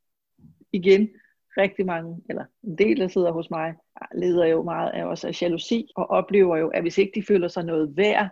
igen, 0.71 1.09
rigtig 1.57 1.85
mange, 1.85 2.21
eller 2.29 2.45
en 2.63 2.77
del, 2.77 2.99
der 2.99 3.07
sidder 3.07 3.31
hos 3.31 3.49
mig, 3.49 3.75
leder 4.15 4.45
jo 4.45 4.63
meget 4.63 4.91
af 4.91 5.03
os 5.03 5.23
af 5.23 5.41
jalousi, 5.41 5.91
og 5.95 6.09
oplever 6.09 6.57
jo, 6.57 6.67
at 6.69 6.81
hvis 6.81 6.97
ikke 6.97 7.11
de 7.15 7.25
føler 7.25 7.47
sig 7.47 7.63
noget 7.63 7.97
værd, 7.97 8.29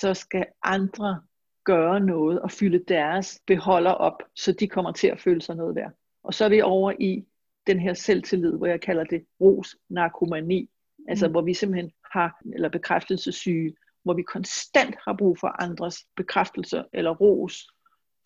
så 0.00 0.14
skal 0.14 0.46
andre 0.62 1.22
gøre 1.68 2.00
noget 2.00 2.40
og 2.40 2.50
fylde 2.50 2.84
deres 2.88 3.40
beholder 3.46 3.90
op, 3.90 4.22
så 4.34 4.52
de 4.52 4.68
kommer 4.68 4.92
til 4.92 5.08
at 5.08 5.20
føle 5.20 5.42
sig 5.42 5.56
noget 5.56 5.74
værd. 5.74 5.92
Og 6.22 6.34
så 6.34 6.44
er 6.44 6.48
vi 6.48 6.60
over 6.60 6.92
i 7.00 7.24
den 7.66 7.80
her 7.80 7.94
selvtillid, 7.94 8.56
hvor 8.56 8.66
jeg 8.66 8.80
kalder 8.80 9.04
det 9.04 9.24
ros 9.40 9.76
narkomani, 9.88 10.70
altså 11.08 11.26
mm. 11.26 11.32
hvor 11.32 11.42
vi 11.42 11.54
simpelthen 11.54 11.92
har, 12.12 12.40
eller 12.54 12.68
bekræftelsessyge, 12.68 13.74
hvor 14.02 14.14
vi 14.14 14.22
konstant 14.22 14.94
har 15.04 15.16
brug 15.18 15.38
for 15.38 15.62
andres 15.62 15.96
bekræftelse 16.16 16.84
eller 16.92 17.10
ros, 17.10 17.66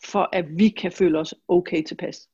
for 0.05 0.29
at 0.33 0.45
vi 0.59 0.69
kan 0.69 0.93
føle 0.93 1.19
os 1.19 1.35
okay 1.49 1.83
tilpas. 1.85 2.29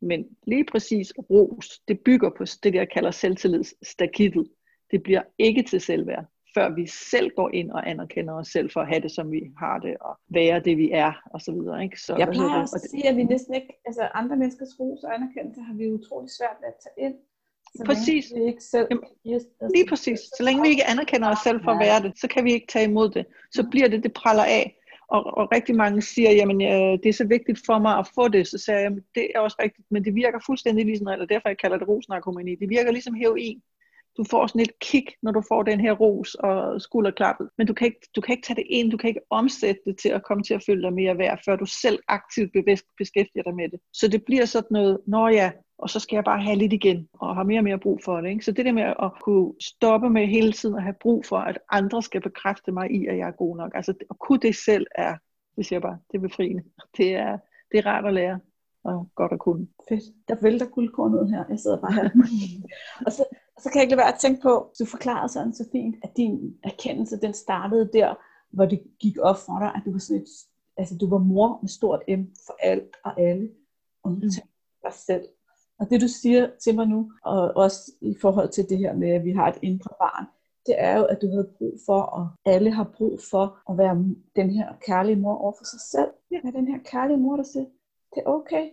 Men 0.00 0.24
lige 0.46 0.64
præcis 0.64 1.12
ros, 1.30 1.80
det 1.88 2.00
bygger 2.00 2.30
på 2.38 2.44
det, 2.62 2.74
jeg 2.74 2.90
kalder 2.90 3.10
selvtillidsstakittet. 3.10 4.48
Det 4.90 5.02
bliver 5.02 5.22
ikke 5.38 5.62
til 5.62 5.80
selvværd 5.80 6.31
før 6.54 6.74
vi 6.74 6.86
selv 6.86 7.30
går 7.36 7.50
ind 7.54 7.70
og 7.70 7.90
anerkender 7.90 8.34
os 8.34 8.48
selv 8.48 8.70
for 8.70 8.80
at 8.80 8.88
have 8.88 9.00
det, 9.00 9.10
som 9.10 9.32
vi 9.32 9.40
har 9.58 9.78
det, 9.78 9.96
og 10.00 10.14
være 10.28 10.60
det, 10.60 10.76
vi 10.76 10.90
er, 10.90 11.12
og 11.34 11.40
så 11.40 11.52
videre. 11.52 11.82
Ikke? 11.84 12.00
Så, 12.00 12.16
jeg 12.16 12.28
plejer 12.28 12.60
også 12.60 12.76
at 12.76 12.90
sige, 12.90 13.08
at 13.08 13.16
vi 13.16 13.24
næsten 13.24 13.54
ikke, 13.54 13.80
altså 13.86 14.08
andre 14.14 14.36
menneskers 14.36 14.80
ros 14.80 15.04
og 15.04 15.14
anerkendelse 15.14 15.60
har 15.60 15.74
vi 15.74 15.92
utrolig 15.92 16.30
svært 16.30 16.56
ved 16.60 16.68
at 16.68 16.78
tage 16.84 17.06
ind. 17.06 17.14
Så 17.76 17.82
præcis. 17.86 18.32
Vi 18.34 18.44
ikke 18.44 18.64
selv 18.64 18.86
Jamen, 18.90 19.04
lige 19.74 19.86
præcis. 19.88 20.20
Så 20.36 20.42
længe 20.42 20.62
vi 20.62 20.68
ikke 20.68 20.86
anerkender 20.92 21.28
os 21.30 21.38
selv 21.38 21.64
for 21.64 21.70
at 21.70 21.78
være 21.78 22.02
det, 22.02 22.18
så 22.18 22.28
kan 22.28 22.44
vi 22.44 22.52
ikke 22.52 22.66
tage 22.66 22.88
imod 22.90 23.08
det. 23.10 23.26
Så 23.52 23.62
bliver 23.70 23.88
det, 23.88 24.02
det 24.02 24.12
praller 24.12 24.44
af. 24.44 24.78
Og, 25.08 25.24
og 25.38 25.52
rigtig 25.52 25.74
mange 25.76 26.02
siger, 26.02 26.30
jamen 26.30 26.62
øh, 26.62 26.92
det 27.02 27.06
er 27.06 27.12
så 27.12 27.26
vigtigt 27.26 27.60
for 27.66 27.78
mig 27.78 27.98
at 27.98 28.10
få 28.14 28.28
det. 28.28 28.46
Så 28.48 28.58
siger 28.58 28.76
jeg, 28.76 28.84
jamen, 28.84 29.04
det 29.14 29.26
er 29.34 29.40
også 29.40 29.56
rigtigt, 29.62 29.86
men 29.90 30.04
det 30.04 30.14
virker 30.14 30.38
fuldstændig 30.46 30.84
ligesom, 30.84 31.08
eller 31.08 31.26
derfor 31.26 31.48
jeg 31.48 31.58
kalder 31.58 31.78
det 31.78 31.88
rosnarkomani. 31.88 32.54
Det 32.54 32.68
virker 32.68 32.92
ligesom 32.92 33.14
heroin 33.14 33.62
du 34.16 34.24
får 34.30 34.46
sådan 34.46 34.60
et 34.60 34.78
kick, 34.78 35.12
når 35.22 35.32
du 35.32 35.42
får 35.48 35.62
den 35.62 35.80
her 35.80 35.92
ros 35.92 36.34
og 36.34 36.80
skulderklappet. 36.80 37.48
Men 37.58 37.66
du 37.66 37.74
kan, 37.74 37.86
ikke, 37.86 38.08
du 38.16 38.20
kan 38.20 38.32
ikke 38.32 38.46
tage 38.46 38.56
det 38.56 38.66
ind, 38.70 38.90
du 38.90 38.96
kan 38.96 39.08
ikke 39.08 39.20
omsætte 39.30 39.80
det 39.86 39.98
til 39.98 40.08
at 40.08 40.24
komme 40.24 40.42
til 40.42 40.54
at 40.54 40.62
føle 40.66 40.82
dig 40.82 40.92
mere 40.92 41.18
værd, 41.18 41.40
før 41.44 41.56
du 41.56 41.66
selv 41.66 41.98
aktivt 42.08 42.52
bevidst 42.52 42.84
beskæftiger 42.98 43.42
dig 43.42 43.54
med 43.54 43.68
det. 43.68 43.80
Så 43.92 44.08
det 44.08 44.24
bliver 44.24 44.44
sådan 44.44 44.68
noget, 44.70 44.98
når 45.06 45.28
ja, 45.28 45.50
og 45.78 45.90
så 45.90 46.00
skal 46.00 46.16
jeg 46.16 46.24
bare 46.24 46.42
have 46.42 46.56
lidt 46.56 46.72
igen, 46.72 47.08
og 47.12 47.34
have 47.34 47.44
mere 47.44 47.60
og 47.60 47.64
mere 47.64 47.78
brug 47.78 48.00
for 48.04 48.20
det. 48.20 48.30
Ikke? 48.30 48.44
Så 48.44 48.52
det 48.52 48.64
der 48.64 48.72
med 48.72 48.82
at 48.82 49.12
kunne 49.22 49.52
stoppe 49.60 50.10
med 50.10 50.26
hele 50.26 50.52
tiden 50.52 50.76
at 50.76 50.82
have 50.82 50.96
brug 51.00 51.26
for, 51.26 51.38
at 51.38 51.58
andre 51.70 52.02
skal 52.02 52.20
bekræfte 52.20 52.72
mig 52.72 52.90
i, 52.90 53.06
at 53.06 53.18
jeg 53.18 53.28
er 53.28 53.32
god 53.32 53.56
nok. 53.56 53.72
Altså 53.74 53.94
at 54.10 54.18
kunne 54.18 54.40
det 54.40 54.56
selv 54.56 54.86
er, 54.94 55.16
det 55.56 55.66
siger 55.66 55.76
jeg 55.76 55.82
bare, 55.82 55.98
det 56.12 56.18
er 56.18 56.22
befriende. 56.22 56.62
Det 56.96 57.14
er, 57.14 57.38
det 57.72 57.78
er 57.78 57.86
rart 57.86 58.06
at 58.06 58.14
lære 58.14 58.40
og 58.84 59.10
godt 59.14 59.32
at 59.32 59.38
kunne. 59.38 59.66
Fedt. 59.88 60.02
Der 60.28 60.36
vælter 60.42 60.66
guldkorn 60.66 61.14
ud 61.14 61.30
her. 61.30 61.44
Jeg 61.48 61.58
sidder 61.58 61.80
bare 61.80 61.92
her. 61.92 62.10
og 63.06 63.12
så 63.12 63.24
så 63.62 63.70
kan 63.70 63.76
jeg 63.78 63.82
ikke 63.82 63.90
lade 63.90 64.04
være 64.04 64.14
at 64.14 64.20
tænke 64.20 64.42
på, 64.42 64.72
du 64.78 64.84
forklarede 64.84 65.32
sådan 65.32 65.54
så 65.54 65.68
fint, 65.72 65.96
at 66.02 66.16
din 66.16 66.56
erkendelse, 66.64 67.20
den 67.20 67.34
startede 67.34 67.90
der, 67.92 68.14
hvor 68.50 68.66
det 68.66 68.82
gik 69.00 69.18
op 69.18 69.36
for 69.36 69.58
dig, 69.58 69.72
at 69.74 69.82
du 69.84 69.92
var 69.92 69.98
sådan 69.98 70.22
et, 70.22 70.28
altså 70.76 70.96
du 71.00 71.10
var 71.10 71.18
mor 71.18 71.58
med 71.62 71.68
stort 71.68 72.02
M 72.08 72.22
for 72.46 72.56
alt 72.62 72.96
og 73.04 73.20
alle, 73.20 73.50
og 74.02 74.10
nu 74.10 74.16
mm. 74.16 74.30
dig 74.82 74.92
selv. 74.92 75.28
Og 75.78 75.90
det 75.90 76.00
du 76.00 76.08
siger 76.08 76.50
til 76.64 76.74
mig 76.74 76.86
nu, 76.86 77.12
og 77.24 77.52
også 77.56 77.92
i 78.00 78.16
forhold 78.20 78.48
til 78.48 78.68
det 78.68 78.78
her 78.78 78.94
med, 78.94 79.10
at 79.10 79.24
vi 79.24 79.32
har 79.32 79.48
et 79.48 79.58
indre 79.62 79.90
barn, 79.98 80.26
det 80.66 80.74
er 80.78 80.98
jo, 80.98 81.04
at 81.04 81.18
du 81.22 81.28
havde 81.30 81.50
brug 81.58 81.78
for, 81.86 82.00
og 82.00 82.28
alle 82.44 82.70
har 82.70 82.92
brug 82.96 83.18
for 83.30 83.72
at 83.72 83.78
være 83.78 83.94
den 84.36 84.50
her 84.50 84.72
kærlige 84.86 85.16
mor 85.16 85.34
over 85.34 85.52
for 85.58 85.64
sig 85.64 85.80
selv. 85.80 86.10
Ja. 86.30 86.40
Være 86.42 86.52
den 86.52 86.68
her 86.68 86.78
kærlige 86.84 87.16
mor, 87.16 87.36
der 87.36 87.42
siger, 87.42 87.64
det 88.14 88.22
er 88.26 88.30
okay, 88.30 88.70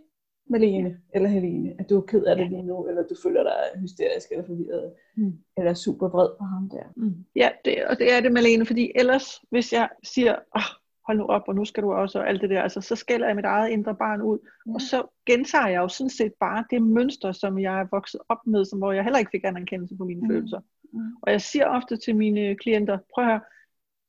Malene 0.49 0.97
eller 1.13 1.29
Helene, 1.29 1.75
at 1.79 1.89
du 1.89 1.97
er 1.97 2.01
ked 2.01 2.23
af 2.23 2.35
det 2.35 2.49
lige 2.49 2.63
nu, 2.63 2.88
eller 2.88 3.03
du 3.03 3.15
føler 3.23 3.43
dig 3.43 3.81
hysterisk 3.81 4.31
eller 4.31 4.45
forvirret, 4.45 4.93
mm. 5.15 5.33
eller 5.57 5.73
super 5.73 6.09
vred 6.09 6.29
på 6.39 6.43
ham 6.43 6.69
der. 6.69 6.83
Mm. 6.95 7.25
Ja, 7.35 7.49
det, 7.65 7.85
og 7.85 7.97
det 7.99 8.13
er 8.13 8.21
det 8.21 8.31
Malene, 8.31 8.65
fordi 8.65 8.91
ellers, 8.95 9.41
hvis 9.49 9.73
jeg 9.73 9.89
siger, 10.03 10.35
oh, 10.55 10.62
hold 11.07 11.17
nu 11.17 11.25
op, 11.25 11.43
og 11.47 11.55
nu 11.55 11.65
skal 11.65 11.83
du 11.83 11.93
også, 11.93 12.19
og 12.19 12.29
alt 12.29 12.41
det 12.41 12.49
der, 12.49 12.62
altså, 12.62 12.81
så 12.81 12.95
skælder 12.95 13.27
jeg 13.27 13.35
mit 13.35 13.45
eget 13.45 13.69
indre 13.69 13.95
barn 13.95 14.21
ud, 14.21 14.39
ja. 14.67 14.73
og 14.73 14.81
så 14.81 15.03
gentager 15.25 15.67
jeg 15.67 15.77
jo 15.77 15.88
sådan 15.88 16.09
set 16.09 16.33
bare 16.39 16.65
det 16.71 16.81
mønster, 16.81 17.31
som 17.31 17.59
jeg 17.59 17.79
er 17.79 17.88
vokset 17.91 18.21
op 18.29 18.47
med, 18.47 18.65
som, 18.65 18.79
hvor 18.79 18.91
jeg 18.91 19.03
heller 19.03 19.19
ikke 19.19 19.31
fik 19.31 19.43
anerkendelse 19.43 19.95
på 19.97 20.05
mine 20.05 20.21
mm. 20.21 20.29
følelser. 20.29 20.59
Mm. 20.93 20.99
Og 21.21 21.31
jeg 21.31 21.41
siger 21.41 21.65
ofte 21.65 21.97
til 21.97 22.15
mine 22.15 22.55
klienter, 22.55 22.97
prøv 23.13 23.23
at 23.23 23.29
høre, 23.29 23.41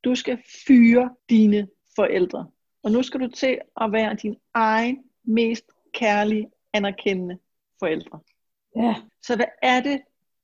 du 0.05 0.15
skal 0.15 0.39
fyre 0.67 1.11
dine 1.31 1.69
forældre, 1.97 2.47
og 2.83 2.91
nu 2.91 3.03
skal 3.03 3.21
du 3.21 3.29
til 3.29 3.59
at 3.81 3.93
være 3.93 4.15
din 4.15 4.37
egen 4.55 4.99
mest 5.25 5.65
kærlige, 5.93 6.51
anerkendende 6.73 7.39
forældre. 7.79 8.21
Ja. 8.77 8.95
Så 9.23 9.37
hvad 9.37 9.47
er 9.63 9.81
det, 9.81 10.01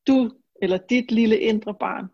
du 0.06 0.30
eller 0.62 0.78
dit 0.78 1.12
lille 1.12 1.38
indre 1.38 1.74
barn 1.74 2.06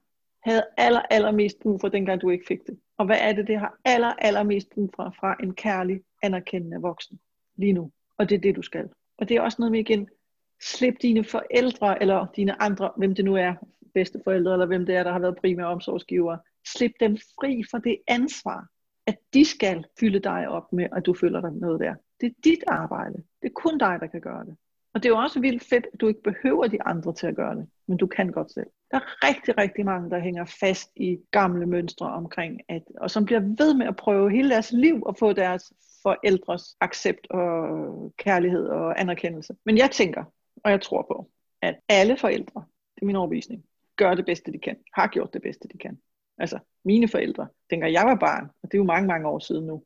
havde 0.43 0.63
aller, 0.77 1.03
allermest 1.11 1.59
brug 1.61 1.81
for, 1.81 1.89
dengang 1.89 2.21
du 2.21 2.31
ikke 2.31 2.45
fik 2.49 2.67
det? 2.67 2.79
Og 2.99 3.07
hvad 3.07 3.19
er 3.21 3.33
det, 3.33 3.47
det 3.47 3.59
har 3.59 3.79
aller, 3.85 4.13
allermest 4.19 4.71
brug 4.71 4.93
for 4.97 5.15
fra 5.21 5.37
en 5.43 5.55
kærlig, 5.55 6.01
anerkendende 6.23 6.81
voksen 6.81 7.21
lige 7.57 7.73
nu? 7.73 7.91
Og 8.19 8.29
det 8.29 8.37
er 8.37 8.41
det, 8.41 8.57
du 8.57 8.63
skal. 8.63 8.89
Og 9.19 9.29
det 9.29 9.37
er 9.37 9.41
også 9.41 9.57
noget 9.59 9.73
med 9.73 9.81
igen, 9.81 10.09
slip 10.61 10.95
dine 11.03 11.25
forældre, 11.25 12.03
eller 12.03 12.27
dine 12.37 12.63
andre, 12.63 12.91
hvem 12.97 13.15
det 13.15 13.25
nu 13.25 13.37
er, 13.37 13.55
bedsteforældre, 13.95 14.53
eller 14.53 14.67
hvem 14.67 14.87
det 14.87 14.95
er, 14.95 15.03
der 15.03 15.13
har 15.13 15.19
været 15.19 15.37
primære 15.37 15.67
omsorgsgivere, 15.67 16.39
slip 16.67 16.93
dem 17.01 17.17
fri 17.17 17.65
for 17.71 17.79
det 17.79 17.99
ansvar, 18.09 18.67
at 19.07 19.19
de 19.35 19.45
skal 19.45 19.85
fylde 20.01 20.19
dig 20.19 20.49
op 20.49 20.73
med, 20.73 20.87
at 20.97 21.07
du 21.07 21.15
føler 21.15 21.41
dig 21.41 21.53
noget 21.53 21.81
der. 21.81 21.95
Det 22.23 22.31
er 22.31 22.41
dit 22.45 22.65
arbejde. 22.67 23.17
Det 23.43 23.49
er 23.49 23.53
kun 23.55 23.79
dig, 23.79 23.99
der 24.01 24.07
kan 24.07 24.21
gøre 24.21 24.45
det. 24.45 24.57
Og 24.95 25.03
det 25.03 25.09
er 25.09 25.11
jo 25.11 25.19
også 25.19 25.41
vildt 25.41 25.65
fedt, 25.65 25.87
at 25.93 26.01
du 26.01 26.09
ikke 26.09 26.23
behøver 26.23 26.67
de 26.67 26.83
andre 26.83 27.15
til 27.15 27.27
at 27.27 27.37
gøre 27.37 27.57
det, 27.57 27.69
men 27.87 27.99
du 27.99 28.07
kan 28.07 28.33
godt 28.33 28.53
selv. 28.53 28.67
Der 28.91 28.97
er 28.97 29.29
rigtig, 29.29 29.59
rigtig 29.59 29.85
mange, 29.85 30.11
der 30.11 30.19
hænger 30.19 30.45
fast 30.61 30.91
i 30.97 31.19
gamle 31.31 31.67
mønstre 31.67 32.07
omkring, 32.07 32.61
at, 32.69 32.83
og 33.01 33.11
som 33.11 33.25
bliver 33.25 33.41
ved 33.41 33.75
med 33.75 33.87
at 33.87 33.97
prøve 33.97 34.31
hele 34.31 34.51
deres 34.51 34.73
liv 34.73 35.03
at 35.09 35.19
få 35.19 35.33
deres 35.33 35.73
forældres 36.03 36.77
accept 36.81 37.27
og 37.31 38.13
kærlighed 38.17 38.67
og 38.67 39.01
anerkendelse. 39.01 39.55
Men 39.65 39.79
jeg 39.79 39.91
tænker, 39.91 40.25
og 40.65 40.71
jeg 40.71 40.81
tror 40.81 41.03
på, 41.03 41.31
at 41.63 41.79
alle 41.89 42.17
forældre, 42.17 42.65
det 42.95 43.03
er 43.03 43.07
min 43.07 43.17
overbevisning, 43.17 43.65
gør 43.97 44.15
det 44.15 44.27
bedste, 44.27 44.53
de 44.53 44.59
kan, 44.59 44.77
har 44.95 45.07
gjort 45.07 45.33
det 45.33 45.43
bedste, 45.43 45.69
de 45.69 45.79
kan. 45.79 45.99
Altså 46.39 46.59
mine 46.85 47.09
forældre, 47.09 47.49
dengang 47.71 47.93
jeg 47.93 48.05
var 48.05 48.15
barn, 48.15 48.45
og 48.45 48.73
det 48.73 48.75
er 48.75 48.79
jo 48.79 48.85
mange, 48.85 49.09
mange 49.09 49.29
år 49.29 49.39
siden 49.39 49.67
nu, 49.67 49.85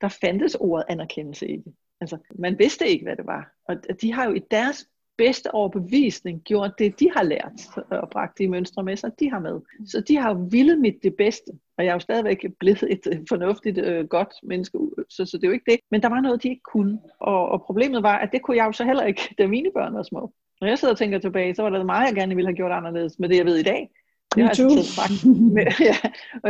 der 0.00 0.08
fandtes 0.08 0.54
ordet 0.54 0.84
anerkendelse 0.88 1.48
ikke. 1.48 1.72
Altså, 2.00 2.18
man 2.38 2.58
vidste 2.58 2.88
ikke, 2.88 3.04
hvad 3.04 3.16
det 3.16 3.26
var. 3.26 3.52
Og 3.68 3.76
de 4.02 4.12
har 4.12 4.24
jo 4.24 4.34
i 4.34 4.40
deres 4.50 4.86
bedste 5.18 5.54
overbevisning 5.54 6.42
gjort 6.44 6.78
det, 6.78 7.00
de 7.00 7.10
har 7.16 7.22
lært 7.22 7.60
og 7.90 8.10
bragt 8.10 8.38
de 8.38 8.48
mønstre 8.48 8.82
med 8.82 8.96
sig, 8.96 9.10
de 9.20 9.30
har 9.30 9.38
med. 9.38 9.60
Så 9.86 10.00
de 10.00 10.16
har 10.16 10.34
jo 10.34 10.46
villet 10.50 10.78
mit 10.78 11.02
det 11.02 11.14
bedste. 11.16 11.52
Og 11.78 11.84
jeg 11.84 11.90
er 11.90 11.94
jo 11.94 12.00
stadigvæk 12.00 12.46
blevet 12.60 12.82
et 12.82 13.06
øh, 13.12 13.18
fornuftigt, 13.28 13.78
øh, 13.78 14.06
godt 14.06 14.32
menneske, 14.42 14.78
så, 15.08 15.24
så 15.24 15.36
det 15.36 15.44
er 15.44 15.48
jo 15.48 15.52
ikke 15.52 15.70
det. 15.70 15.80
Men 15.90 16.02
der 16.02 16.08
var 16.08 16.20
noget, 16.20 16.42
de 16.42 16.48
ikke 16.48 16.62
kunne. 16.72 16.98
Og, 17.20 17.48
og 17.48 17.62
problemet 17.62 18.02
var, 18.02 18.18
at 18.18 18.32
det 18.32 18.42
kunne 18.42 18.56
jeg 18.56 18.66
jo 18.66 18.72
så 18.72 18.84
heller 18.84 19.04
ikke, 19.04 19.34
da 19.38 19.46
mine 19.46 19.70
børn 19.74 19.94
var 19.94 20.02
små. 20.02 20.32
Når 20.60 20.68
jeg 20.68 20.78
sidder 20.78 20.94
og 20.94 20.98
tænker 20.98 21.18
tilbage, 21.18 21.54
så 21.54 21.62
var 21.62 21.70
der 21.70 21.84
meget, 21.84 22.06
jeg 22.06 22.14
gerne 22.14 22.34
ville 22.34 22.48
have 22.48 22.56
gjort 22.56 22.72
anderledes 22.72 23.18
med 23.18 23.28
det, 23.28 23.36
jeg 23.36 23.46
ved 23.46 23.56
i 23.56 23.62
dag. 23.62 23.90
Det 24.34 24.42
har 24.42 24.54
jeg, 24.58 24.84
sagt 24.84 25.26
med, 25.54 25.66
ja, 25.90 25.96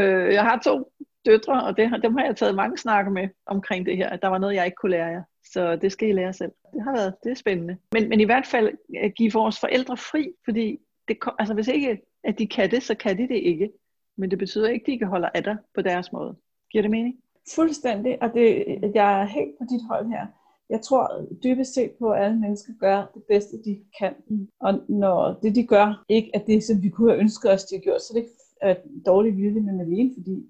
øh, 0.00 0.34
jeg 0.34 0.42
har 0.42 0.60
to 0.64 0.92
døtre, 1.26 1.64
og 1.64 1.76
det, 1.76 2.02
dem 2.02 2.16
har 2.16 2.24
jeg 2.24 2.36
taget 2.36 2.54
mange 2.54 2.78
snakke 2.78 3.10
med 3.10 3.28
omkring 3.46 3.86
det 3.86 3.96
her, 3.96 4.08
at 4.08 4.22
der 4.22 4.28
var 4.28 4.38
noget, 4.38 4.54
jeg 4.54 4.64
ikke 4.64 4.76
kunne 4.80 4.90
lære 4.90 5.06
jer. 5.06 5.22
Så 5.52 5.76
det 5.76 5.92
skal 5.92 6.08
I 6.08 6.12
lære 6.12 6.32
selv. 6.32 6.52
Det 6.74 6.82
har 6.82 6.92
været, 6.92 7.14
det 7.24 7.30
er 7.30 7.34
spændende. 7.34 7.76
Men, 7.92 8.08
men 8.08 8.20
i 8.20 8.24
hvert 8.24 8.46
fald 8.46 8.70
at 9.02 9.14
give 9.14 9.32
vores 9.32 9.60
forældre 9.60 9.96
fri, 9.96 10.32
fordi 10.44 10.78
det, 11.08 11.18
altså 11.38 11.54
hvis 11.54 11.68
ikke 11.68 12.00
at 12.24 12.38
de 12.38 12.46
kan 12.46 12.70
det, 12.70 12.82
så 12.82 12.94
kan 12.94 13.18
de 13.18 13.28
det 13.28 13.36
ikke. 13.36 13.70
Men 14.16 14.30
det 14.30 14.38
betyder 14.38 14.68
ikke, 14.68 14.82
at 14.82 14.86
de 14.86 14.98
kan 14.98 15.08
holde 15.08 15.30
af 15.34 15.44
dig 15.44 15.56
på 15.74 15.82
deres 15.82 16.12
måde. 16.12 16.36
Giver 16.72 16.82
det 16.82 16.90
mening? 16.90 17.16
Fuldstændig, 17.54 18.22
og 18.22 18.34
det, 18.34 18.64
jeg 18.94 19.20
er 19.20 19.24
helt 19.24 19.58
på 19.58 19.64
dit 19.70 19.80
hold 19.90 20.06
her. 20.06 20.26
Jeg 20.70 20.80
tror 20.80 21.26
dybest 21.44 21.74
set 21.74 21.90
på, 21.98 22.10
at 22.10 22.24
alle 22.24 22.38
mennesker 22.38 22.72
gør 22.80 23.10
det 23.14 23.22
bedste, 23.28 23.56
de 23.64 23.80
kan. 23.98 24.14
Og 24.60 24.80
når 24.88 25.38
det, 25.42 25.54
de 25.54 25.66
gør, 25.66 26.04
ikke 26.08 26.30
er 26.34 26.38
det, 26.38 26.64
som 26.64 26.82
vi 26.82 26.88
kunne 26.88 27.10
have 27.10 27.20
ønsket 27.20 27.52
os, 27.52 27.64
de 27.64 27.76
har 27.76 27.80
gjort, 27.80 28.02
så 28.02 28.12
det 28.14 28.26
er 28.62 28.68
ikke 28.68 28.82
dårlig 29.06 29.36
vilje 29.36 29.60
med 29.60 29.80
alene, 29.80 30.10
fordi. 30.14 30.46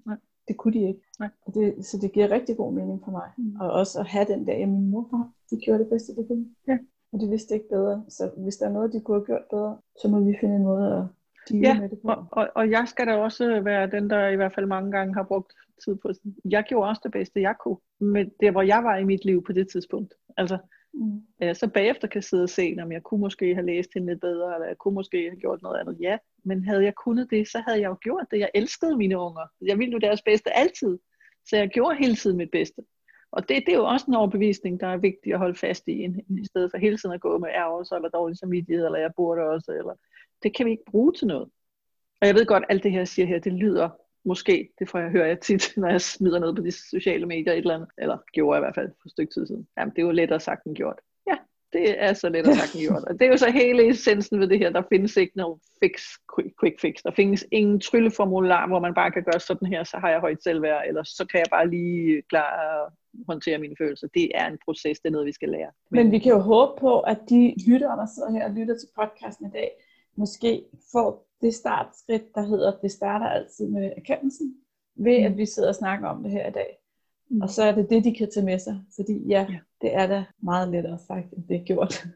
Det 0.51 0.57
kunne 0.57 0.73
de 0.79 0.87
ikke. 0.87 1.01
Nej. 1.19 1.29
Og 1.45 1.53
det, 1.53 1.85
så 1.85 1.97
det 2.01 2.11
giver 2.11 2.31
rigtig 2.31 2.57
god 2.57 2.73
mening 2.73 3.01
for 3.03 3.11
mig. 3.11 3.29
Mm. 3.37 3.55
Og 3.61 3.71
også 3.71 3.99
at 3.99 4.05
have 4.05 4.25
den 4.25 4.47
der, 4.47 4.53
at 4.53 4.69
min 4.69 4.89
mor, 4.91 5.29
de 5.49 5.57
gjorde 5.65 5.79
det 5.79 5.89
bedste, 5.89 6.15
de 6.15 6.25
kunne. 6.27 6.45
Ja. 6.67 6.77
Og 7.11 7.19
de 7.21 7.29
vidste 7.29 7.53
ikke 7.53 7.69
bedre. 7.69 8.03
Så 8.09 8.31
hvis 8.37 8.57
der 8.57 8.65
er 8.67 8.71
noget, 8.71 8.93
de 8.93 9.01
kunne 9.01 9.17
have 9.17 9.25
gjort 9.25 9.45
bedre, 9.51 9.77
så 10.01 10.07
må 10.07 10.19
vi 10.19 10.37
finde 10.39 10.55
en 10.55 10.63
måde 10.63 10.87
at 10.97 11.03
ja, 11.61 11.79
med 11.79 11.89
det 11.89 11.99
på. 12.01 12.07
Og, 12.07 12.27
og, 12.31 12.49
og 12.55 12.71
jeg 12.71 12.87
skal 12.87 13.07
da 13.07 13.15
også 13.15 13.61
være 13.61 13.91
den, 13.91 14.09
der 14.09 14.27
i 14.27 14.35
hvert 14.35 14.53
fald 14.53 14.65
mange 14.65 14.91
gange 14.91 15.13
har 15.13 15.23
brugt 15.23 15.53
tid 15.85 15.95
på. 15.95 16.09
Jeg 16.45 16.63
gjorde 16.63 16.89
også 16.89 17.01
det 17.03 17.11
bedste, 17.11 17.41
jeg 17.41 17.55
kunne. 17.63 17.77
Men 17.99 18.31
det, 18.39 18.51
hvor 18.51 18.61
jeg 18.61 18.83
var 18.83 18.97
i 18.97 19.03
mit 19.03 19.25
liv 19.25 19.43
på 19.43 19.53
det 19.53 19.67
tidspunkt. 19.71 20.13
Altså, 20.37 20.57
mm. 20.93 21.21
Øh, 21.43 21.55
så 21.55 21.67
bagefter 21.67 22.07
kan 22.07 22.21
sidde 22.21 22.43
og 22.43 22.49
se, 22.49 22.77
om 22.81 22.91
jeg 22.91 23.03
kunne 23.03 23.19
måske 23.19 23.53
have 23.53 23.65
læst 23.65 23.89
hende 23.93 24.07
lidt 24.07 24.21
bedre, 24.21 24.53
eller 24.55 24.67
jeg 24.67 24.77
kunne 24.77 24.93
måske 24.93 25.29
have 25.29 25.39
gjort 25.39 25.61
noget 25.61 25.79
andet. 25.79 25.97
Ja, 26.01 26.17
men 26.43 26.65
havde 26.65 26.83
jeg 26.83 26.95
kunnet 26.95 27.27
det, 27.29 27.47
så 27.47 27.63
havde 27.67 27.81
jeg 27.81 27.89
jo 27.89 27.97
gjort 28.01 28.25
det. 28.31 28.39
Jeg 28.39 28.49
elskede 28.53 28.97
mine 28.97 29.17
unger. 29.17 29.47
Jeg 29.61 29.79
ville 29.79 29.91
jo 29.91 29.97
deres 29.97 30.21
bedste 30.21 30.57
altid. 30.57 30.99
Så 31.45 31.57
jeg 31.57 31.69
gjorde 31.69 31.97
hele 31.97 32.15
tiden 32.15 32.37
mit 32.37 32.51
bedste. 32.51 32.81
Og 33.31 33.49
det, 33.49 33.63
det 33.65 33.73
er 33.73 33.77
jo 33.77 33.85
også 33.85 34.05
en 34.07 34.15
overbevisning, 34.15 34.79
der 34.79 34.87
er 34.87 34.97
vigtig 34.97 35.33
at 35.33 35.39
holde 35.39 35.55
fast 35.55 35.87
i, 35.87 36.05
i 36.41 36.45
stedet 36.45 36.71
for 36.71 36.77
hele 36.77 36.97
tiden 36.97 37.15
at 37.15 37.21
gå 37.21 37.37
med 37.37 37.49
ærgerser, 37.49 37.95
eller 37.95 38.09
dårlig 38.09 38.37
samvittighed, 38.37 38.85
eller 38.85 38.99
jeg 38.99 39.11
burde 39.15 39.41
også, 39.41 39.71
eller 39.71 39.93
det 40.43 40.55
kan 40.55 40.65
vi 40.65 40.71
ikke 40.71 40.91
bruge 40.91 41.13
til 41.13 41.27
noget. 41.27 41.49
Og 42.21 42.27
jeg 42.27 42.35
ved 42.35 42.45
godt, 42.45 42.63
alt 42.69 42.83
det 42.83 42.91
her, 42.91 42.99
jeg 42.99 43.07
siger 43.07 43.25
her, 43.25 43.39
det 43.39 43.53
lyder 43.53 43.89
måske, 44.25 44.69
det 44.79 44.89
får 44.89 44.99
jeg 44.99 45.09
høre 45.09 45.27
jeg 45.27 45.39
tit, 45.39 45.73
når 45.77 45.89
jeg 45.89 46.01
smider 46.01 46.39
noget 46.39 46.55
på 46.55 46.61
de 46.61 46.71
sociale 46.71 47.25
medier 47.25 47.53
et 47.53 47.57
eller 47.57 47.75
andet, 47.75 47.89
eller 47.97 48.17
gjorde 48.33 48.55
jeg 48.55 48.61
i 48.61 48.65
hvert 48.65 48.75
fald 48.75 48.89
for 49.01 49.07
et 49.07 49.11
stykke 49.11 49.33
tid 49.33 49.47
siden. 49.47 49.67
Jamen, 49.77 49.91
det 49.95 50.01
er 50.01 50.05
jo 50.05 50.11
lettere 50.11 50.39
sagt 50.39 50.65
end 50.65 50.75
gjort. 50.75 50.99
Ja, 51.27 51.35
det 51.73 52.03
er 52.03 52.13
så 52.13 52.29
lettere 52.29 52.55
sagt 52.55 52.73
end 52.75 52.81
gjort. 52.81 53.03
Og 53.03 53.13
det 53.13 53.21
er 53.21 53.31
jo 53.31 53.37
så 53.37 53.51
hele 53.51 53.89
essensen 53.89 54.39
ved 54.39 54.47
det 54.47 54.59
her, 54.59 54.69
der 54.69 54.83
findes 54.89 55.17
ikke 55.17 55.37
nogen 55.37 55.59
fix, 55.83 56.03
quick, 56.35 56.53
quick 56.59 56.81
fix. 56.81 56.95
Der 57.03 57.11
findes 57.11 57.45
ingen 57.51 57.79
trylleformular, 57.79 58.67
hvor 58.67 58.79
man 58.79 58.93
bare 58.93 59.11
kan 59.11 59.23
gøre 59.23 59.39
sådan 59.39 59.67
her, 59.67 59.83
så 59.83 59.97
har 59.97 60.09
jeg 60.09 60.19
højt 60.19 60.43
selvværd, 60.43 60.83
eller 60.87 61.03
så 61.03 61.25
kan 61.31 61.39
jeg 61.39 61.47
bare 61.51 61.69
lige 61.69 62.21
klare 62.29 62.83
at 62.83 62.91
håndtere 63.27 63.57
mine 63.57 63.75
følelser. 63.77 64.07
Det 64.07 64.31
er 64.35 64.47
en 64.47 64.57
proces, 64.65 64.99
det 64.99 65.07
er 65.09 65.11
noget, 65.11 65.27
vi 65.27 65.31
skal 65.31 65.49
lære. 65.49 65.71
Men, 65.91 66.03
Men 66.03 66.11
vi 66.11 66.19
kan 66.19 66.31
jo 66.31 66.39
håbe 66.39 66.79
på, 66.79 66.99
at 66.99 67.19
de 67.29 67.53
lyttere, 67.67 67.97
der 67.97 68.05
sidder 68.15 68.31
her 68.31 68.45
og 68.45 68.51
lytter 68.51 68.75
til 68.77 68.87
podcasten 68.95 69.47
i 69.47 69.51
dag, 69.51 69.71
måske 70.15 70.63
får 70.91 71.30
det 71.41 71.53
startskridt, 71.53 72.35
der 72.35 72.41
hedder, 72.41 72.77
det 72.81 72.91
starter 72.91 73.25
altid 73.25 73.67
med 73.67 73.91
erkendelsen, 73.97 74.55
ved 74.95 75.15
at 75.15 75.31
mm. 75.31 75.37
vi 75.37 75.45
sidder 75.45 75.69
og 75.69 75.75
snakker 75.75 76.07
om 76.07 76.23
det 76.23 76.31
her 76.31 76.47
i 76.47 76.51
dag. 76.51 76.77
Mm. 77.29 77.41
Og 77.41 77.49
så 77.49 77.63
er 77.63 77.71
det 77.71 77.89
det, 77.89 78.03
de 78.03 78.15
kan 78.15 78.31
tage 78.31 78.45
med 78.45 78.59
sig. 78.59 78.81
Fordi 78.95 79.27
ja, 79.27 79.47
ja. 79.49 79.59
det 79.81 79.95
er 79.95 80.07
da 80.07 80.23
meget 80.43 80.69
lettere 80.69 80.99
sagt, 81.07 81.33
end 81.33 81.47
det 81.47 81.55
er 81.55 81.63
gjort. 81.65 81.93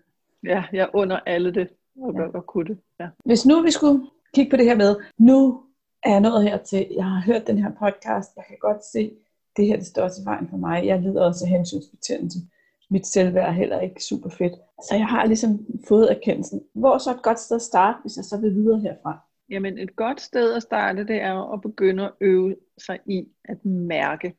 Ja, 0.44 0.64
jeg 0.74 0.90
under 0.94 1.20
alle 1.26 1.54
det, 1.54 1.70
og 2.02 2.14
ja. 2.14 2.22
godt 2.22 2.46
kunne 2.46 2.66
det. 2.66 2.78
Ja. 3.00 3.08
Hvis 3.26 3.46
nu 3.46 3.62
vi 3.62 3.72
skulle 3.72 4.08
kigge 4.34 4.50
på 4.50 4.58
det 4.58 4.66
her 4.66 4.76
med, 4.76 4.96
nu 5.18 5.64
er 6.04 6.10
jeg 6.10 6.22
nået 6.22 6.44
hertil, 6.44 6.88
jeg 6.96 7.06
har 7.06 7.22
hørt 7.22 7.48
den 7.48 7.58
her 7.58 7.72
podcast, 7.72 8.30
jeg 8.36 8.44
kan 8.48 8.58
godt 8.60 8.86
se, 8.86 9.12
det 9.58 9.68
her 9.68 9.76
det 9.76 9.86
står 9.86 10.08
til 10.08 10.26
vejen 10.26 10.48
for 10.50 10.58
mig. 10.58 10.86
Jeg 10.86 11.02
lider 11.02 11.26
også 11.26 11.46
af 11.46 11.52
hensynsbetændelse 11.52 12.40
mit 12.90 13.08
selvværd 13.08 13.48
er 13.48 13.52
heller 13.52 13.80
ikke 13.80 14.04
super 14.04 14.30
fedt. 14.30 14.54
Så 14.90 14.96
jeg 14.96 15.06
har 15.06 15.26
ligesom 15.26 15.60
fået 15.88 16.12
erkendelsen. 16.12 16.62
Hvor 16.74 16.98
så 16.98 17.12
et 17.12 17.22
godt 17.24 17.40
sted 17.40 17.56
at 17.56 17.62
starte, 17.62 17.98
hvis 18.02 18.18
jeg 18.18 18.26
så 18.26 18.42
vil 18.42 18.56
videre 18.56 18.80
herfra? 18.80 19.20
Jamen 19.50 19.78
et 19.78 19.96
godt 19.96 20.22
sted 20.22 20.54
at 20.54 20.64
starte, 20.64 21.08
det 21.08 21.22
er 21.22 21.54
at 21.54 21.62
begynde 21.62 22.04
at 22.04 22.12
øve 22.22 22.56
sig 22.78 23.00
i 23.06 23.28
at 23.44 23.66
mærke 23.66 24.36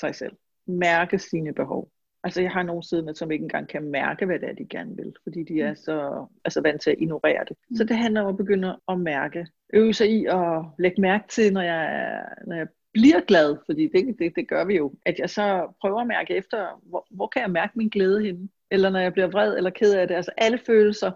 sig 0.00 0.14
selv. 0.14 0.36
Mærke 0.66 1.18
sine 1.18 1.54
behov. 1.54 1.90
Altså 2.24 2.42
jeg 2.42 2.50
har 2.50 2.62
nogle 2.62 2.82
siddende, 2.82 3.14
som 3.14 3.30
ikke 3.30 3.42
engang 3.42 3.68
kan 3.68 3.84
mærke, 3.84 4.26
hvad 4.26 4.38
det 4.38 4.48
er, 4.48 4.54
de 4.54 4.66
gerne 4.70 4.96
vil, 4.96 5.14
fordi 5.22 5.42
de 5.42 5.60
er 5.60 5.74
så 5.74 6.26
altså, 6.44 6.60
vant 6.60 6.82
til 6.82 6.90
at 6.90 6.96
ignorere 6.98 7.44
det. 7.48 7.56
Så 7.76 7.84
det 7.84 7.96
handler 7.96 8.20
om 8.20 8.26
at 8.26 8.36
begynde 8.36 8.78
at 8.88 9.00
mærke. 9.00 9.46
Øve 9.72 9.94
sig 9.94 10.10
i 10.10 10.26
at 10.26 10.64
lægge 10.78 11.00
mærke 11.00 11.24
til, 11.28 11.52
når 11.52 11.60
jeg, 11.60 12.24
når 12.46 12.56
jeg 12.56 12.66
bliver 12.92 13.20
glad, 13.20 13.56
fordi 13.66 13.88
det, 13.88 14.18
det, 14.18 14.32
det 14.36 14.48
gør 14.48 14.64
vi 14.64 14.76
jo, 14.76 14.92
at 15.06 15.18
jeg 15.18 15.30
så 15.30 15.74
prøver 15.80 16.00
at 16.00 16.06
mærke 16.06 16.34
efter, 16.34 16.82
hvor, 16.82 17.06
hvor 17.10 17.26
kan 17.26 17.42
jeg 17.42 17.50
mærke 17.50 17.72
min 17.76 17.88
glæde 17.88 18.24
henne? 18.24 18.48
Eller 18.70 18.90
når 18.90 19.00
jeg 19.00 19.12
bliver 19.12 19.28
vred 19.28 19.56
eller 19.56 19.70
ked 19.70 19.94
af 19.94 20.08
det. 20.08 20.14
Altså 20.14 20.32
alle 20.36 20.58
følelser 20.66 21.12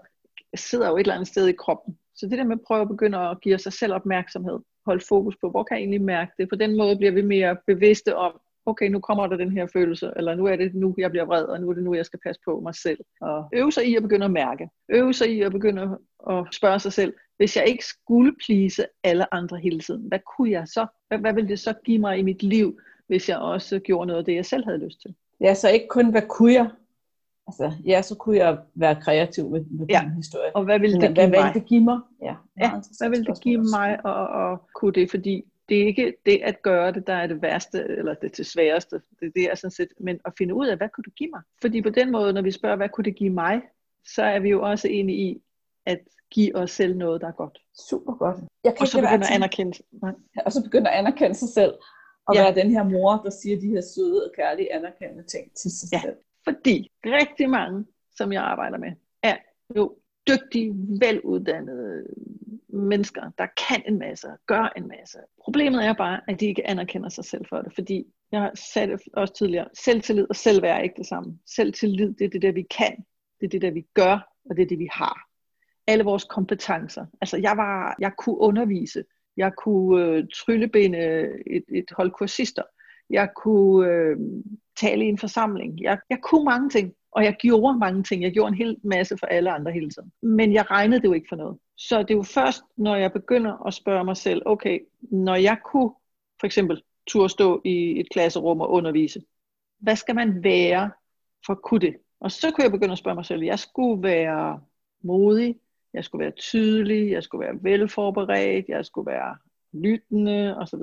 sidder 0.56 0.88
jo 0.88 0.96
et 0.96 1.00
eller 1.00 1.14
andet 1.14 1.28
sted 1.28 1.46
i 1.46 1.52
kroppen. 1.52 1.98
Så 2.14 2.26
det 2.26 2.38
der 2.38 2.44
med 2.44 2.56
at 2.56 2.66
prøve 2.66 2.82
at 2.82 2.88
begynde 2.88 3.18
at 3.18 3.40
give 3.40 3.58
sig 3.58 3.72
selv 3.72 3.92
opmærksomhed, 3.92 4.58
holde 4.86 5.04
fokus 5.08 5.36
på, 5.40 5.50
hvor 5.50 5.62
kan 5.62 5.76
jeg 5.76 5.80
egentlig 5.80 6.02
mærke 6.02 6.32
det? 6.38 6.48
På 6.48 6.56
den 6.56 6.76
måde 6.76 6.96
bliver 6.96 7.12
vi 7.12 7.22
mere 7.22 7.56
bevidste 7.66 8.16
om, 8.16 8.40
okay, 8.66 8.88
nu 8.88 9.00
kommer 9.00 9.26
der 9.26 9.36
den 9.36 9.52
her 9.52 9.66
følelse, 9.72 10.12
eller 10.16 10.34
nu 10.34 10.46
er 10.46 10.56
det 10.56 10.74
nu, 10.74 10.94
jeg 10.98 11.10
bliver 11.10 11.24
vred, 11.24 11.44
og 11.44 11.60
nu 11.60 11.70
er 11.70 11.74
det 11.74 11.82
nu, 11.82 11.94
jeg 11.94 12.06
skal 12.06 12.20
passe 12.26 12.40
på 12.44 12.60
mig 12.60 12.74
selv. 12.74 12.98
Og 13.20 13.48
øve 13.52 13.72
sig 13.72 13.86
i 13.86 13.96
at 13.96 14.02
begynde 14.02 14.24
at 14.24 14.30
mærke. 14.30 14.68
Øve 14.88 15.14
sig 15.14 15.36
i 15.36 15.40
at 15.40 15.52
begynde 15.52 15.98
at 16.30 16.46
spørge 16.52 16.78
sig 16.78 16.92
selv, 16.92 17.14
hvis 17.36 17.56
jeg 17.56 17.66
ikke 17.66 17.84
skulle 17.84 18.34
plise 18.46 18.86
alle 19.04 19.34
andre 19.34 19.58
hele 19.58 19.80
tiden, 19.80 20.08
hvad 20.08 20.18
kunne 20.36 20.50
jeg 20.50 20.68
så? 20.68 20.86
Hvad, 21.08 21.18
hvad 21.18 21.34
ville 21.34 21.48
det 21.48 21.60
så 21.60 21.74
give 21.84 21.98
mig 21.98 22.18
i 22.18 22.22
mit 22.22 22.42
liv, 22.42 22.80
hvis 23.06 23.28
jeg 23.28 23.38
også 23.38 23.78
gjorde 23.78 24.06
noget 24.06 24.18
af 24.18 24.24
det, 24.24 24.34
jeg 24.34 24.46
selv 24.46 24.64
havde 24.64 24.78
lyst 24.78 25.00
til? 25.02 25.14
Ja, 25.40 25.54
så 25.54 25.68
ikke 25.68 25.88
kun, 25.88 26.10
hvad 26.10 26.22
kunne 26.28 26.52
jeg? 26.52 26.70
Altså, 27.46 27.72
ja, 27.84 28.02
så 28.02 28.14
kunne 28.14 28.36
jeg 28.36 28.58
være 28.74 29.00
kreativ 29.02 29.50
med, 29.50 29.64
med 29.64 29.86
ja. 29.90 30.02
den 30.04 30.10
historie. 30.14 30.56
Og 30.56 30.64
hvad 30.64 30.78
ville 30.78 31.00
det 31.00 31.00
give 31.00 31.14
hvad, 31.14 31.28
mig? 31.28 31.30
Hvad 31.30 31.42
ville 31.42 31.60
det 31.60 31.68
give 31.68 31.84
mig? 31.84 31.98
Ja, 32.22 32.34
ja 32.60 32.70
hvad 32.98 33.10
ville 33.10 33.24
det 33.24 33.40
give 33.40 33.62
mig 33.78 33.90
at, 34.04 34.52
at 34.52 34.58
kunne 34.74 34.92
det? 34.92 35.10
Fordi 35.10 35.44
det 35.68 35.82
er 35.82 35.86
ikke 35.86 36.14
det 36.26 36.40
at 36.44 36.62
gøre 36.62 36.92
det, 36.92 37.06
der 37.06 37.14
er 37.14 37.26
det 37.26 37.42
værste, 37.42 37.84
eller 37.88 38.14
det 38.14 38.32
til 38.32 38.44
sværeste. 38.44 39.00
Det, 39.20 39.32
det 39.34 39.44
er 39.44 39.54
sådan 39.54 39.70
set, 39.70 39.88
men 40.00 40.20
at 40.24 40.32
finde 40.38 40.54
ud 40.54 40.66
af, 40.66 40.76
hvad 40.76 40.88
kunne 40.88 41.02
du 41.02 41.10
give 41.10 41.30
mig? 41.30 41.42
Fordi 41.60 41.82
på 41.82 41.90
den 41.90 42.12
måde, 42.12 42.32
når 42.32 42.42
vi 42.42 42.50
spørger, 42.50 42.76
hvad 42.76 42.88
kunne 42.88 43.04
det 43.04 43.16
give 43.16 43.30
mig, 43.30 43.60
så 44.04 44.22
er 44.22 44.38
vi 44.38 44.48
jo 44.48 44.62
også 44.62 44.88
enige 44.88 45.18
i, 45.18 45.42
at 45.86 46.00
give 46.30 46.56
os 46.56 46.70
selv 46.70 46.96
noget, 46.96 47.20
der 47.20 47.28
er 47.28 47.32
godt. 47.32 47.58
Super 47.88 48.14
godt. 48.14 48.36
Jeg 48.64 48.72
kan 48.72 48.82
og 48.82 48.88
så 48.88 49.00
begynde 49.00 49.28
at 49.28 49.34
anerkende 49.34 49.78
Nej. 50.02 50.14
Og 50.46 50.52
så 50.52 50.62
begynde 50.62 50.90
at 50.90 50.98
anerkende 50.98 51.34
sig 51.34 51.48
selv. 51.48 51.74
Og 52.26 52.34
ja. 52.34 52.42
være 52.42 52.54
den 52.54 52.70
her 52.70 52.82
mor, 52.82 53.12
der 53.24 53.30
siger 53.30 53.60
de 53.60 53.68
her 53.68 53.80
søde 53.94 54.24
og 54.24 54.32
kærlige 54.36 54.74
anerkendende 54.74 55.24
ting 55.24 55.54
til 55.56 55.70
sig 55.70 55.88
ja. 55.92 56.00
selv. 56.00 56.16
Fordi 56.44 56.90
rigtig 57.04 57.50
mange, 57.50 57.84
som 58.16 58.32
jeg 58.32 58.42
arbejder 58.42 58.78
med, 58.78 58.92
er 59.22 59.36
jo 59.76 59.96
dygtige, 60.28 60.74
veluddannede 61.00 62.06
mennesker, 62.68 63.30
der 63.38 63.46
kan 63.68 63.82
en 63.86 63.98
masse, 63.98 64.28
gør 64.46 64.72
en 64.76 64.88
masse. 64.88 65.18
Problemet 65.44 65.84
er 65.86 65.92
bare, 65.92 66.20
at 66.28 66.40
de 66.40 66.46
ikke 66.46 66.66
anerkender 66.66 67.08
sig 67.08 67.24
selv 67.24 67.44
for 67.48 67.62
det, 67.62 67.74
fordi 67.74 68.06
jeg 68.32 68.40
har 68.40 68.52
sagt 68.54 68.88
det 68.88 69.00
også 69.12 69.34
tidligere, 69.34 69.68
selvtillid 69.74 70.26
og 70.28 70.36
selvværd 70.36 70.78
er 70.78 70.82
ikke 70.82 70.96
det 70.98 71.06
samme. 71.06 71.38
Selvtillid, 71.46 72.14
det 72.14 72.24
er 72.24 72.28
det 72.28 72.42
der, 72.42 72.52
vi 72.52 72.62
kan, 72.62 73.04
det 73.40 73.46
er 73.46 73.50
det 73.50 73.62
der, 73.62 73.70
vi 73.70 73.86
gør, 73.94 74.32
og 74.50 74.56
det 74.56 74.62
er 74.62 74.66
det, 74.66 74.78
vi 74.78 74.88
har 74.92 75.33
alle 75.86 76.04
vores 76.04 76.24
kompetencer. 76.24 77.06
Altså 77.20 77.36
jeg 77.36 77.56
var, 77.56 77.96
jeg 77.98 78.12
kunne 78.18 78.38
undervise, 78.38 79.04
jeg 79.36 79.52
kunne 79.58 80.04
øh, 80.04 80.24
tryllebinde 80.34 80.98
et, 81.46 81.64
et 81.68 81.86
hold 81.96 82.10
kursister, 82.10 82.62
jeg 83.10 83.28
kunne 83.36 83.88
øh, 83.88 84.16
tale 84.76 85.04
i 85.04 85.08
en 85.08 85.18
forsamling, 85.18 85.82
jeg, 85.82 85.98
jeg 86.10 86.18
kunne 86.22 86.44
mange 86.44 86.70
ting. 86.70 86.94
Og 87.14 87.24
jeg 87.24 87.36
gjorde 87.38 87.78
mange 87.78 88.02
ting. 88.02 88.22
Jeg 88.22 88.32
gjorde 88.32 88.48
en 88.48 88.54
hel 88.54 88.76
masse 88.84 89.18
for 89.18 89.26
alle 89.26 89.50
andre 89.50 89.72
hele 89.72 89.90
tiden. 89.90 90.12
Men 90.22 90.52
jeg 90.52 90.70
regnede 90.70 91.02
det 91.02 91.08
jo 91.08 91.12
ikke 91.12 91.26
for 91.28 91.36
noget. 91.36 91.58
Så 91.76 91.98
det 92.02 92.10
er 92.10 92.14
jo 92.14 92.22
først, 92.22 92.62
når 92.76 92.96
jeg 92.96 93.12
begynder 93.12 93.66
at 93.66 93.74
spørge 93.74 94.04
mig 94.04 94.16
selv, 94.16 94.42
okay, 94.46 94.78
når 95.02 95.34
jeg 95.34 95.58
kunne 95.64 95.90
for 96.40 96.46
eksempel 96.46 96.82
turde 97.06 97.28
stå 97.28 97.62
i 97.64 98.00
et 98.00 98.06
klasserum 98.12 98.60
og 98.60 98.70
undervise, 98.70 99.22
hvad 99.78 99.96
skal 99.96 100.14
man 100.14 100.44
være 100.44 100.90
for 101.46 101.52
at 101.52 101.62
kunne 101.62 101.80
det? 101.80 101.96
Og 102.20 102.30
så 102.30 102.50
kunne 102.50 102.64
jeg 102.64 102.72
begynde 102.72 102.92
at 102.92 102.98
spørge 102.98 103.14
mig 103.14 103.26
selv, 103.26 103.42
jeg 103.42 103.58
skulle 103.58 104.02
være 104.02 104.60
modig, 105.02 105.56
jeg 105.94 106.04
skulle 106.04 106.22
være 106.24 106.32
tydelig, 106.36 107.10
jeg 107.10 107.22
skulle 107.22 107.46
være 107.46 107.58
velforberedt, 107.62 108.68
jeg 108.68 108.86
skulle 108.86 109.12
være 109.12 109.36
lyttende 109.72 110.56
osv. 110.56 110.80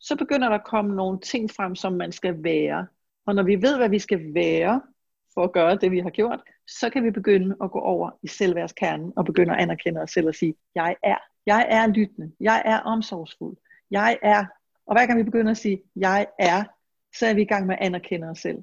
Så 0.00 0.16
begynder 0.16 0.48
der 0.48 0.56
at 0.56 0.64
komme 0.64 0.96
nogle 0.96 1.20
ting 1.20 1.50
frem, 1.50 1.74
som 1.74 1.92
man 1.92 2.12
skal 2.12 2.44
være. 2.44 2.86
Og 3.26 3.34
når 3.34 3.42
vi 3.42 3.62
ved, 3.62 3.76
hvad 3.76 3.88
vi 3.88 3.98
skal 3.98 4.34
være 4.34 4.82
for 5.34 5.44
at 5.44 5.52
gøre 5.52 5.76
det, 5.76 5.90
vi 5.90 5.98
har 5.98 6.10
gjort, 6.10 6.40
så 6.66 6.90
kan 6.90 7.04
vi 7.04 7.10
begynde 7.10 7.56
at 7.62 7.70
gå 7.70 7.78
over 7.78 8.10
i 8.22 8.28
selvværdskernen 8.28 9.12
og 9.16 9.24
begynde 9.24 9.54
at 9.54 9.60
anerkende 9.60 10.00
os 10.00 10.10
selv 10.10 10.28
og 10.28 10.34
sige, 10.34 10.54
jeg 10.74 10.96
er. 11.02 11.16
Jeg 11.46 11.66
er 11.70 11.86
lyttende. 11.86 12.32
Jeg 12.40 12.62
er 12.64 12.78
omsorgsfuld. 12.78 13.56
Jeg 13.90 14.18
er. 14.22 14.44
Og 14.86 14.94
hver 14.94 15.06
gang 15.06 15.18
vi 15.18 15.24
begynder 15.24 15.50
at 15.50 15.56
sige, 15.56 15.82
jeg 15.96 16.26
er, 16.38 16.64
så 17.18 17.26
er 17.26 17.34
vi 17.34 17.42
i 17.42 17.44
gang 17.44 17.66
med 17.66 17.74
at 17.80 17.86
anerkende 17.86 18.28
os 18.28 18.38
selv. 18.38 18.58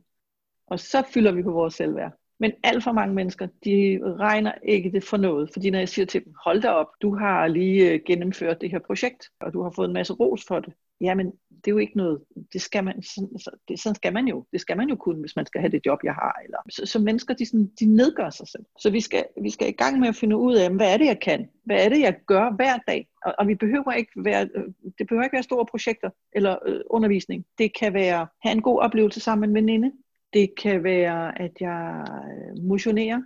Og 0.68 0.80
så 0.80 1.04
fylder 1.14 1.32
vi 1.32 1.44
på 1.44 1.52
vores 1.52 1.74
selvværd. 1.74 2.21
Men 2.42 2.52
alt 2.64 2.84
for 2.84 2.92
mange 2.92 3.16
mennesker, 3.16 3.48
de 3.66 4.00
regner 4.20 4.52
ikke 4.64 4.92
det 4.92 5.04
for 5.04 5.18
noget. 5.18 5.50
Fordi 5.54 5.70
når 5.70 5.80
jeg 5.80 5.90
siger 5.90 6.06
til 6.06 6.26
dem, 6.26 6.34
hold 6.46 6.62
da 6.62 6.70
op, 6.70 6.88
du 7.02 7.16
har 7.16 7.48
lige 7.48 7.92
øh, 7.92 8.00
gennemført 8.08 8.62
det 8.62 8.72
her 8.72 8.80
projekt, 8.80 9.30
og 9.40 9.54
du 9.54 9.64
har 9.64 9.74
fået 9.76 9.88
en 9.88 9.94
masse 9.94 10.14
ros 10.14 10.46
for 10.48 10.60
det. 10.60 10.74
Jamen, 11.02 11.26
det 11.26 11.68
er 11.68 11.72
jo 11.72 11.78
ikke 11.78 11.98
noget, 11.98 12.22
det 12.54 12.62
skal 12.62 12.84
man, 12.84 13.04
sådan, 13.04 13.30
altså, 13.34 13.52
det, 13.68 13.80
sådan 13.80 13.96
skal 13.96 14.14
man 14.14 14.28
jo, 14.28 14.46
det 14.52 14.62
skal 14.62 14.78
man 14.78 14.90
jo 14.90 14.96
kunne, 14.96 15.20
hvis 15.20 15.36
man 15.36 15.46
skal 15.46 15.62
have 15.62 15.72
det 15.72 15.86
job, 15.86 16.00
jeg 16.04 16.14
har. 16.14 16.36
Eller, 16.44 16.58
så, 16.70 16.86
så 16.86 17.00
mennesker, 17.00 17.34
de, 17.34 17.46
sådan, 17.46 17.72
de 17.80 17.86
nedgør 17.86 18.30
sig 18.30 18.48
selv. 18.48 18.64
Så 18.80 18.90
vi 18.90 19.02
skal, 19.02 19.26
vi 19.42 19.50
skal 19.50 19.68
i 19.70 19.72
gang 19.72 20.00
med 20.00 20.08
at 20.08 20.16
finde 20.16 20.38
ud 20.38 20.56
af, 20.56 20.72
hvad 20.72 20.94
er 20.94 20.98
det, 20.98 21.06
jeg 21.06 21.20
kan? 21.20 21.50
Hvad 21.66 21.86
er 21.86 21.90
det, 21.90 22.00
jeg 22.00 22.16
gør 22.28 22.56
hver 22.56 22.78
dag? 22.88 23.08
Og, 23.26 23.36
og 23.40 23.48
vi 23.48 23.56
behøver 23.56 23.92
ikke 23.92 24.12
være, 24.16 24.50
øh, 24.56 24.64
det 24.98 25.08
behøver 25.08 25.24
ikke 25.24 25.36
være 25.36 25.44
store 25.44 25.66
projekter 25.66 26.10
eller 26.36 26.56
øh, 26.66 26.82
undervisning. 26.90 27.46
Det 27.58 27.78
kan 27.80 27.94
være, 27.94 28.28
have 28.44 28.54
en 28.54 28.62
god 28.62 28.80
oplevelse 28.80 29.20
sammen 29.20 29.42
med 29.42 29.62
en 29.62 29.68
veninde. 29.68 29.92
Det 30.34 30.56
kan 30.56 30.84
være, 30.84 31.42
at 31.42 31.52
jeg 31.60 32.06
øh, 32.32 32.64
motionerer, 32.64 33.22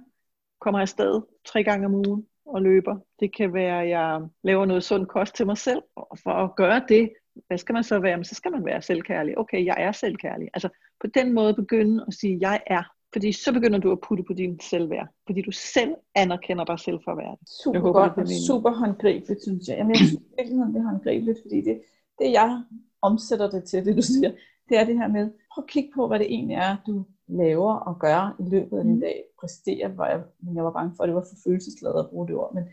kommer 0.62 0.80
afsted 0.80 1.22
tre 1.45 1.64
gange 1.64 1.86
om 1.86 1.95
ugen 1.95 2.26
og 2.45 2.62
løber. 2.62 2.95
Det 3.20 3.36
kan 3.36 3.53
være, 3.53 3.82
at 3.82 3.89
jeg 3.89 4.22
laver 4.43 4.66
noget 4.66 4.84
sund 4.84 5.06
kost 5.06 5.36
til 5.36 5.45
mig 5.45 5.58
selv. 5.58 5.82
Og 5.95 6.18
for 6.24 6.32
at 6.32 6.56
gøre 6.56 6.82
det, 6.89 7.10
hvad 7.47 7.58
skal 7.58 7.74
man 7.74 7.84
så 7.84 7.99
være? 7.99 8.18
Men 8.18 8.24
så 8.24 8.36
skal 8.36 8.51
man 8.51 8.66
være 8.66 8.82
selvkærlig. 8.82 9.38
Okay, 9.38 9.66
jeg 9.66 9.76
er 9.78 9.91
selvkærlig. 9.91 10.47
Altså 10.53 10.70
på 11.01 11.08
den 11.08 11.34
måde 11.34 11.53
begynde 11.53 12.06
at 12.08 12.14
sige, 12.14 12.38
jeg 12.41 12.62
er. 12.68 12.84
Fordi 13.14 13.32
så 13.32 13.53
begynder 13.53 13.80
du 13.80 13.91
at 13.91 13.99
putte 14.08 14.24
på 14.24 14.34
din 14.34 14.60
selvværd. 14.60 15.08
Fordi 15.26 15.41
du 15.41 15.51
selv 15.51 15.93
anerkender 16.16 16.66
dig 16.66 16.80
selv 16.80 16.99
for 17.06 17.16
verden. 17.16 17.47
Super 17.64 17.76
jeg 17.76 17.82
håber, 17.82 17.99
godt 17.99 18.18
og 18.18 18.28
super 18.47 18.72
håndgribeligt, 18.72 19.43
synes 19.43 19.68
jeg. 19.68 19.78
Jamen, 19.78 19.89
jeg 19.89 19.97
synes 19.97 20.24
virkelig, 20.38 20.74
det 20.74 20.80
er 20.82 20.89
håndgribeligt, 20.89 21.39
fordi 21.41 21.62
det, 21.62 21.82
det 22.20 22.32
jeg 22.32 22.64
omsætter 23.01 23.49
det 23.49 23.64
til, 23.64 23.86
det 23.86 23.95
du 23.97 24.01
siger, 24.01 24.32
det 24.70 24.78
er 24.78 24.86
det 24.86 24.97
her 24.97 25.08
med, 25.08 25.30
prøv 25.56 25.64
at 25.64 25.70
kigge 25.70 25.91
på, 25.95 26.08
hvad 26.08 26.20
det 26.20 26.34
egentlig 26.34 26.56
er, 26.56 26.78
du 26.88 27.06
laver 27.28 27.74
og 27.74 27.99
gør 27.99 28.36
i 28.39 28.49
løbet 28.49 28.78
af 28.78 28.84
din 28.84 28.93
mm. 28.93 29.01
dag, 29.01 29.24
præstere, 29.39 29.88
hvor 29.88 30.06
jeg, 30.06 30.24
men 30.43 30.56
jeg 30.56 30.64
var 30.64 30.72
bange 30.72 30.93
for, 30.95 31.03
at 31.03 31.08
det 31.08 31.16
var 31.16 31.28
for 31.32 31.49
følelsesladet 31.49 31.99
at 31.99 32.10
bruge 32.10 32.28
det 32.28 32.36
ord, 32.36 32.53
men 32.53 32.64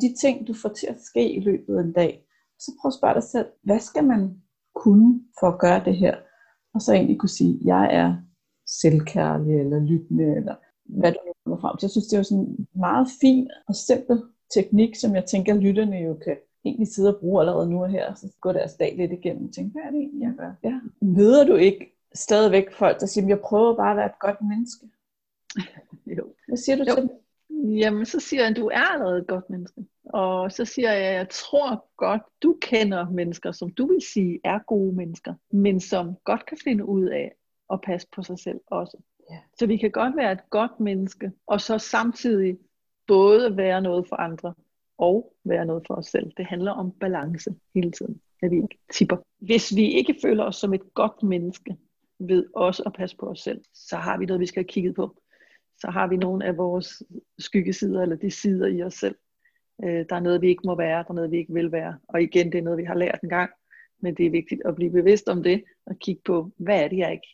de 0.00 0.14
ting, 0.20 0.48
du 0.48 0.54
får 0.54 0.68
til 0.68 0.86
at 0.86 1.00
ske 1.00 1.32
i 1.32 1.40
løbet 1.40 1.78
af 1.78 1.82
en 1.82 1.92
dag, 1.92 2.26
så 2.58 2.72
prøv 2.80 2.88
at 2.88 2.98
spørge 2.98 3.14
dig 3.14 3.22
selv, 3.22 3.46
hvad 3.62 3.80
skal 3.80 4.04
man 4.04 4.42
kunne 4.74 5.20
for 5.40 5.46
at 5.46 5.58
gøre 5.58 5.84
det 5.84 5.96
her? 5.96 6.16
Og 6.74 6.80
så 6.80 6.92
egentlig 6.92 7.18
kunne 7.18 7.38
sige, 7.40 7.60
jeg 7.64 7.94
er 7.94 8.16
selvkærlig, 8.66 9.60
eller 9.60 9.78
lyttende, 9.80 10.36
eller 10.36 10.54
hvad 10.84 11.12
du 11.12 11.18
nu 11.26 11.32
kommer 11.44 11.60
frem 11.60 11.76
til. 11.76 11.86
Jeg 11.86 11.90
synes, 11.90 12.06
det 12.06 12.16
er 12.16 12.20
jo 12.20 12.30
sådan 12.30 12.44
en 12.44 12.68
meget 12.74 13.08
fin 13.20 13.50
og 13.68 13.74
simpel 13.74 14.22
teknik, 14.54 14.96
som 14.96 15.14
jeg 15.14 15.24
tænker, 15.24 15.54
lytterne 15.54 15.96
jo 15.96 16.14
kan 16.14 16.36
egentlig 16.64 16.88
sidde 16.88 17.14
og 17.14 17.20
bruge 17.20 17.40
allerede 17.40 17.70
nu 17.70 17.82
og 17.82 17.90
her, 17.90 18.14
så 18.14 18.26
går 18.40 18.52
deres 18.52 18.74
dag 18.74 18.96
lidt 18.96 19.12
igennem 19.12 19.44
og 19.48 19.52
tænker, 19.54 19.72
hvad 19.72 19.82
er 19.82 19.90
det 19.90 20.00
egentlig, 20.00 20.22
jeg 20.22 20.34
gør? 20.38 20.52
Ja. 20.64 20.80
Møder 21.02 21.44
du 21.46 21.54
ikke 21.54 21.99
stadigvæk 22.14 22.72
folk, 22.72 23.00
der 23.00 23.06
siger, 23.06 23.26
jeg 23.26 23.40
prøver 23.40 23.76
bare 23.76 23.90
at 23.90 23.96
være 23.96 24.06
et 24.06 24.18
godt 24.20 24.40
menneske? 24.40 24.86
jo. 26.18 26.34
Hvad 26.48 26.56
siger 26.56 26.76
du 26.76 26.84
jo. 26.88 26.94
til 26.94 27.02
det? 27.02 27.10
Jamen, 27.78 28.06
så 28.06 28.20
siger 28.20 28.42
jeg, 28.42 28.50
at 28.50 28.56
du 28.56 28.66
er 28.66 28.92
allerede 28.92 29.18
et 29.18 29.26
godt 29.26 29.50
menneske. 29.50 29.84
Og 30.04 30.52
så 30.52 30.64
siger 30.64 30.92
jeg, 30.92 31.06
at 31.06 31.14
jeg 31.14 31.28
tror 31.28 31.88
godt, 31.96 32.22
du 32.42 32.58
kender 32.60 33.10
mennesker, 33.10 33.52
som 33.52 33.70
du 33.70 33.86
vil 33.86 34.02
sige 34.12 34.40
er 34.44 34.58
gode 34.58 34.96
mennesker, 34.96 35.34
men 35.50 35.80
som 35.80 36.16
godt 36.24 36.46
kan 36.46 36.58
finde 36.64 36.84
ud 36.84 37.04
af 37.04 37.32
at 37.72 37.80
passe 37.80 38.08
på 38.16 38.22
sig 38.22 38.38
selv 38.38 38.60
også. 38.66 38.98
Ja. 39.30 39.38
Så 39.58 39.66
vi 39.66 39.76
kan 39.76 39.90
godt 39.90 40.16
være 40.16 40.32
et 40.32 40.50
godt 40.50 40.80
menneske, 40.80 41.32
og 41.46 41.60
så 41.60 41.78
samtidig 41.78 42.58
både 43.06 43.56
være 43.56 43.82
noget 43.82 44.08
for 44.08 44.16
andre, 44.16 44.54
og 44.98 45.34
være 45.44 45.66
noget 45.66 45.82
for 45.86 45.94
os 45.94 46.06
selv. 46.06 46.32
Det 46.36 46.46
handler 46.46 46.72
om 46.72 46.92
balance 46.92 47.54
hele 47.74 47.90
tiden, 47.90 48.20
at 48.42 48.50
vi 48.50 48.56
ikke 48.56 48.78
tipper. 48.92 49.16
Hvis 49.38 49.76
vi 49.76 49.92
ikke 49.92 50.14
føler 50.22 50.44
os 50.44 50.56
som 50.56 50.74
et 50.74 50.94
godt 50.94 51.22
menneske, 51.22 51.76
ved 52.20 52.46
også 52.54 52.82
at 52.86 52.92
passe 52.92 53.16
på 53.16 53.26
os 53.26 53.40
selv, 53.40 53.60
så 53.74 53.96
har 53.96 54.18
vi 54.18 54.26
noget, 54.26 54.40
vi 54.40 54.46
skal 54.46 54.62
have 54.62 54.68
kigget 54.68 54.94
på. 54.94 55.22
Så 55.78 55.90
har 55.90 56.06
vi 56.06 56.16
nogle 56.16 56.44
af 56.44 56.56
vores 56.56 57.02
skyggesider, 57.38 58.02
eller 58.02 58.16
de 58.16 58.30
sider 58.30 58.66
i 58.66 58.82
os 58.82 58.94
selv. 58.94 59.16
Øh, 59.84 60.04
der 60.08 60.16
er 60.16 60.20
noget, 60.20 60.42
vi 60.42 60.48
ikke 60.48 60.62
må 60.64 60.76
være, 60.76 61.02
der 61.02 61.10
er 61.10 61.14
noget, 61.14 61.30
vi 61.30 61.36
ikke 61.36 61.54
vil 61.54 61.72
være. 61.72 61.98
Og 62.08 62.22
igen, 62.22 62.52
det 62.52 62.58
er 62.58 62.62
noget, 62.62 62.78
vi 62.78 62.84
har 62.84 62.94
lært 62.94 63.18
en 63.22 63.28
gang, 63.28 63.50
men 64.00 64.14
det 64.14 64.26
er 64.26 64.30
vigtigt 64.30 64.62
at 64.64 64.74
blive 64.74 64.90
bevidst 64.90 65.28
om 65.28 65.42
det, 65.42 65.64
og 65.86 65.98
kigge 65.98 66.22
på, 66.24 66.50
hvad 66.56 66.84
er 66.84 66.88
det, 66.88 66.98
jeg 66.98 67.12
ikke 67.12 67.28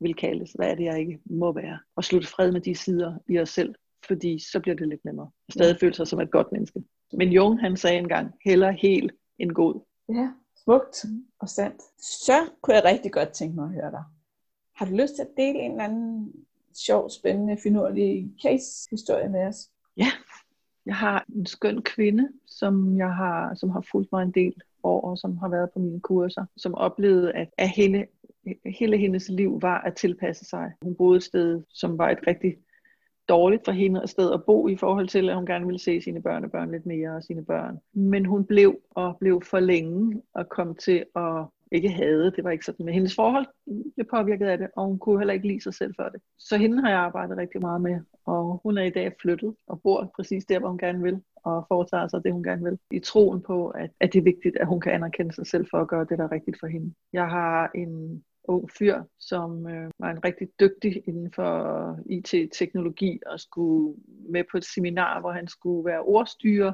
vil 0.00 0.14
kaldes, 0.14 0.52
hvad 0.52 0.70
er 0.70 0.74
det, 0.74 0.84
jeg 0.84 1.00
ikke 1.00 1.18
må 1.24 1.52
være, 1.52 1.78
og 1.96 2.04
slutte 2.04 2.28
fred 2.28 2.52
med 2.52 2.60
de 2.60 2.74
sider 2.74 3.18
i 3.28 3.38
os 3.38 3.48
selv, 3.48 3.74
fordi 4.06 4.38
så 4.38 4.60
bliver 4.60 4.76
det 4.76 4.88
lidt 4.88 5.04
nemmere. 5.04 5.30
Og 5.46 5.52
stadig 5.52 5.76
føle 5.80 5.94
sig 5.94 6.06
som 6.06 6.20
et 6.20 6.30
godt 6.30 6.52
menneske. 6.52 6.82
Men 7.12 7.32
Jung, 7.32 7.60
han 7.60 7.76
sagde 7.76 7.98
engang, 7.98 8.34
heller 8.44 8.70
helt 8.70 9.12
en 9.38 9.54
god. 9.54 9.80
Ja, 10.08 10.30
smukt 10.64 11.04
og 11.40 11.48
sandt. 11.48 11.82
Så 11.98 12.48
kunne 12.62 12.76
jeg 12.76 12.84
rigtig 12.84 13.12
godt 13.12 13.28
tænke 13.28 13.54
mig 13.54 13.64
at 13.64 13.70
høre 13.70 13.90
dig. 13.90 14.04
Har 14.76 14.86
du 14.86 14.92
lyst 14.92 15.14
til 15.14 15.22
at 15.22 15.36
dele 15.36 15.58
en 15.58 15.70
eller 15.70 15.84
anden 15.84 16.32
sjov, 16.74 17.10
spændende, 17.10 17.56
finurlig 17.62 18.30
case-historie 18.42 19.28
med 19.28 19.46
os? 19.46 19.70
Ja, 19.96 20.06
jeg 20.86 20.94
har 20.94 21.24
en 21.34 21.46
skøn 21.46 21.82
kvinde, 21.82 22.28
som 22.46 22.98
jeg 22.98 23.14
har, 23.14 23.54
som 23.54 23.70
har 23.70 23.84
fulgt 23.90 24.12
mig 24.12 24.22
en 24.22 24.30
del 24.30 24.54
år, 24.82 25.00
og 25.00 25.18
som 25.18 25.38
har 25.38 25.48
været 25.48 25.70
på 25.70 25.78
mine 25.78 26.00
kurser, 26.00 26.44
som 26.56 26.74
oplevede, 26.74 27.32
at, 27.32 27.48
at 27.58 27.68
hende, 27.68 28.06
hele 28.78 28.98
hendes 28.98 29.28
liv 29.28 29.62
var 29.62 29.80
at 29.80 29.94
tilpasse 29.94 30.44
sig. 30.44 30.72
Hun 30.82 30.94
boede 30.94 31.16
et 31.16 31.22
sted, 31.22 31.62
som 31.68 31.98
var 31.98 32.10
et 32.10 32.18
rigtig 32.26 32.56
dårligt 33.28 33.64
for 33.64 33.72
hende 33.72 34.02
et 34.02 34.10
sted 34.10 34.32
at 34.32 34.44
bo 34.44 34.68
i 34.68 34.76
forhold 34.76 35.08
til, 35.08 35.28
at 35.28 35.36
hun 35.36 35.46
gerne 35.46 35.66
ville 35.66 35.78
se 35.78 36.00
sine 36.00 36.22
børnebørn 36.22 36.70
lidt 36.70 36.86
mere 36.86 37.16
og 37.16 37.22
sine 37.22 37.44
børn. 37.44 37.78
Men 37.92 38.24
hun 38.24 38.44
blev 38.44 38.80
og 38.90 39.16
blev 39.20 39.42
for 39.42 39.60
længe 39.60 40.22
og 40.34 40.48
kom 40.48 40.74
til 40.74 41.04
at 41.16 41.46
ikke 41.72 41.88
havde, 41.88 42.32
det 42.36 42.44
var 42.44 42.50
ikke 42.50 42.64
sådan, 42.64 42.84
men 42.84 42.94
hendes 42.94 43.14
forhold 43.14 43.46
blev 43.94 44.06
påvirket 44.10 44.46
af 44.46 44.58
det, 44.58 44.68
og 44.76 44.86
hun 44.86 44.98
kunne 44.98 45.18
heller 45.18 45.34
ikke 45.34 45.48
lide 45.48 45.62
sig 45.62 45.74
selv 45.74 45.94
for 45.96 46.08
det. 46.08 46.20
Så 46.38 46.56
hende 46.56 46.82
har 46.82 46.90
jeg 46.90 46.98
arbejdet 46.98 47.36
rigtig 47.36 47.60
meget 47.60 47.80
med, 47.80 48.00
og 48.26 48.60
hun 48.62 48.78
er 48.78 48.82
i 48.82 48.90
dag 48.90 49.12
flyttet 49.22 49.54
og 49.66 49.82
bor 49.82 50.12
præcis 50.16 50.44
der, 50.44 50.58
hvor 50.58 50.68
hun 50.68 50.78
gerne 50.78 51.02
vil, 51.02 51.20
og 51.44 51.64
foretager 51.68 52.08
sig 52.08 52.24
det, 52.24 52.32
hun 52.32 52.42
gerne 52.42 52.64
vil, 52.64 52.78
i 52.90 52.98
troen 52.98 53.42
på, 53.42 53.68
at, 53.68 53.90
at 54.00 54.12
det 54.12 54.18
er 54.18 54.22
vigtigt, 54.22 54.56
at 54.56 54.66
hun 54.66 54.80
kan 54.80 54.92
anerkende 54.92 55.32
sig 55.32 55.46
selv 55.46 55.66
for 55.70 55.78
at 55.78 55.88
gøre 55.88 56.06
det, 56.08 56.18
der 56.18 56.24
er 56.24 56.32
rigtigt 56.32 56.60
for 56.60 56.66
hende. 56.66 56.94
Jeg 57.12 57.28
har 57.28 57.70
en 57.74 58.24
ung 58.48 58.70
fyr, 58.78 59.02
som 59.18 59.66
øh, 59.66 59.90
var 59.98 60.10
en 60.10 60.24
rigtig 60.24 60.48
dygtig 60.60 61.02
inden 61.08 61.32
for 61.32 61.50
IT-teknologi 62.06 63.20
og 63.26 63.40
skulle 63.40 63.96
med 64.30 64.44
på 64.50 64.56
et 64.56 64.64
seminar, 64.64 65.20
hvor 65.20 65.32
han 65.32 65.48
skulle 65.48 65.84
være 65.90 66.00
ordstyrer. 66.00 66.72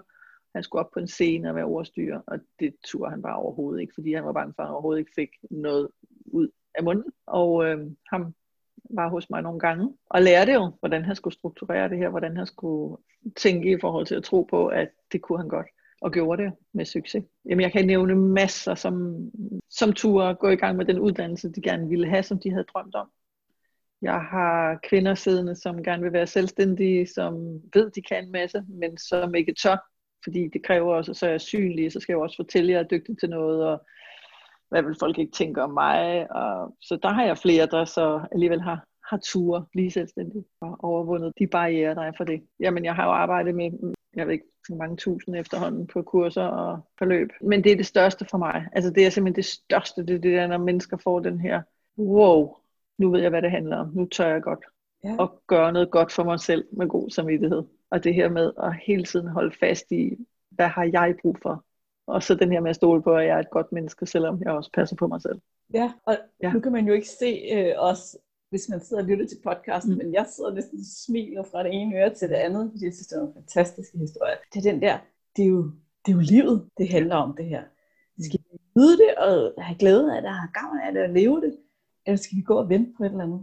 Han 0.55 0.63
skulle 0.63 0.85
op 0.85 0.91
på 0.91 1.01
en 1.01 1.09
scene 1.09 1.49
og 1.49 1.57
være 1.57 1.65
ordstyrer, 1.65 2.21
og 2.27 2.39
det 2.61 2.75
turde 2.85 3.11
han 3.11 3.23
bare 3.23 3.37
overhovedet 3.37 3.81
ikke, 3.81 3.95
fordi 3.95 4.13
han 4.13 4.25
var 4.25 4.33
bange 4.33 4.55
for, 4.57 4.63
at 4.63 4.67
han 4.67 4.73
overhovedet 4.73 5.01
ikke 5.01 5.13
fik 5.15 5.31
noget 5.51 5.89
ud 6.27 6.49
af 6.75 6.85
munden. 6.85 7.13
Og 7.27 7.65
øh, 7.65 7.91
ham 8.11 8.35
var 8.91 9.09
hos 9.09 9.31
mig 9.31 9.43
nogle 9.43 9.61
gange, 9.61 9.95
og 10.07 10.23
lærte 10.23 10.53
jo, 10.53 10.73
hvordan 10.79 11.05
han 11.05 11.17
skulle 11.17 11.35
strukturere 11.35 11.89
det 11.89 11.99
her, 11.99 12.09
hvordan 12.09 12.37
han 12.37 12.47
skulle 12.47 12.97
tænke 13.37 13.71
i 13.71 13.81
forhold 13.81 14.07
til 14.07 14.15
at 14.15 14.25
tro 14.25 14.43
på, 14.43 14.67
at 14.67 14.89
det 15.13 15.23
kunne 15.23 15.39
han 15.39 15.49
godt 15.49 15.67
og 16.01 16.13
gjorde 16.13 16.43
det 16.43 16.53
med 16.73 16.85
succes. 16.85 17.25
Jamen, 17.45 17.63
jeg 17.63 17.73
kan 17.73 17.87
nævne 17.87 18.15
masser, 18.15 18.75
som, 18.75 19.17
som 19.71 19.93
turde 19.93 20.35
gå 20.35 20.49
i 20.49 20.57
gang 20.57 20.77
med 20.77 20.85
den 20.85 20.99
uddannelse, 20.99 21.53
de 21.53 21.61
gerne 21.61 21.89
ville 21.89 22.09
have, 22.09 22.23
som 22.23 22.39
de 22.39 22.51
havde 22.51 22.65
drømt 22.65 22.95
om. 22.95 23.11
Jeg 24.03 24.21
har 24.21 24.81
kvinder 24.89 25.15
siddende, 25.15 25.55
som 25.55 25.83
gerne 25.83 26.03
vil 26.03 26.13
være 26.13 26.27
selvstændige, 26.27 27.07
som 27.07 27.61
ved, 27.75 27.91
de 27.91 28.03
kan 28.03 28.25
en 28.25 28.33
masse, 28.33 28.65
men 28.69 28.99
som 28.99 29.35
ikke 29.35 29.55
tør, 29.63 29.91
fordi 30.25 30.49
det 30.49 30.63
kræver 30.65 30.95
også, 30.95 31.13
at 31.13 31.17
så 31.17 31.27
er 31.27 31.31
jeg 31.31 31.41
synlig, 31.41 31.93
så 31.93 32.01
skal 32.01 32.13
jeg 32.13 32.21
også 32.21 32.37
fortælle, 32.37 32.73
at 32.73 32.75
jeg 32.75 32.81
er 32.81 32.99
dygtig 32.99 33.19
til 33.19 33.31
noget, 33.31 33.67
og 33.67 33.87
hvad 34.69 34.83
vil 34.83 34.97
folk 35.01 35.19
ikke 35.19 35.33
tænke 35.33 35.63
om 35.63 35.71
mig. 35.71 36.31
Og, 36.31 36.77
så 36.81 36.99
der 37.03 37.09
har 37.09 37.25
jeg 37.25 37.39
flere, 37.39 37.67
der 37.67 37.85
så 37.85 38.27
alligevel 38.33 38.61
har, 38.61 38.85
har 39.11 39.21
ture 39.25 39.67
lige 39.75 39.91
selvstændigt 39.91 40.47
og 40.61 40.77
overvundet 40.83 41.33
de 41.39 41.47
barriere, 41.47 41.95
der 41.95 42.03
er 42.03 42.13
for 42.17 42.25
det. 42.25 42.43
Jamen, 42.61 42.85
jeg 42.85 42.95
har 42.95 43.05
jo 43.05 43.11
arbejdet 43.11 43.55
med 43.55 43.95
jeg 44.15 44.27
ved 44.27 44.33
ikke, 44.33 44.47
mange 44.71 44.97
tusind 44.97 45.37
efterhånden 45.37 45.87
på 45.87 46.03
kurser 46.03 46.43
og 46.43 46.81
forløb. 46.99 47.29
Men 47.41 47.65
det 47.65 47.73
er 47.73 47.77
det 47.77 47.87
største 47.87 48.27
for 48.31 48.39
mig. 48.39 48.67
Altså 48.73 48.91
det 48.91 49.07
er 49.07 49.11
simpelthen 49.11 49.37
det 49.37 49.45
største, 49.45 50.07
det 50.07 50.15
er 50.15 50.19
det 50.19 50.33
der, 50.33 50.47
når 50.47 50.59
mennesker 50.59 50.97
får 50.97 51.21
den 51.21 51.41
her, 51.41 51.63
wow, 51.99 52.57
nu 52.99 53.11
ved 53.11 53.21
jeg, 53.21 53.31
hvad 53.31 53.43
det 53.43 53.51
handler 53.51 53.77
om. 53.77 53.91
Nu 53.95 54.07
tør 54.07 54.29
jeg 54.33 54.43
godt 54.43 54.65
ja. 55.05 55.17
og 55.19 55.43
gøre 55.47 55.73
noget 55.73 55.91
godt 55.91 56.13
for 56.13 56.25
mig 56.25 56.41
selv 56.41 56.65
med 56.73 56.89
god 56.89 57.11
samvittighed. 57.11 57.63
Og 57.91 58.05
det 58.05 58.15
her 58.15 58.29
med 58.29 58.53
at 58.63 58.75
hele 58.87 59.05
tiden 59.05 59.29
holde 59.29 59.57
fast 59.61 59.93
i, 59.93 60.17
hvad 60.51 60.69
har 60.69 60.85
jeg 60.85 61.15
brug 61.23 61.37
for? 61.43 61.65
Og 62.07 62.23
så 62.23 62.35
den 62.35 62.53
her 62.53 62.61
med 62.61 62.71
at 62.71 62.77
stole 62.77 63.03
på, 63.03 63.17
at 63.17 63.27
jeg 63.27 63.37
er 63.37 63.41
et 63.41 63.51
godt 63.51 63.73
menneske, 63.73 64.07
selvom 64.07 64.43
jeg 64.43 64.53
også 64.53 64.71
passer 64.75 64.97
på 64.97 65.07
mig 65.07 65.23
selv. 65.23 65.41
Ja, 65.75 65.93
og 66.07 66.17
ja. 66.43 66.53
nu 66.53 66.61
kan 66.61 66.73
man 66.73 66.87
jo 66.87 66.93
ikke 66.93 67.09
se 67.09 67.49
øh, 67.53 67.75
os, 67.77 68.17
hvis 68.51 68.69
man 68.69 68.81
sidder 68.81 69.03
og 69.03 69.09
lytter 69.09 69.27
til 69.27 69.39
podcasten, 69.45 69.93
mm. 69.93 69.99
men 69.99 70.15
jeg 70.15 70.27
sidder 70.27 70.55
næsten 70.55 70.79
og 70.79 70.85
smiler 70.85 71.43
fra 71.43 71.63
det 71.63 71.73
ene 71.75 71.97
øre 71.97 72.15
til 72.15 72.29
det 72.29 72.35
andet, 72.35 72.71
fordi 72.73 72.85
jeg 72.85 72.95
synes, 72.95 73.07
det 73.07 73.19
er 73.19 73.27
en 73.27 73.35
fantastisk 73.35 73.93
historie. 73.95 74.37
Det 74.55 74.67
er 74.67 74.73
den 74.73 74.83
der, 74.83 74.99
det 75.37 75.45
er 75.45 75.49
jo, 75.49 75.63
det 76.07 76.13
er 76.13 76.17
jo 76.17 76.21
livet, 76.21 76.69
det 76.79 76.89
handler 76.89 77.17
om 77.17 77.37
det 77.37 77.45
her. 77.45 77.63
Vi 78.17 78.23
skal 78.25 78.41
nyde 78.77 78.97
det 78.99 79.15
og 79.19 79.55
have 79.59 79.79
glæde 79.79 80.17
af 80.17 80.23
det, 80.23 80.31
og 80.31 80.37
have 80.37 80.53
gavn 80.53 80.79
af 80.79 80.93
det 80.93 81.03
og 81.03 81.09
leve 81.09 81.41
det. 81.41 81.57
Skal 82.17 82.37
vi 82.37 82.43
gå 82.43 82.55
og 82.55 82.69
vente 82.69 82.93
på 82.97 83.05
et 83.05 83.11
eller 83.11 83.25
andet? 83.25 83.41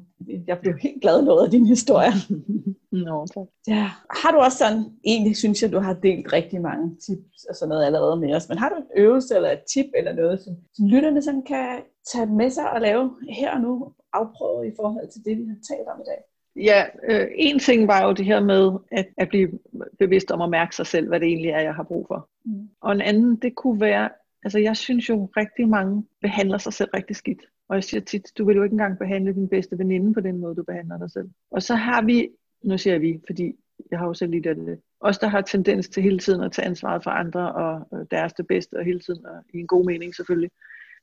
Jeg 0.47 0.59
blev 0.59 0.74
helt 0.82 1.01
glad 1.01 1.22
noget 1.22 1.45
af 1.45 1.51
din 1.51 1.65
historie. 1.65 2.11
Nå, 3.07 3.26
tak. 3.34 3.47
Ja. 3.68 3.89
Har 4.22 4.32
du 4.32 4.38
også 4.38 4.57
sådan, 4.57 4.84
egentlig 5.03 5.38
synes 5.38 5.61
jeg, 5.61 5.72
du 5.72 5.80
har 5.80 5.93
delt 5.93 6.34
rigtig 6.34 6.61
mange 6.61 6.95
tips 7.05 7.43
og 7.49 7.55
sådan 7.55 7.70
noget 7.70 7.86
allerede 7.86 8.20
med 8.20 8.36
os, 8.36 8.49
men 8.49 8.57
har 8.57 8.70
du 8.70 8.76
en 8.76 9.03
øvelse 9.03 9.36
eller 9.36 9.51
et 9.51 9.63
tip 9.74 9.86
eller 9.97 10.13
noget, 10.13 10.41
som, 10.41 10.53
som 10.74 10.88
lytterne 10.88 11.22
sådan 11.22 11.43
kan 11.43 11.82
tage 12.13 12.26
med 12.26 12.49
sig 12.49 12.72
og 12.72 12.82
lave 12.82 13.11
her 13.30 13.51
og 13.55 13.61
nu, 13.61 13.93
afprøve 14.13 14.68
i 14.68 14.72
forhold 14.76 15.07
til 15.11 15.22
det, 15.26 15.38
vi 15.38 15.45
har 15.47 15.76
talt 15.76 15.88
om 15.88 16.01
i 16.01 16.07
dag? 16.11 16.22
Ja, 16.55 16.84
øh, 17.09 17.28
en 17.36 17.59
ting 17.59 17.88
var 17.88 18.05
jo 18.05 18.13
det 18.13 18.26
her 18.26 18.39
med 18.39 18.72
at, 18.91 19.07
at 19.18 19.30
blive 19.30 19.59
bevidst 19.99 20.32
om 20.32 20.41
at 20.41 20.49
mærke 20.49 20.76
sig 20.76 20.88
selv, 20.88 21.07
hvad 21.07 21.20
det 21.20 21.28
egentlig 21.28 21.51
er, 21.51 21.59
jeg 21.59 21.76
har 21.76 21.84
brug 21.84 22.05
for. 22.07 22.30
Mm. 22.45 22.70
Og 22.82 22.91
en 22.91 23.01
anden, 23.01 23.36
det 23.36 23.55
kunne 23.55 23.82
være, 23.82 24.09
altså 24.43 24.59
jeg 24.59 24.78
synes 24.78 25.09
jo 25.09 25.30
rigtig 25.38 25.70
mange 25.70 26.03
behandler 26.22 26.57
sig 26.57 26.74
selv 26.74 26.89
rigtig 26.93 27.15
skidt. 27.15 27.41
Og 27.70 27.76
jeg 27.76 27.84
siger 27.84 28.01
tit, 28.01 28.32
du 28.38 28.45
vil 28.45 28.55
jo 28.55 28.63
ikke 28.63 28.74
engang 28.74 28.97
behandle 28.97 29.34
din 29.34 29.47
bedste 29.47 29.78
veninde 29.78 30.13
på 30.13 30.20
den 30.20 30.38
måde, 30.38 30.55
du 30.55 30.63
behandler 30.63 30.97
dig 30.97 31.11
selv. 31.11 31.30
Og 31.51 31.63
så 31.63 31.76
har 31.76 32.01
vi, 32.01 32.30
nu 32.63 32.78
siger 32.78 32.99
vi, 32.99 33.20
fordi 33.28 33.55
jeg 33.91 33.99
har 33.99 34.07
jo 34.07 34.13
selv 34.13 34.32
lidt 34.32 34.45
af 34.45 34.55
det, 34.55 34.80
os 34.99 35.18
der 35.18 35.28
har 35.28 35.41
tendens 35.41 35.89
til 35.89 36.03
hele 36.03 36.20
tiden 36.20 36.43
at 36.43 36.51
tage 36.51 36.65
ansvaret 36.65 37.03
for 37.03 37.11
andre 37.11 37.53
og 37.53 37.88
deres 38.11 38.34
det 38.34 38.47
bedste, 38.47 38.74
og 38.78 38.86
hele 38.86 38.99
tiden 38.99 39.26
og 39.26 39.43
i 39.53 39.57
en 39.57 39.68
god 39.68 39.86
mening 39.86 40.15
selvfølgelig. 40.15 40.51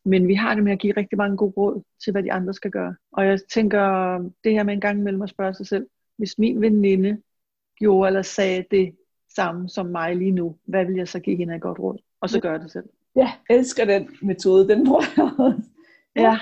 Men 0.05 0.29
vi 0.29 0.35
har 0.35 0.55
det 0.55 0.65
med 0.65 0.73
at 0.73 0.79
give 0.79 0.95
rigtig 0.97 1.19
mange 1.19 1.37
gode 1.37 1.53
råd 1.57 1.83
til, 2.05 2.11
hvad 2.13 2.23
de 2.23 2.33
andre 2.33 2.55
skal 2.55 2.71
gøre. 2.71 2.95
Og 3.13 3.27
jeg 3.27 3.41
tænker, 3.55 4.19
det 4.45 4.53
her 4.53 4.63
med 4.63 4.75
en 4.75 4.81
gang 4.81 4.99
imellem 4.99 5.23
at 5.23 5.31
spørge 5.31 5.55
sig 5.55 5.67
selv, 5.67 5.87
hvis 6.17 6.39
min 6.39 6.61
veninde 6.61 7.23
gjorde 7.79 8.07
eller 8.07 8.23
sagde 8.23 8.65
det 8.71 8.97
samme 9.37 9.69
som 9.69 9.87
mig 9.87 10.17
lige 10.17 10.31
nu, 10.31 10.57
hvad 10.65 10.85
vil 10.85 10.97
jeg 10.97 11.09
så 11.09 11.21
give 11.21 11.37
hende 11.37 11.55
et 11.55 11.61
godt 11.61 11.79
råd? 11.79 11.99
Og 12.21 12.31
så 12.31 12.41
gøre 12.41 12.59
det 12.59 12.71
selv. 12.71 12.85
Ja, 13.17 13.33
elsker 13.51 13.85
den 13.85 14.09
metode, 14.23 14.69
den 14.69 14.87
bruger 14.87 15.03
jeg 15.17 15.31
også. 15.39 15.63
Ja. 16.17 16.35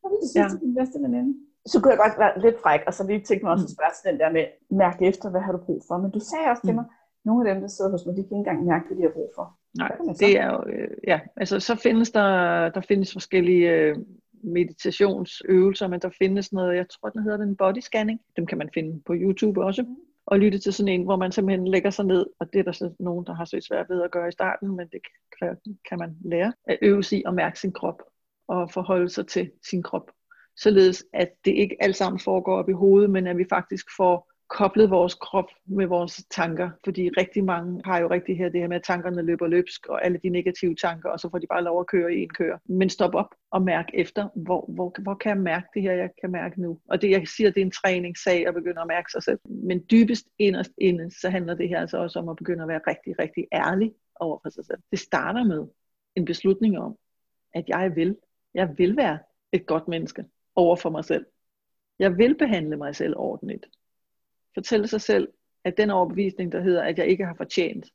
Hvad 0.00 0.08
vil 0.10 0.18
du 0.22 0.28
sige 0.32 0.42
ja. 0.42 0.48
til 0.48 0.60
din 0.64 0.74
bedste 0.74 0.98
veninde? 1.04 1.32
Så 1.66 1.80
kunne 1.80 1.92
jeg 1.94 2.02
godt 2.04 2.18
være 2.18 2.40
lidt 2.44 2.58
fræk, 2.62 2.82
og 2.86 2.94
så 2.94 3.02
lige 3.06 3.20
tænke 3.20 3.44
mig 3.44 3.52
også 3.52 3.66
at 3.68 3.74
spørge 3.76 3.94
til 3.94 4.04
den 4.10 4.20
der 4.20 4.30
med, 4.36 4.44
mærke 4.82 5.06
efter, 5.10 5.30
hvad 5.30 5.40
har 5.40 5.52
du 5.52 5.60
brug 5.66 5.80
for? 5.88 5.96
Men 6.02 6.10
du 6.10 6.20
sagde 6.30 6.50
også 6.52 6.62
til 6.66 6.74
mm. 6.74 6.80
mig, 6.80 6.86
nogle 7.24 7.48
af 7.48 7.54
dem, 7.54 7.60
der 7.62 7.68
sidder 7.68 7.90
hos 7.90 8.06
mig, 8.06 8.16
de 8.16 8.22
kan 8.22 8.24
ikke 8.24 8.36
engang 8.42 8.66
mærke, 8.66 8.84
hvad 8.86 8.96
de 8.96 9.02
har 9.02 9.16
brug 9.18 9.30
for. 9.36 9.46
Nej, 9.78 9.92
det 10.20 10.38
er 10.38 10.46
jo, 10.52 10.58
øh, 10.72 10.90
ja, 11.06 11.20
altså 11.36 11.60
så 11.60 11.74
findes 11.74 12.10
der, 12.10 12.30
der 12.68 12.80
findes 12.80 13.12
forskellige 13.12 13.70
øh, 13.70 13.96
meditationsøvelser, 14.42 15.88
men 15.88 16.00
der 16.00 16.10
findes 16.18 16.52
noget, 16.52 16.76
jeg 16.76 16.86
tror 16.88 17.08
den 17.08 17.22
hedder 17.22 17.36
den 17.36 17.56
body 17.56 17.80
scanning, 17.80 18.20
dem 18.36 18.46
kan 18.46 18.58
man 18.58 18.70
finde 18.74 19.02
på 19.06 19.12
YouTube 19.16 19.64
også, 19.64 19.82
mm. 19.82 19.96
og 20.26 20.38
lytte 20.38 20.58
til 20.58 20.72
sådan 20.72 20.92
en, 20.94 21.04
hvor 21.04 21.16
man 21.16 21.32
simpelthen 21.32 21.68
lægger 21.68 21.90
sig 21.90 22.04
ned, 22.04 22.26
og 22.40 22.52
det 22.52 22.58
er 22.58 22.62
der 22.62 22.72
så 22.72 22.90
nogen, 22.98 23.26
der 23.26 23.34
har 23.34 23.44
så 23.44 23.60
svært 23.68 23.86
ved 23.90 24.02
at 24.02 24.10
gøre 24.10 24.28
i 24.28 24.32
starten, 24.32 24.76
men 24.76 24.88
det 24.92 25.00
kan, 25.38 25.56
kan 25.88 25.98
man 25.98 26.16
lære, 26.24 26.52
at 26.64 26.78
øve 26.82 27.02
sig 27.02 27.22
at 27.26 27.34
mærke 27.34 27.60
sin 27.60 27.72
krop, 27.72 28.02
og 28.48 28.70
forholde 28.70 29.08
sig 29.08 29.26
til 29.26 29.50
sin 29.68 29.82
krop, 29.82 30.10
således 30.56 31.04
at 31.12 31.28
det 31.44 31.52
ikke 31.52 31.76
alt 31.80 31.96
sammen 31.96 32.20
foregår 32.20 32.56
op 32.56 32.68
i 32.68 32.72
hovedet, 32.72 33.10
men 33.10 33.26
at 33.26 33.38
vi 33.38 33.44
faktisk 33.50 33.86
får 33.96 34.28
koblet 34.48 34.90
vores 34.90 35.14
krop 35.14 35.48
med 35.66 35.86
vores 35.86 36.24
tanker, 36.30 36.70
fordi 36.84 37.08
rigtig 37.08 37.44
mange 37.44 37.82
har 37.84 37.98
jo 37.98 38.10
rigtig 38.10 38.38
her 38.38 38.48
det 38.48 38.60
her 38.60 38.68
med, 38.68 38.76
at 38.76 38.82
tankerne 38.82 39.22
løber 39.22 39.46
løbsk, 39.46 39.86
og 39.86 40.04
alle 40.04 40.20
de 40.22 40.28
negative 40.28 40.74
tanker, 40.74 41.10
og 41.10 41.20
så 41.20 41.30
får 41.30 41.38
de 41.38 41.46
bare 41.46 41.64
lov 41.64 41.80
at 41.80 41.86
køre 41.86 42.14
i 42.14 42.22
en 42.22 42.28
kører. 42.28 42.58
Men 42.64 42.90
stop 42.90 43.14
op 43.14 43.34
og 43.50 43.62
mærk 43.62 43.86
efter, 43.94 44.28
hvor, 44.34 44.70
hvor, 44.74 44.94
hvor 45.02 45.14
kan 45.14 45.28
jeg 45.28 45.38
mærke 45.38 45.66
det 45.74 45.82
her, 45.82 45.92
jeg 45.92 46.10
kan 46.20 46.30
mærke 46.30 46.62
nu. 46.62 46.80
Og 46.88 47.02
det, 47.02 47.10
jeg 47.10 47.28
siger, 47.28 47.50
det 47.50 47.60
er 47.60 47.64
en 47.64 47.70
træningssag 47.70 48.46
at 48.46 48.54
begynde 48.54 48.80
at 48.80 48.86
mærke 48.86 49.10
sig 49.12 49.22
selv. 49.22 49.38
Men 49.44 49.84
dybest 49.90 50.26
inderst 50.38 50.72
inde, 50.78 51.20
så 51.20 51.30
handler 51.30 51.54
det 51.54 51.68
her 51.68 51.80
altså 51.80 51.98
også 51.98 52.18
om 52.18 52.28
at 52.28 52.36
begynde 52.36 52.62
at 52.62 52.68
være 52.68 52.80
rigtig, 52.86 53.18
rigtig 53.18 53.46
ærlig 53.52 53.92
over 54.20 54.38
for 54.42 54.50
sig 54.50 54.64
selv. 54.64 54.78
Det 54.90 54.98
starter 54.98 55.44
med 55.44 55.66
en 56.16 56.24
beslutning 56.24 56.78
om, 56.78 56.96
at 57.54 57.64
jeg 57.68 57.96
vil. 57.96 58.16
Jeg 58.54 58.78
vil 58.78 58.96
være 58.96 59.18
et 59.52 59.66
godt 59.66 59.88
menneske 59.88 60.24
over 60.54 60.76
for 60.76 60.90
mig 60.90 61.04
selv. 61.04 61.26
Jeg 61.98 62.18
vil 62.18 62.38
behandle 62.38 62.76
mig 62.76 62.96
selv 62.96 63.14
ordentligt 63.16 63.66
fortælle 64.58 64.86
sig 64.86 65.00
selv, 65.00 65.28
at 65.64 65.76
den 65.76 65.90
overbevisning, 65.90 66.52
der 66.52 66.60
hedder, 66.60 66.82
at 66.82 66.98
jeg 66.98 67.06
ikke 67.06 67.24
har 67.24 67.34
fortjent, 67.34 67.86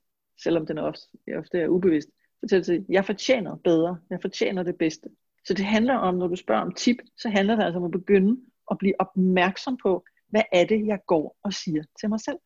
selvom 0.44 0.66
den 0.66 0.78
ofte, 0.78 1.08
ofte 1.38 1.60
er 1.60 1.68
ubevidst, 1.68 2.10
fortælle 2.40 2.64
sig, 2.64 2.76
at 2.76 2.84
jeg 2.90 3.06
fortjener 3.06 3.56
bedre, 3.56 3.98
jeg 4.10 4.22
fortjener 4.22 4.64
det 4.64 4.78
bedste. 4.78 5.10
Så 5.46 5.54
det 5.54 5.66
handler 5.66 5.96
om, 5.96 6.16
når 6.16 6.28
du 6.28 6.36
spørger 6.36 6.62
om 6.62 6.74
tip, 6.74 6.98
så 7.18 7.30
handler 7.30 7.56
det 7.56 7.64
altså 7.64 7.78
om 7.78 7.84
at 7.84 7.92
begynde 7.92 8.42
at 8.72 8.78
blive 8.78 8.94
opmærksom 9.00 9.78
på, 9.78 10.06
hvad 10.28 10.42
er 10.52 10.66
det, 10.66 10.88
jeg 10.88 11.00
går 11.08 11.38
og 11.44 11.54
siger 11.54 11.84
til 12.00 12.10
mig 12.10 12.20
selv. 12.20 12.38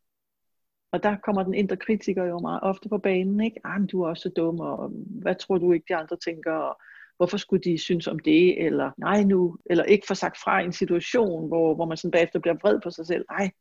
Og 0.92 1.04
der 1.04 1.18
kommer 1.18 1.44
den 1.44 1.54
indre 1.54 1.78
kritiker 1.78 2.24
jo 2.24 2.40
meget 2.40 2.60
ofte 2.64 2.90
på 2.90 2.98
banen, 2.98 3.42
ikke? 3.42 3.60
Ah, 3.64 3.80
men 3.80 3.88
du 3.88 4.02
er 4.02 4.10
også 4.10 4.22
så 4.22 4.30
dum, 4.30 4.60
og 4.60 4.90
hvad 5.22 5.36
tror 5.36 5.58
du 5.58 5.72
ikke, 5.72 5.86
de 5.90 5.96
andre 5.96 6.18
tænker, 6.18 6.52
og 6.52 6.82
hvorfor 7.18 7.38
skulle 7.38 7.64
de 7.64 7.78
synes 7.78 8.08
om 8.08 8.20
det, 8.20 8.66
eller 8.66 8.92
nej 8.98 9.24
nu, 9.24 9.58
eller 9.66 9.84
ikke 9.84 10.08
få 10.08 10.14
sagt 10.14 10.38
fra 10.44 10.62
i 10.62 10.66
en 10.66 10.74
situation, 10.74 11.48
hvor, 11.48 11.76
hvor 11.76 11.86
man 11.86 11.98
sådan 11.98 12.12
bagefter 12.12 12.40
bliver 12.40 12.56
vred 12.62 12.80
på 12.84 12.92
sig 12.92 13.06
selv. 13.06 13.26
Nej, 13.32 13.52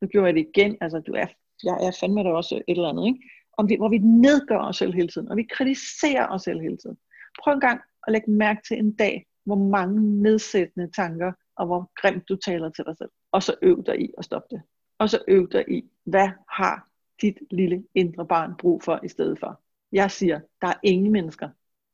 nu 0.00 0.08
gjorde 0.08 0.26
jeg 0.26 0.34
det 0.34 0.46
igen, 0.54 0.76
altså 0.80 0.98
du 0.98 1.12
er, 1.12 1.26
jeg 1.64 1.86
er 1.86 1.96
fandme 2.00 2.22
da 2.22 2.28
også 2.28 2.54
et 2.54 2.76
eller 2.76 2.88
andet, 2.88 3.06
ikke? 3.06 3.20
Om 3.58 3.68
vi, 3.68 3.76
hvor 3.76 3.88
vi 3.88 3.98
nedgør 3.98 4.58
os 4.58 4.76
selv 4.76 4.94
hele 4.94 5.08
tiden, 5.08 5.28
og 5.28 5.36
vi 5.36 5.42
kritiserer 5.42 6.28
os 6.28 6.42
selv 6.42 6.60
hele 6.60 6.76
tiden. 6.76 6.96
Prøv 7.42 7.54
en 7.54 7.60
gang 7.60 7.80
at 8.06 8.12
lægge 8.12 8.30
mærke 8.30 8.60
til 8.68 8.78
en 8.78 8.92
dag, 8.92 9.26
hvor 9.44 9.56
mange 9.56 10.22
nedsættende 10.22 10.90
tanker, 10.90 11.32
og 11.56 11.66
hvor 11.66 11.90
grimt 11.94 12.28
du 12.28 12.36
taler 12.36 12.70
til 12.70 12.84
dig 12.84 12.96
selv. 12.98 13.10
Og 13.32 13.42
så 13.42 13.54
øv 13.62 13.84
dig 13.86 14.00
i 14.00 14.10
at 14.18 14.24
stoppe 14.24 14.56
det. 14.56 14.62
Og 14.98 15.10
så 15.10 15.18
øv 15.28 15.48
dig 15.52 15.64
i, 15.68 15.84
hvad 16.04 16.28
har 16.48 16.88
dit 17.22 17.38
lille 17.50 17.84
indre 17.94 18.26
barn 18.26 18.54
brug 18.58 18.82
for 18.82 19.00
i 19.04 19.08
stedet 19.08 19.38
for. 19.38 19.60
Jeg 19.92 20.10
siger, 20.10 20.40
der 20.60 20.68
er 20.68 20.80
ingen 20.82 21.12
mennesker, 21.12 21.48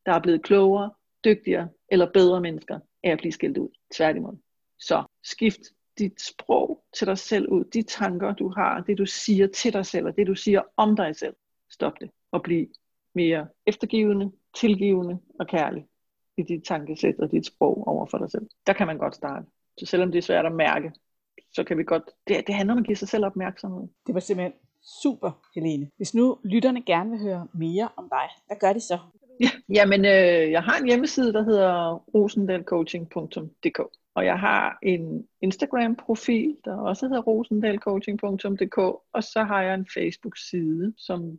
der 0.06 0.12
er 0.12 0.20
blevet 0.20 0.42
klogere, 0.42 0.90
dygtigere 1.24 1.68
eller 1.88 2.12
bedre 2.12 2.40
mennesker 2.40 2.78
af 3.04 3.10
at 3.10 3.18
blive 3.18 3.32
skilt 3.32 3.58
ud. 3.58 3.68
Tværtimod. 3.94 4.36
Så 4.78 5.04
skift 5.22 5.60
dit 5.98 6.20
sprog 6.20 6.84
til 6.98 7.06
dig 7.06 7.18
selv 7.18 7.48
ud, 7.48 7.64
de 7.64 7.82
tanker 7.82 8.34
du 8.34 8.48
har, 8.48 8.80
det 8.80 8.98
du 8.98 9.06
siger 9.06 9.46
til 9.46 9.72
dig 9.72 9.86
selv, 9.86 10.06
og 10.06 10.16
det 10.16 10.26
du 10.26 10.34
siger 10.34 10.62
om 10.76 10.96
dig 10.96 11.16
selv. 11.16 11.36
Stop 11.70 12.00
det, 12.00 12.10
og 12.32 12.42
bliv 12.42 12.66
mere 13.14 13.48
eftergivende, 13.66 14.32
tilgivende 14.56 15.18
og 15.40 15.46
kærlig 15.46 15.86
i 16.36 16.42
dit 16.42 16.64
tankesæt 16.64 17.14
og 17.18 17.30
dit 17.30 17.46
sprog 17.46 17.88
over 17.88 18.06
for 18.06 18.18
dig 18.18 18.30
selv. 18.30 18.48
Der 18.66 18.72
kan 18.72 18.86
man 18.86 18.98
godt 18.98 19.14
starte. 19.14 19.46
Så 19.78 19.86
selvom 19.86 20.12
det 20.12 20.18
er 20.18 20.22
svært 20.22 20.46
at 20.46 20.52
mærke, 20.52 20.92
så 21.52 21.64
kan 21.64 21.78
vi 21.78 21.84
godt, 21.84 22.02
det, 22.28 22.46
det 22.46 22.54
handler 22.54 22.74
om 22.74 22.78
at 22.78 22.86
give 22.86 22.96
sig 22.96 23.08
selv 23.08 23.24
opmærksomhed. 23.24 23.88
Det 24.06 24.14
var 24.14 24.20
simpelthen 24.20 24.52
super, 25.02 25.30
Helene. 25.54 25.90
Hvis 25.96 26.14
nu 26.14 26.38
lytterne 26.44 26.82
gerne 26.82 27.10
vil 27.10 27.18
høre 27.18 27.46
mere 27.54 27.88
om 27.96 28.08
dig, 28.08 28.28
hvad 28.46 28.56
gør 28.60 28.72
de 28.72 28.80
så? 28.80 28.98
Ja, 29.40 29.50
jamen, 29.68 30.04
øh, 30.04 30.50
jeg 30.50 30.62
har 30.62 30.78
en 30.78 30.86
hjemmeside, 30.86 31.32
der 31.32 31.42
hedder 31.42 31.94
rosendalcoaching.dk. 32.14 33.80
Og 34.14 34.24
jeg 34.24 34.38
har 34.38 34.78
en 34.82 35.26
Instagram-profil, 35.40 36.56
der 36.64 36.76
også 36.76 37.08
hedder 37.08 37.22
rosendalcoaching.dk, 37.22 38.78
og 39.12 39.24
så 39.24 39.44
har 39.44 39.62
jeg 39.62 39.74
en 39.74 39.86
Facebook-side, 39.94 40.94
som 40.96 41.38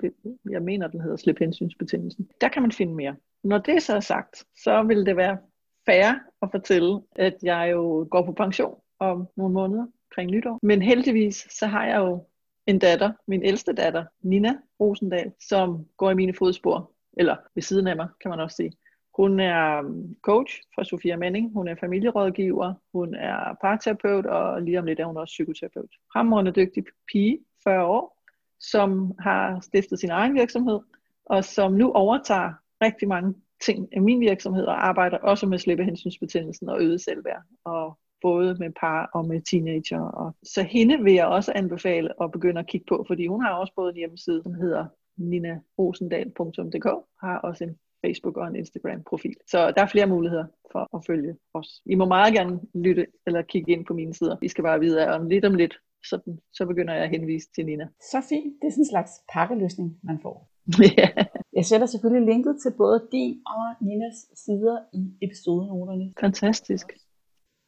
jeg 0.49 0.62
mener, 0.62 0.88
den 0.88 1.02
hedder 1.02 1.18
Slip 1.18 1.39
hensynsbetingelsen. 1.39 2.30
Der 2.41 2.47
kan 2.47 2.62
man 2.62 2.72
finde 2.72 2.93
mere. 2.93 3.16
Når 3.43 3.58
det 3.58 3.84
så 3.84 3.95
er 3.95 3.99
sagt, 3.99 4.43
så 4.64 4.84
vil 4.84 5.06
det 5.06 5.18
være 5.18 5.38
fair 5.86 6.12
at 6.41 6.52
fortælle, 6.52 7.02
at 7.16 7.38
jeg 7.43 7.70
jo 7.72 8.08
går 8.12 8.26
på 8.26 8.32
pension 8.32 8.76
om 8.99 9.28
nogle 9.38 9.54
måneder 9.54 9.86
kring 10.16 10.32
nytår. 10.32 10.60
Men 10.62 10.82
heldigvis, 10.82 11.47
så 11.49 11.68
har 11.68 11.86
jeg 11.86 11.97
jo 11.97 12.26
en 12.68 12.80
datter, 12.80 13.12
min 13.28 13.43
ældste 13.43 13.74
datter, 13.74 14.06
Nina 14.22 14.58
Rosendal, 14.80 15.32
som 15.49 15.86
går 15.97 16.12
i 16.12 16.16
mine 16.16 16.34
fodspor, 16.34 16.91
eller 17.18 17.36
ved 17.55 17.64
siden 17.64 17.88
af 17.88 17.95
mig, 17.95 18.07
kan 18.22 18.30
man 18.30 18.39
også 18.39 18.55
sige. 18.55 18.72
Hun 19.18 19.39
er 19.39 19.80
um, 19.80 20.16
coach 20.22 20.62
for 20.76 20.84
Sofia 20.84 21.18
Menning, 21.18 21.53
hun 21.53 21.68
er 21.68 21.76
familierådgiver, 21.76 22.74
hun 22.93 23.16
er 23.16 23.55
parterapeut, 23.62 24.26
og 24.26 24.62
lige 24.62 24.80
om 24.80 24.86
lidt 24.86 24.99
er 24.99 25.05
hun 25.05 25.18
også 25.18 25.32
psykoterapeut. 25.32 25.91
Hamrende 26.16 26.51
dygtig 26.51 26.84
pige, 27.12 27.39
40 27.64 27.86
år, 27.86 28.22
som 28.59 29.14
har 29.20 29.59
stiftet 29.59 29.99
sin 29.99 30.09
egen 30.09 30.36
virksomhed, 30.36 30.80
og 31.26 31.43
som 31.43 31.74
nu 31.74 31.91
overtager 31.91 32.53
rigtig 32.82 33.07
mange 33.07 33.36
ting 33.66 33.88
af 33.93 34.01
min 34.01 34.20
virksomhed, 34.20 34.66
og 34.66 34.88
arbejder 34.88 35.18
også 35.18 35.47
med 35.47 35.57
slippehensynsbetændelsen 35.57 36.70
og 36.70 36.82
øget 36.82 37.01
selvværd, 37.01 37.41
og 37.66 37.97
både 38.22 38.55
med 38.59 38.72
par 38.82 39.09
og 39.14 39.26
med 39.26 39.41
teenager. 39.41 40.01
Og 40.01 40.36
så 40.43 40.64
hende 40.64 41.03
vil 41.03 41.14
jeg 41.14 41.26
også 41.26 41.51
anbefale 41.55 42.24
at 42.24 42.32
begynde 42.32 42.59
at 42.59 42.68
kigge 42.68 42.86
på, 42.89 43.05
fordi 43.07 43.28
hun 43.28 43.41
har 43.41 43.53
også 43.53 43.74
både 43.76 43.89
en 43.89 43.97
hjemmeside, 43.97 44.43
som 44.43 44.53
hedder 44.53 44.86
ninarosendal.dk, 45.30 46.88
har 47.22 47.38
også 47.38 47.63
en 47.63 47.76
Facebook 48.05 48.38
og 48.38 48.47
en 48.47 48.55
Instagram-profil. 48.55 49.36
Så 49.47 49.72
der 49.72 49.82
er 49.82 49.88
flere 49.88 50.07
muligheder 50.07 50.45
for 50.72 50.97
at 50.97 51.05
følge 51.07 51.36
os. 51.53 51.82
I 51.86 51.95
må 51.95 52.05
meget 52.05 52.34
gerne 52.34 52.59
lytte 52.74 53.07
eller 53.28 53.41
kigge 53.41 53.72
ind 53.72 53.86
på 53.86 53.93
mine 53.93 54.13
sider. 54.13 54.38
I 54.41 54.47
skal 54.47 54.63
bare 54.63 54.80
vide, 54.80 55.05
at 55.05 55.09
om 55.09 55.28
lidt 55.28 55.45
om 55.45 55.55
lidt, 55.55 55.74
så, 56.05 56.38
så 56.53 56.65
begynder 56.65 56.93
jeg 56.93 57.03
at 57.03 57.09
henvise 57.09 57.47
til 57.55 57.65
Nina. 57.65 57.88
Så 58.11 58.22
fint. 58.30 58.55
Det 58.61 58.67
er 58.67 58.72
sådan 58.72 58.82
en 58.82 58.89
slags 58.89 59.11
pakkeløsning, 59.34 59.99
man 60.03 60.19
får. 60.22 60.49
ja. 60.97 61.09
Jeg 61.53 61.65
sætter 61.65 61.88
selvfølgelig 61.88 62.34
linket 62.34 62.55
til 62.61 62.72
både 62.78 63.07
din 63.11 63.41
og 63.45 63.86
Ninas 63.88 64.17
sider 64.34 64.78
i 64.93 65.13
episodenoterne. 65.22 66.13
Fantastisk. 66.19 66.93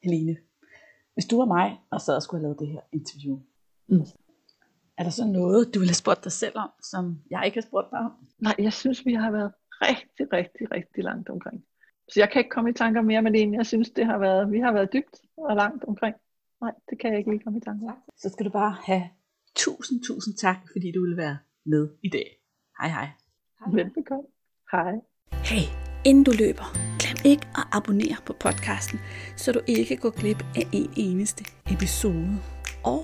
Helene, 0.04 0.38
hvis 1.14 1.26
du 1.26 1.38
var 1.38 1.46
mig, 1.46 1.78
og 1.92 2.02
så 2.02 2.20
skulle 2.20 2.42
have 2.42 2.48
lavet 2.48 2.60
det 2.60 2.68
her 2.68 2.82
interview, 2.92 3.40
Mm. 3.88 4.06
Er 4.98 5.04
der 5.04 5.10
så 5.10 5.26
noget, 5.26 5.74
du 5.74 5.80
ville 5.80 5.90
have 5.90 6.04
spurgt 6.04 6.24
dig 6.24 6.32
selv 6.32 6.58
om, 6.58 6.70
som 6.92 7.20
jeg 7.30 7.42
ikke 7.46 7.58
har 7.58 7.68
spurgt 7.70 7.88
dig 7.92 8.00
om? 8.00 8.12
Nej, 8.40 8.56
jeg 8.60 8.74
synes, 8.74 9.06
vi 9.06 9.14
har 9.14 9.32
været 9.32 9.52
rigtig, 9.82 10.34
rigtig, 10.34 10.72
rigtig 10.72 11.04
langt 11.04 11.30
omkring. 11.30 11.64
Så 12.12 12.20
jeg 12.20 12.30
kan 12.32 12.40
ikke 12.40 12.50
komme 12.50 12.70
i 12.70 12.74
tanker 12.74 13.02
mere 13.02 13.22
med 13.22 13.32
det, 13.32 13.52
jeg 13.52 13.66
synes, 13.66 13.90
det 13.90 14.06
har 14.06 14.18
været, 14.18 14.52
vi 14.52 14.60
har 14.60 14.72
været 14.74 14.94
dybt 14.94 15.16
og 15.38 15.56
langt 15.56 15.84
omkring. 15.84 16.16
Nej, 16.62 16.72
det 16.90 17.00
kan 17.00 17.10
jeg 17.10 17.20
ikke 17.20 17.32
lige 17.32 17.44
komme 17.44 17.60
i 17.60 17.62
tanker 17.62 17.88
om. 17.88 17.98
Så 18.18 18.30
skal 18.30 18.46
du 18.46 18.52
bare 18.52 18.76
have 18.84 19.04
tusind, 19.56 20.04
tusind 20.04 20.36
tak, 20.38 20.58
fordi 20.72 20.92
du 20.92 21.02
ville 21.02 21.18
være 21.18 21.38
med 21.66 21.90
i 22.04 22.10
dag. 22.10 22.28
Hej 22.80 22.90
hej. 22.90 23.08
Velbekomme. 23.72 24.28
Hej. 24.72 24.94
Hey, 25.32 25.66
inden 26.06 26.24
du 26.24 26.32
løber, 26.40 26.68
glem 27.02 27.18
ikke 27.32 27.48
at 27.60 27.64
abonnere 27.72 28.18
på 28.26 28.34
podcasten, 28.40 29.00
så 29.38 29.52
du 29.52 29.60
ikke 29.68 29.98
går 29.98 30.10
glip 30.20 30.42
af 30.56 30.66
en 30.74 30.90
eneste 30.98 31.44
episode. 31.74 32.34
Og 32.84 33.02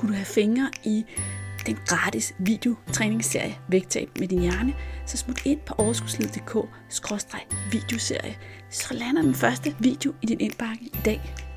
skulle 0.00 0.12
du 0.12 0.16
have 0.16 0.26
fingre 0.26 0.70
i 0.84 1.04
den 1.66 1.78
gratis 1.86 2.34
videotræningsserie 2.38 3.58
Vægtab 3.68 4.08
med 4.18 4.28
din 4.28 4.40
hjerne, 4.40 4.74
så 5.06 5.16
smut 5.16 5.46
ind 5.46 5.60
på 5.66 5.74
overskudslivet.dk-videoserie, 5.78 8.36
så 8.70 8.94
lander 8.94 9.22
den 9.22 9.34
første 9.34 9.76
video 9.78 10.14
i 10.22 10.26
din 10.26 10.40
indbakke 10.40 10.84
i 10.84 10.98
dag. 11.04 11.49